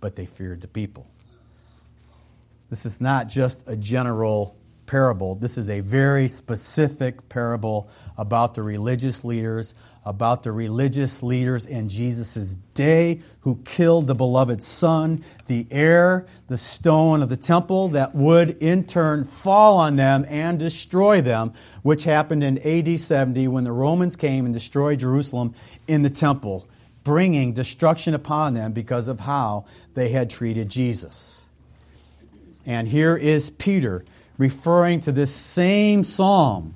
But 0.01 0.15
they 0.15 0.25
feared 0.25 0.61
the 0.61 0.67
people. 0.67 1.09
This 2.69 2.85
is 2.85 3.01
not 3.01 3.27
just 3.27 3.63
a 3.67 3.75
general 3.75 4.57
parable. 4.85 5.35
This 5.35 5.57
is 5.57 5.69
a 5.69 5.79
very 5.79 6.27
specific 6.27 7.29
parable 7.29 7.89
about 8.17 8.55
the 8.55 8.61
religious 8.61 9.23
leaders, 9.23 9.73
about 10.03 10.41
the 10.43 10.51
religious 10.51 11.21
leaders 11.21 11.65
in 11.65 11.87
Jesus' 11.87 12.55
day 12.73 13.21
who 13.41 13.61
killed 13.63 14.07
the 14.07 14.15
beloved 14.15 14.63
Son, 14.63 15.23
the 15.45 15.67
heir, 15.69 16.25
the 16.47 16.57
stone 16.57 17.21
of 17.21 17.29
the 17.29 17.37
temple 17.37 17.89
that 17.89 18.15
would 18.15 18.49
in 18.63 18.83
turn 18.83 19.23
fall 19.23 19.77
on 19.77 19.95
them 19.97 20.25
and 20.27 20.57
destroy 20.57 21.21
them, 21.21 21.53
which 21.83 22.03
happened 22.03 22.43
in 22.43 22.57
AD 22.59 22.99
70 22.99 23.47
when 23.47 23.63
the 23.63 23.71
Romans 23.71 24.15
came 24.15 24.45
and 24.45 24.53
destroyed 24.53 24.99
Jerusalem 24.99 25.53
in 25.87 26.01
the 26.01 26.09
temple, 26.09 26.67
bringing 27.03 27.53
destruction 27.53 28.15
upon 28.15 28.55
them 28.55 28.71
because 28.73 29.07
of 29.07 29.19
how 29.19 29.65
they 29.93 30.09
had 30.09 30.29
treated 30.29 30.69
Jesus. 30.69 31.45
And 32.65 32.87
here 32.87 33.15
is 33.15 33.49
Peter 33.49 34.03
referring 34.37 35.01
to 35.01 35.11
this 35.11 35.33
same 35.33 36.03
psalm, 36.03 36.75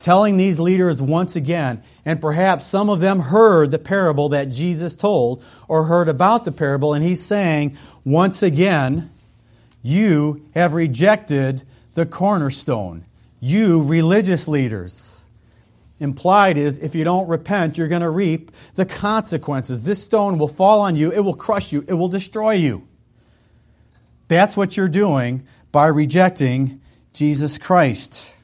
telling 0.00 0.36
these 0.38 0.58
leaders 0.58 1.02
once 1.02 1.36
again, 1.36 1.82
and 2.04 2.20
perhaps 2.20 2.66
some 2.66 2.90
of 2.90 3.00
them 3.00 3.20
heard 3.20 3.70
the 3.70 3.78
parable 3.78 4.30
that 4.30 4.50
Jesus 4.50 4.94
told 4.94 5.42
or 5.68 5.84
heard 5.84 6.08
about 6.08 6.44
the 6.44 6.52
parable, 6.52 6.94
and 6.94 7.04
he's 7.04 7.22
saying, 7.22 7.76
once 8.04 8.42
again, 8.42 9.10
you 9.82 10.46
have 10.54 10.74
rejected 10.74 11.62
the 11.94 12.06
cornerstone. 12.06 13.04
You, 13.40 13.82
religious 13.82 14.48
leaders. 14.48 15.24
Implied 16.00 16.58
is 16.58 16.78
if 16.78 16.94
you 16.94 17.04
don't 17.04 17.28
repent, 17.28 17.78
you're 17.78 17.88
going 17.88 18.02
to 18.02 18.10
reap 18.10 18.50
the 18.74 18.84
consequences. 18.84 19.84
This 19.84 20.02
stone 20.02 20.38
will 20.38 20.48
fall 20.48 20.80
on 20.80 20.96
you, 20.96 21.12
it 21.12 21.20
will 21.20 21.36
crush 21.36 21.72
you, 21.72 21.84
it 21.86 21.94
will 21.94 22.08
destroy 22.08 22.52
you. 22.52 22.86
That's 24.28 24.56
what 24.56 24.76
you're 24.76 24.88
doing 24.88 25.46
by 25.70 25.86
rejecting 25.86 26.80
Jesus 27.12 27.58
Christ. 27.58 28.34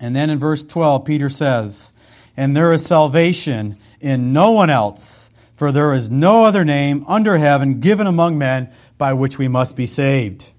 And 0.00 0.14
then 0.14 0.30
in 0.30 0.38
verse 0.38 0.64
12, 0.64 1.04
Peter 1.04 1.28
says, 1.28 1.92
And 2.36 2.56
there 2.56 2.72
is 2.72 2.84
salvation 2.84 3.76
in 4.00 4.32
no 4.32 4.50
one 4.50 4.70
else, 4.70 5.30
for 5.56 5.70
there 5.70 5.92
is 5.94 6.10
no 6.10 6.44
other 6.44 6.64
name 6.64 7.04
under 7.06 7.38
heaven 7.38 7.80
given 7.80 8.06
among 8.06 8.38
men 8.38 8.72
by 8.98 9.12
which 9.12 9.38
we 9.38 9.48
must 9.48 9.76
be 9.76 9.86
saved. 9.86 10.50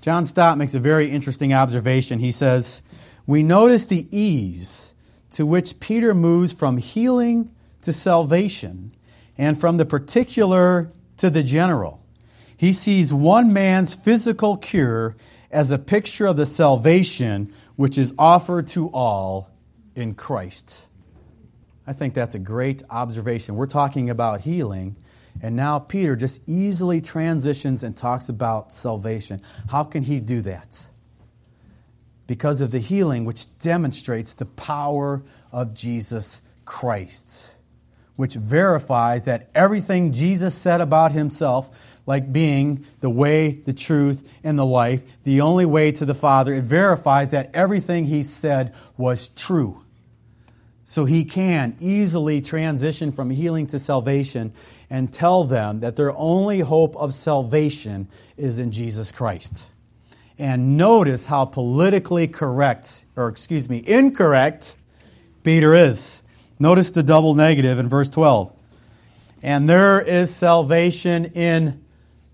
John 0.00 0.24
Stott 0.24 0.58
makes 0.58 0.74
a 0.74 0.78
very 0.78 1.10
interesting 1.10 1.52
observation. 1.52 2.18
He 2.18 2.32
says, 2.32 2.82
We 3.26 3.42
notice 3.42 3.86
the 3.86 4.06
ease 4.16 4.92
to 5.32 5.44
which 5.44 5.80
Peter 5.80 6.14
moves 6.14 6.52
from 6.52 6.78
healing 6.78 7.50
to 7.82 7.92
salvation 7.92 8.92
and 9.36 9.58
from 9.58 9.76
the 9.76 9.86
particular 9.86 10.90
to 11.18 11.30
the 11.30 11.42
general. 11.42 12.02
He 12.56 12.72
sees 12.72 13.12
one 13.12 13.52
man's 13.52 13.94
physical 13.94 14.56
cure 14.56 15.16
as 15.50 15.70
a 15.70 15.78
picture 15.78 16.26
of 16.26 16.36
the 16.36 16.46
salvation 16.46 17.52
which 17.76 17.96
is 17.96 18.14
offered 18.18 18.66
to 18.68 18.88
all 18.88 19.50
in 19.98 20.14
Christ. 20.14 20.86
I 21.84 21.92
think 21.92 22.14
that's 22.14 22.36
a 22.36 22.38
great 22.38 22.84
observation. 22.88 23.56
We're 23.56 23.66
talking 23.66 24.08
about 24.08 24.42
healing, 24.42 24.94
And 25.40 25.54
now 25.54 25.78
Peter 25.78 26.16
just 26.16 26.48
easily 26.48 27.00
transitions 27.00 27.82
and 27.82 27.96
talks 27.96 28.28
about 28.28 28.72
salvation. 28.72 29.40
How 29.70 29.84
can 29.84 30.02
he 30.02 30.20
do 30.20 30.40
that? 30.42 30.86
Because 32.26 32.60
of 32.60 32.70
the 32.70 32.78
healing 32.78 33.24
which 33.24 33.58
demonstrates 33.58 34.34
the 34.34 34.46
power 34.46 35.22
of 35.52 35.74
Jesus 35.74 36.42
Christ, 36.64 37.54
which 38.16 38.34
verifies 38.34 39.24
that 39.24 39.48
everything 39.54 40.12
Jesus 40.12 40.54
said 40.54 40.80
about 40.80 41.12
himself, 41.12 41.70
like 42.04 42.32
being 42.32 42.84
the 43.00 43.10
way, 43.10 43.52
the 43.52 43.72
truth, 43.72 44.28
and 44.42 44.58
the 44.58 44.66
life, 44.66 45.22
the 45.22 45.40
only 45.40 45.64
way 45.64 45.92
to 45.92 46.04
the 46.04 46.14
Father, 46.14 46.52
it 46.52 46.64
verifies 46.64 47.30
that 47.30 47.50
everything 47.54 48.06
he 48.06 48.22
said 48.22 48.74
was 48.96 49.28
true. 49.28 49.84
So 50.90 51.04
he 51.04 51.26
can 51.26 51.76
easily 51.80 52.40
transition 52.40 53.12
from 53.12 53.28
healing 53.28 53.66
to 53.66 53.78
salvation 53.78 54.54
and 54.88 55.12
tell 55.12 55.44
them 55.44 55.80
that 55.80 55.96
their 55.96 56.16
only 56.16 56.60
hope 56.60 56.96
of 56.96 57.12
salvation 57.12 58.08
is 58.38 58.58
in 58.58 58.72
Jesus 58.72 59.12
Christ. 59.12 59.66
And 60.38 60.78
notice 60.78 61.26
how 61.26 61.44
politically 61.44 62.26
correct, 62.26 63.04
or 63.16 63.28
excuse 63.28 63.68
me, 63.68 63.84
incorrect 63.86 64.78
Peter 65.42 65.74
is. 65.74 66.22
Notice 66.58 66.90
the 66.90 67.02
double 67.02 67.34
negative 67.34 67.78
in 67.78 67.86
verse 67.86 68.08
12. 68.08 68.50
And 69.42 69.68
there 69.68 70.00
is 70.00 70.34
salvation 70.34 71.26
in 71.34 71.84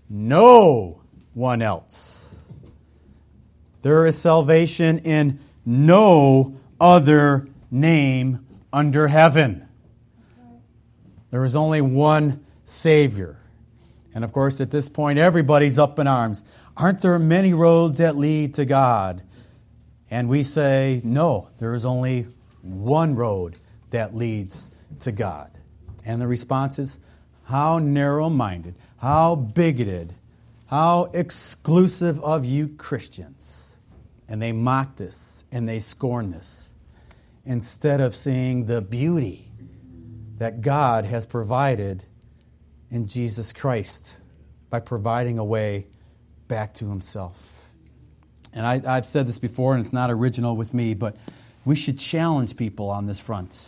no 0.09 1.01
one 1.33 1.61
else. 1.61 2.41
There 3.81 4.05
is 4.05 4.17
salvation 4.17 4.99
in 4.99 5.41
no 5.65 6.55
other 6.79 7.49
name 7.69 8.44
under 8.75 9.07
heaven. 9.07 9.65
There 11.31 11.45
is 11.45 11.55
only 11.55 11.79
one 11.79 12.45
Savior. 12.65 13.39
And 14.13 14.25
of 14.25 14.33
course, 14.33 14.59
at 14.59 14.69
this 14.69 14.89
point, 14.89 15.17
everybody's 15.17 15.79
up 15.79 15.97
in 15.97 16.07
arms. 16.07 16.43
Aren't 16.75 16.99
there 16.99 17.17
many 17.17 17.53
roads 17.53 17.99
that 17.99 18.17
lead 18.17 18.53
to 18.55 18.65
God? 18.65 19.23
And 20.11 20.27
we 20.27 20.43
say, 20.43 20.99
no, 21.05 21.47
there 21.57 21.73
is 21.73 21.85
only 21.85 22.27
one 22.61 23.15
road 23.15 23.57
that 23.91 24.13
leads 24.13 24.69
to 24.99 25.13
God. 25.13 25.57
And 26.05 26.21
the 26.21 26.27
response 26.27 26.77
is, 26.77 26.99
how 27.45 27.79
narrow 27.79 28.29
minded, 28.29 28.75
how 28.97 29.35
bigoted, 29.35 30.13
how 30.67 31.11
exclusive 31.13 32.21
of 32.21 32.43
you 32.43 32.67
Christians. 32.67 33.77
And 34.27 34.41
they 34.41 34.51
mock 34.51 34.97
this 34.97 35.45
and 35.49 35.69
they 35.69 35.79
scorn 35.79 36.31
this 36.31 36.73
instead 37.45 38.01
of 38.01 38.15
seeing 38.15 38.65
the 38.65 38.81
beauty 38.81 39.51
that 40.37 40.61
God 40.61 41.05
has 41.05 41.25
provided 41.25 42.05
in 42.89 43.07
Jesus 43.07 43.53
Christ 43.53 44.17
by 44.69 44.79
providing 44.79 45.37
a 45.37 45.43
way 45.43 45.87
back 46.47 46.73
to 46.75 46.89
Himself. 46.89 47.69
And 48.53 48.65
I, 48.65 48.95
have 48.95 49.05
said 49.05 49.27
this 49.27 49.39
before, 49.39 49.73
and 49.73 49.81
it's 49.81 49.93
not 49.93 50.09
original 50.09 50.55
with 50.55 50.73
me, 50.73 50.93
but 50.93 51.17
we 51.65 51.75
should 51.75 51.99
challenge 51.99 52.55
people 52.55 52.89
on 52.89 53.05
this 53.05 53.19
front. 53.19 53.67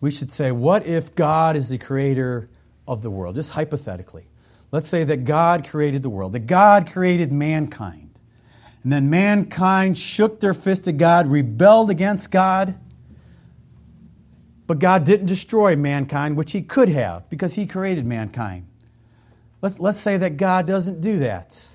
We 0.00 0.10
should 0.10 0.30
say, 0.30 0.52
what 0.52 0.86
if 0.86 1.14
God 1.14 1.56
is 1.56 1.68
the 1.68 1.78
creator 1.78 2.48
of 2.86 3.02
the 3.02 3.10
world? 3.10 3.34
Just 3.34 3.52
hypothetically. 3.52 4.26
Let's 4.72 4.88
say 4.88 5.04
that 5.04 5.24
God 5.24 5.68
created 5.68 6.02
the 6.02 6.10
world, 6.10 6.32
that 6.32 6.46
God 6.46 6.90
created 6.90 7.32
mankind. 7.32 8.09
And 8.82 8.92
then 8.92 9.10
mankind 9.10 9.98
shook 9.98 10.40
their 10.40 10.54
fist 10.54 10.88
at 10.88 10.96
God, 10.96 11.26
rebelled 11.26 11.90
against 11.90 12.30
God. 12.30 12.78
But 14.66 14.78
God 14.78 15.04
didn't 15.04 15.26
destroy 15.26 15.76
mankind, 15.76 16.36
which 16.36 16.52
He 16.52 16.62
could 16.62 16.88
have, 16.88 17.28
because 17.28 17.54
He 17.54 17.66
created 17.66 18.06
mankind. 18.06 18.66
Let's, 19.60 19.78
let's 19.78 20.00
say 20.00 20.16
that 20.16 20.36
God 20.36 20.66
doesn't 20.66 21.02
do 21.02 21.18
that. 21.18 21.66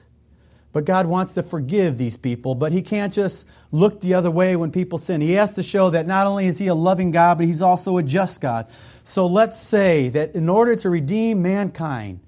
But 0.71 0.85
God 0.85 1.05
wants 1.05 1.35
to 1.35 1.43
forgive 1.43 1.97
these 1.97 2.17
people, 2.17 2.55
but 2.55 2.71
He 2.71 2.81
can't 2.81 3.13
just 3.13 3.47
look 3.71 4.01
the 4.01 4.15
other 4.15 4.31
way 4.31 4.55
when 4.55 4.71
people 4.71 4.97
sin. 4.97 5.21
He 5.21 5.33
has 5.33 5.55
to 5.55 5.63
show 5.63 5.91
that 5.91 6.07
not 6.07 6.25
only 6.25 6.47
is 6.47 6.57
He 6.57 6.67
a 6.67 6.75
loving 6.75 7.11
God, 7.11 7.37
but 7.37 7.45
He's 7.45 7.61
also 7.61 7.97
a 7.97 8.03
just 8.03 8.41
God. 8.41 8.67
So 9.03 9.27
let's 9.27 9.59
say 9.59 10.09
that 10.09 10.33
in 10.33 10.49
order 10.49 10.75
to 10.77 10.89
redeem 10.89 11.43
mankind, 11.43 12.21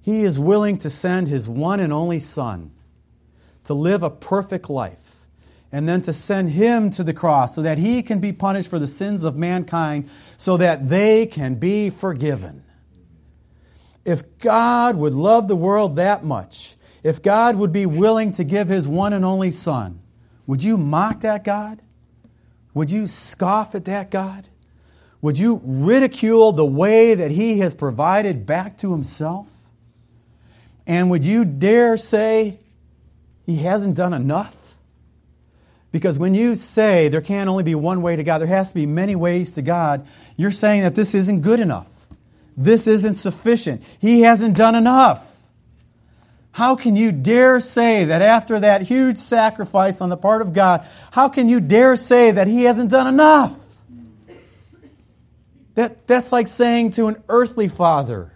He 0.00 0.22
is 0.22 0.38
willing 0.38 0.76
to 0.78 0.90
send 0.90 1.26
His 1.26 1.48
one 1.48 1.80
and 1.80 1.92
only 1.92 2.20
Son 2.20 2.70
to 3.66 3.74
live 3.74 4.02
a 4.02 4.10
perfect 4.10 4.68
life, 4.70 5.26
and 5.72 5.88
then 5.88 6.02
to 6.02 6.12
send 6.12 6.50
him 6.50 6.90
to 6.90 7.04
the 7.04 7.12
cross 7.12 7.54
so 7.54 7.62
that 7.62 7.78
he 7.78 8.02
can 8.02 8.18
be 8.18 8.32
punished 8.32 8.70
for 8.70 8.78
the 8.78 8.86
sins 8.86 9.24
of 9.24 9.36
mankind 9.36 10.08
so 10.36 10.56
that 10.56 10.88
they 10.88 11.26
can 11.26 11.56
be 11.56 11.90
forgiven. 11.90 12.64
If 14.04 14.38
God 14.38 14.96
would 14.96 15.14
love 15.14 15.48
the 15.48 15.56
world 15.56 15.96
that 15.96 16.24
much, 16.24 16.76
if 17.02 17.22
God 17.22 17.56
would 17.56 17.72
be 17.72 17.86
willing 17.86 18.32
to 18.32 18.44
give 18.44 18.68
his 18.68 18.86
one 18.86 19.12
and 19.12 19.24
only 19.24 19.50
Son, 19.50 20.00
would 20.46 20.62
you 20.62 20.76
mock 20.76 21.20
that 21.20 21.44
God? 21.44 21.82
Would 22.72 22.90
you 22.90 23.06
scoff 23.06 23.74
at 23.74 23.86
that 23.86 24.10
God? 24.10 24.48
Would 25.22 25.38
you 25.38 25.60
ridicule 25.64 26.52
the 26.52 26.66
way 26.66 27.14
that 27.14 27.32
he 27.32 27.58
has 27.58 27.74
provided 27.74 28.46
back 28.46 28.78
to 28.78 28.92
himself? 28.92 29.50
And 30.86 31.10
would 31.10 31.24
you 31.24 31.44
dare 31.44 31.96
say, 31.96 32.60
he 33.46 33.56
hasn't 33.58 33.96
done 33.96 34.12
enough. 34.12 34.76
Because 35.92 36.18
when 36.18 36.34
you 36.34 36.56
say 36.56 37.08
there 37.08 37.20
can't 37.20 37.48
only 37.48 37.62
be 37.62 37.74
one 37.74 38.02
way 38.02 38.16
to 38.16 38.24
God, 38.24 38.38
there 38.38 38.48
has 38.48 38.70
to 38.70 38.74
be 38.74 38.84
many 38.84 39.14
ways 39.14 39.52
to 39.52 39.62
God, 39.62 40.06
you're 40.36 40.50
saying 40.50 40.82
that 40.82 40.94
this 40.94 41.14
isn't 41.14 41.40
good 41.40 41.60
enough. 41.60 42.06
This 42.56 42.86
isn't 42.86 43.14
sufficient. 43.14 43.82
He 44.00 44.22
hasn't 44.22 44.56
done 44.56 44.74
enough. 44.74 45.40
How 46.50 46.74
can 46.74 46.96
you 46.96 47.12
dare 47.12 47.60
say 47.60 48.04
that 48.04 48.20
after 48.20 48.58
that 48.60 48.82
huge 48.82 49.18
sacrifice 49.18 50.00
on 50.00 50.08
the 50.08 50.16
part 50.16 50.42
of 50.42 50.52
God, 50.52 50.86
how 51.10 51.28
can 51.28 51.48
you 51.48 51.60
dare 51.60 51.96
say 51.96 52.30
that 52.30 52.46
He 52.46 52.64
hasn't 52.64 52.90
done 52.90 53.06
enough? 53.06 53.62
That, 55.74 56.06
that's 56.06 56.32
like 56.32 56.48
saying 56.48 56.92
to 56.92 57.08
an 57.08 57.22
earthly 57.28 57.68
father 57.68 58.32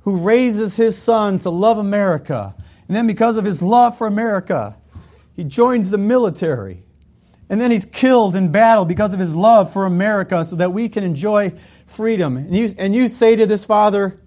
who 0.00 0.16
raises 0.16 0.76
his 0.76 0.96
son 0.96 1.38
to 1.40 1.50
love 1.50 1.78
America 1.78 2.54
and 2.92 2.96
then, 2.98 3.06
because 3.06 3.38
of 3.38 3.46
his 3.46 3.62
love 3.62 3.96
for 3.96 4.06
America, 4.06 4.76
he 5.32 5.44
joins 5.44 5.88
the 5.88 5.96
military. 5.96 6.82
And 7.48 7.58
then 7.58 7.70
he's 7.70 7.86
killed 7.86 8.36
in 8.36 8.52
battle 8.52 8.84
because 8.84 9.14
of 9.14 9.18
his 9.18 9.34
love 9.34 9.72
for 9.72 9.86
America 9.86 10.44
so 10.44 10.56
that 10.56 10.74
we 10.74 10.90
can 10.90 11.02
enjoy 11.02 11.54
freedom. 11.86 12.36
And 12.36 12.54
you, 12.54 12.68
and 12.76 12.94
you 12.94 13.08
say 13.08 13.34
to 13.36 13.46
this 13.46 13.64
father, 13.64 14.20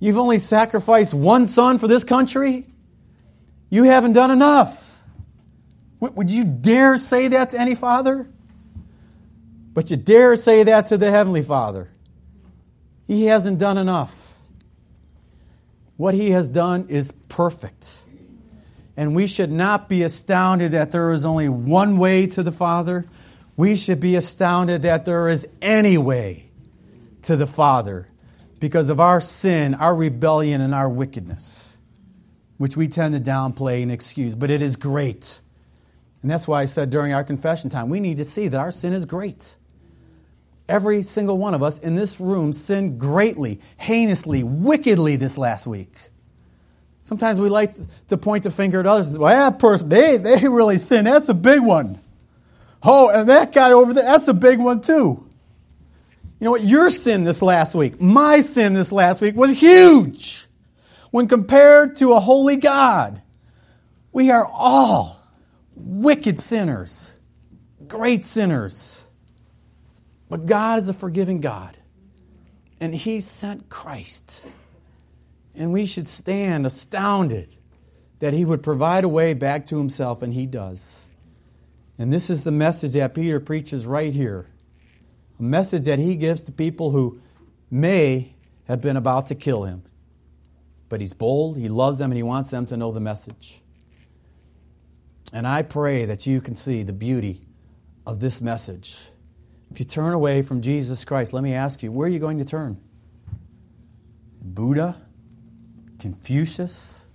You've 0.00 0.16
only 0.16 0.38
sacrificed 0.38 1.12
one 1.12 1.44
son 1.44 1.78
for 1.78 1.86
this 1.86 2.02
country? 2.02 2.66
You 3.68 3.84
haven't 3.84 4.14
done 4.14 4.30
enough. 4.30 5.02
Would 6.00 6.30
you 6.30 6.44
dare 6.44 6.96
say 6.96 7.28
that 7.28 7.50
to 7.50 7.60
any 7.60 7.74
father? 7.74 8.26
But 9.74 9.90
you 9.90 9.98
dare 9.98 10.34
say 10.36 10.62
that 10.62 10.86
to 10.86 10.96
the 10.96 11.10
Heavenly 11.10 11.42
Father. 11.42 11.90
He 13.06 13.26
hasn't 13.26 13.58
done 13.58 13.76
enough. 13.76 14.21
What 16.02 16.14
he 16.14 16.32
has 16.32 16.48
done 16.48 16.86
is 16.88 17.12
perfect. 17.28 18.02
And 18.96 19.14
we 19.14 19.28
should 19.28 19.52
not 19.52 19.88
be 19.88 20.02
astounded 20.02 20.72
that 20.72 20.90
there 20.90 21.12
is 21.12 21.24
only 21.24 21.48
one 21.48 21.96
way 21.96 22.26
to 22.26 22.42
the 22.42 22.50
Father. 22.50 23.04
We 23.56 23.76
should 23.76 24.00
be 24.00 24.16
astounded 24.16 24.82
that 24.82 25.04
there 25.04 25.28
is 25.28 25.46
any 25.62 25.96
way 25.96 26.50
to 27.22 27.36
the 27.36 27.46
Father 27.46 28.08
because 28.58 28.90
of 28.90 28.98
our 28.98 29.20
sin, 29.20 29.76
our 29.76 29.94
rebellion, 29.94 30.60
and 30.60 30.74
our 30.74 30.88
wickedness, 30.88 31.76
which 32.58 32.76
we 32.76 32.88
tend 32.88 33.14
to 33.14 33.20
downplay 33.20 33.84
and 33.84 33.92
excuse. 33.92 34.34
But 34.34 34.50
it 34.50 34.60
is 34.60 34.74
great. 34.74 35.38
And 36.20 36.28
that's 36.28 36.48
why 36.48 36.62
I 36.62 36.64
said 36.64 36.90
during 36.90 37.12
our 37.12 37.22
confession 37.22 37.70
time, 37.70 37.88
we 37.88 38.00
need 38.00 38.16
to 38.16 38.24
see 38.24 38.48
that 38.48 38.58
our 38.58 38.72
sin 38.72 38.92
is 38.92 39.06
great. 39.06 39.54
Every 40.72 41.02
single 41.02 41.36
one 41.36 41.52
of 41.52 41.62
us 41.62 41.78
in 41.80 41.96
this 41.96 42.18
room 42.18 42.54
sinned 42.54 42.98
greatly, 42.98 43.60
heinously, 43.76 44.42
wickedly 44.42 45.16
this 45.16 45.36
last 45.36 45.66
week. 45.66 45.94
Sometimes 47.02 47.38
we 47.38 47.50
like 47.50 47.74
to 48.08 48.16
point 48.16 48.44
the 48.44 48.50
finger 48.50 48.80
at 48.80 48.86
others. 48.86 49.18
Well, 49.18 49.28
that 49.50 49.58
person, 49.58 49.90
they, 49.90 50.16
they 50.16 50.48
really 50.48 50.78
sinned. 50.78 51.06
That's 51.06 51.28
a 51.28 51.34
big 51.34 51.60
one. 51.60 52.00
Oh, 52.82 53.10
and 53.10 53.28
that 53.28 53.52
guy 53.52 53.72
over 53.72 53.92
there, 53.92 54.04
that's 54.04 54.28
a 54.28 54.32
big 54.32 54.58
one 54.58 54.80
too. 54.80 55.28
You 56.40 56.44
know 56.46 56.52
what? 56.52 56.62
Your 56.62 56.88
sin 56.88 57.24
this 57.24 57.42
last 57.42 57.74
week, 57.74 58.00
my 58.00 58.40
sin 58.40 58.72
this 58.72 58.92
last 58.92 59.20
week 59.20 59.36
was 59.36 59.50
huge 59.50 60.46
when 61.10 61.28
compared 61.28 61.96
to 61.96 62.14
a 62.14 62.18
holy 62.18 62.56
God. 62.56 63.20
We 64.10 64.30
are 64.30 64.46
all 64.46 65.22
wicked 65.76 66.40
sinners, 66.40 67.14
great 67.86 68.24
sinners. 68.24 69.01
But 70.32 70.46
God 70.46 70.78
is 70.78 70.88
a 70.88 70.94
forgiving 70.94 71.42
God. 71.42 71.76
And 72.80 72.94
He 72.94 73.20
sent 73.20 73.68
Christ. 73.68 74.48
And 75.54 75.74
we 75.74 75.84
should 75.84 76.08
stand 76.08 76.64
astounded 76.64 77.54
that 78.18 78.32
He 78.32 78.42
would 78.42 78.62
provide 78.62 79.04
a 79.04 79.10
way 79.10 79.34
back 79.34 79.66
to 79.66 79.76
Himself, 79.76 80.22
and 80.22 80.32
He 80.32 80.46
does. 80.46 81.04
And 81.98 82.10
this 82.10 82.30
is 82.30 82.44
the 82.44 82.50
message 82.50 82.92
that 82.92 83.14
Peter 83.14 83.40
preaches 83.40 83.84
right 83.84 84.14
here 84.14 84.46
a 85.38 85.42
message 85.42 85.84
that 85.84 85.98
he 85.98 86.16
gives 86.16 86.44
to 86.44 86.52
people 86.52 86.92
who 86.92 87.20
may 87.70 88.34
have 88.68 88.80
been 88.80 88.96
about 88.96 89.26
to 89.26 89.34
kill 89.34 89.64
him. 89.64 89.82
But 90.88 91.02
he's 91.02 91.12
bold, 91.12 91.58
he 91.58 91.68
loves 91.68 91.98
them, 91.98 92.10
and 92.10 92.16
he 92.16 92.22
wants 92.22 92.48
them 92.48 92.64
to 92.66 92.76
know 92.78 92.90
the 92.90 93.00
message. 93.00 93.60
And 95.30 95.46
I 95.46 95.62
pray 95.62 96.06
that 96.06 96.26
you 96.26 96.40
can 96.40 96.54
see 96.54 96.84
the 96.84 96.94
beauty 96.94 97.42
of 98.06 98.20
this 98.20 98.40
message. 98.40 98.96
If 99.72 99.80
you 99.80 99.86
turn 99.86 100.12
away 100.12 100.42
from 100.42 100.60
Jesus 100.60 101.02
Christ, 101.02 101.32
let 101.32 101.42
me 101.42 101.54
ask 101.54 101.82
you, 101.82 101.90
where 101.90 102.06
are 102.06 102.10
you 102.10 102.18
going 102.18 102.36
to 102.36 102.44
turn? 102.44 102.78
Buddha? 104.42 105.00
Confucius? 105.98 107.06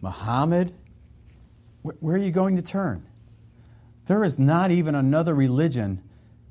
Muhammad? 0.00 0.74
Where 1.82 2.16
are 2.16 2.18
you 2.18 2.32
going 2.32 2.56
to 2.56 2.62
turn? 2.62 3.06
There 4.06 4.24
is 4.24 4.40
not 4.40 4.72
even 4.72 4.96
another 4.96 5.32
religion 5.32 6.02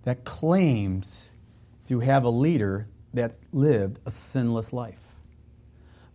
that 0.06 0.24
claims 0.24 1.34
to 1.88 2.00
have 2.00 2.24
a 2.24 2.30
leader 2.30 2.88
that 3.14 3.38
lived 3.52 4.00
a 4.06 4.10
sinless 4.10 4.72
life. 4.72 5.16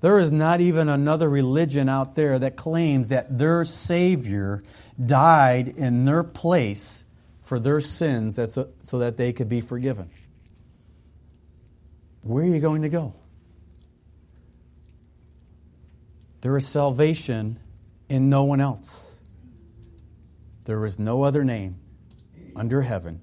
There 0.00 0.18
is 0.18 0.32
not 0.32 0.62
even 0.62 0.88
another 0.88 1.28
religion 1.28 1.90
out 1.90 2.14
there 2.14 2.38
that 2.38 2.56
claims 2.56 3.10
that 3.10 3.36
their 3.36 3.64
Savior 3.64 4.62
died 4.98 5.68
in 5.68 6.06
their 6.06 6.22
place 6.22 7.01
for 7.52 7.60
their 7.60 7.82
sins 7.82 8.36
so 8.36 8.98
that 8.98 9.18
they 9.18 9.30
could 9.30 9.50
be 9.50 9.60
forgiven. 9.60 10.08
Where 12.22 12.44
are 12.44 12.46
you 12.46 12.60
going 12.60 12.80
to 12.80 12.88
go? 12.88 13.12
There 16.40 16.56
is 16.56 16.66
salvation 16.66 17.60
in 18.08 18.30
no 18.30 18.44
one 18.44 18.62
else. 18.62 19.18
There 20.64 20.86
is 20.86 20.98
no 20.98 21.24
other 21.24 21.44
name 21.44 21.76
under 22.56 22.80
heaven 22.80 23.20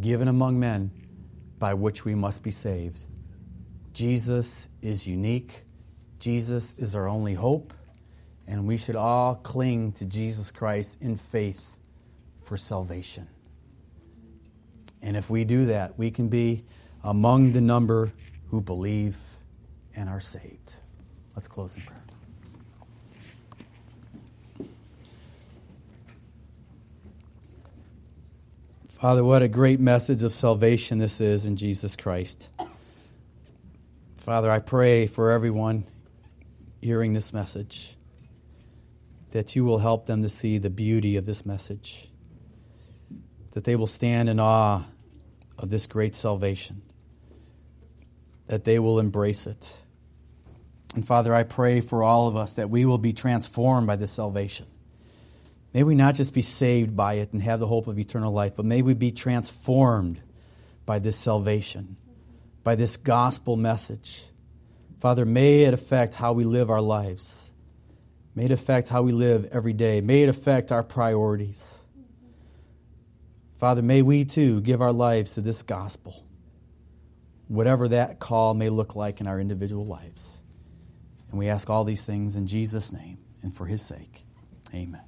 given 0.00 0.26
among 0.26 0.58
men 0.58 0.90
by 1.60 1.74
which 1.74 2.04
we 2.04 2.16
must 2.16 2.42
be 2.42 2.50
saved. 2.50 2.98
Jesus 3.92 4.68
is 4.82 5.06
unique. 5.06 5.62
Jesus 6.18 6.74
is 6.76 6.96
our 6.96 7.06
only 7.06 7.34
hope. 7.34 7.72
And 8.48 8.66
we 8.66 8.76
should 8.76 8.96
all 8.96 9.36
cling 9.36 9.92
to 9.92 10.06
Jesus 10.06 10.50
Christ 10.50 11.00
in 11.00 11.16
faith 11.16 11.77
for 12.48 12.56
salvation. 12.56 13.28
And 15.02 15.18
if 15.18 15.28
we 15.28 15.44
do 15.44 15.66
that, 15.66 15.98
we 15.98 16.10
can 16.10 16.28
be 16.28 16.64
among 17.04 17.52
the 17.52 17.60
number 17.60 18.10
who 18.48 18.62
believe 18.62 19.18
and 19.94 20.08
are 20.08 20.20
saved. 20.20 20.76
Let's 21.36 21.46
close 21.46 21.76
in 21.76 21.82
prayer. 21.82 22.00
Father, 28.88 29.22
what 29.22 29.42
a 29.42 29.48
great 29.48 29.78
message 29.78 30.22
of 30.22 30.32
salvation 30.32 30.96
this 30.96 31.20
is 31.20 31.44
in 31.44 31.56
Jesus 31.56 31.96
Christ. 31.96 32.48
Father, 34.16 34.50
I 34.50 34.58
pray 34.58 35.06
for 35.06 35.30
everyone 35.30 35.84
hearing 36.80 37.12
this 37.12 37.34
message 37.34 37.94
that 39.32 39.54
you 39.54 39.66
will 39.66 39.78
help 39.80 40.06
them 40.06 40.22
to 40.22 40.30
see 40.30 40.56
the 40.56 40.70
beauty 40.70 41.16
of 41.16 41.26
this 41.26 41.44
message, 41.44 42.08
that 43.58 43.64
they 43.64 43.74
will 43.74 43.88
stand 43.88 44.28
in 44.28 44.38
awe 44.38 44.84
of 45.58 45.68
this 45.68 45.88
great 45.88 46.14
salvation, 46.14 46.80
that 48.46 48.64
they 48.64 48.78
will 48.78 49.00
embrace 49.00 49.44
it. 49.48 49.82
And 50.94 51.04
Father, 51.04 51.34
I 51.34 51.42
pray 51.42 51.80
for 51.80 52.04
all 52.04 52.28
of 52.28 52.36
us 52.36 52.54
that 52.54 52.70
we 52.70 52.84
will 52.84 52.98
be 52.98 53.12
transformed 53.12 53.88
by 53.88 53.96
this 53.96 54.12
salvation 54.12 54.66
May 55.74 55.82
we 55.82 55.94
not 55.94 56.14
just 56.14 56.32
be 56.32 56.42
saved 56.42 56.96
by 56.96 57.14
it 57.14 57.32
and 57.32 57.42
have 57.42 57.60
the 57.60 57.66
hope 57.66 57.86
of 57.86 57.98
eternal 57.98 58.32
life, 58.32 58.54
but 58.56 58.64
may 58.64 58.82
we 58.82 58.94
be 58.94 59.12
transformed 59.12 60.20
by 60.86 60.98
this 60.98 61.16
salvation, 61.16 61.96
by 62.64 62.74
this 62.74 62.96
gospel 62.96 63.56
message. 63.56 64.24
Father, 64.98 65.26
may 65.26 65.62
it 65.62 65.74
affect 65.74 66.14
how 66.14 66.32
we 66.32 66.44
live 66.44 66.70
our 66.70 66.80
lives. 66.80 67.50
May 68.34 68.46
it 68.46 68.50
affect 68.50 68.88
how 68.88 69.02
we 69.02 69.12
live 69.12 69.48
every 69.52 69.74
day. 69.74 70.00
May 70.00 70.22
it 70.22 70.28
affect 70.28 70.72
our 70.72 70.82
priorities. 70.82 71.77
Father, 73.58 73.82
may 73.82 74.02
we 74.02 74.24
too 74.24 74.60
give 74.60 74.80
our 74.80 74.92
lives 74.92 75.34
to 75.34 75.40
this 75.40 75.62
gospel, 75.64 76.24
whatever 77.48 77.88
that 77.88 78.20
call 78.20 78.54
may 78.54 78.68
look 78.68 78.94
like 78.94 79.20
in 79.20 79.26
our 79.26 79.40
individual 79.40 79.84
lives. 79.84 80.42
And 81.30 81.38
we 81.38 81.48
ask 81.48 81.68
all 81.68 81.84
these 81.84 82.04
things 82.04 82.36
in 82.36 82.46
Jesus' 82.46 82.92
name 82.92 83.18
and 83.42 83.54
for 83.54 83.66
his 83.66 83.82
sake. 83.82 84.24
Amen. 84.72 85.07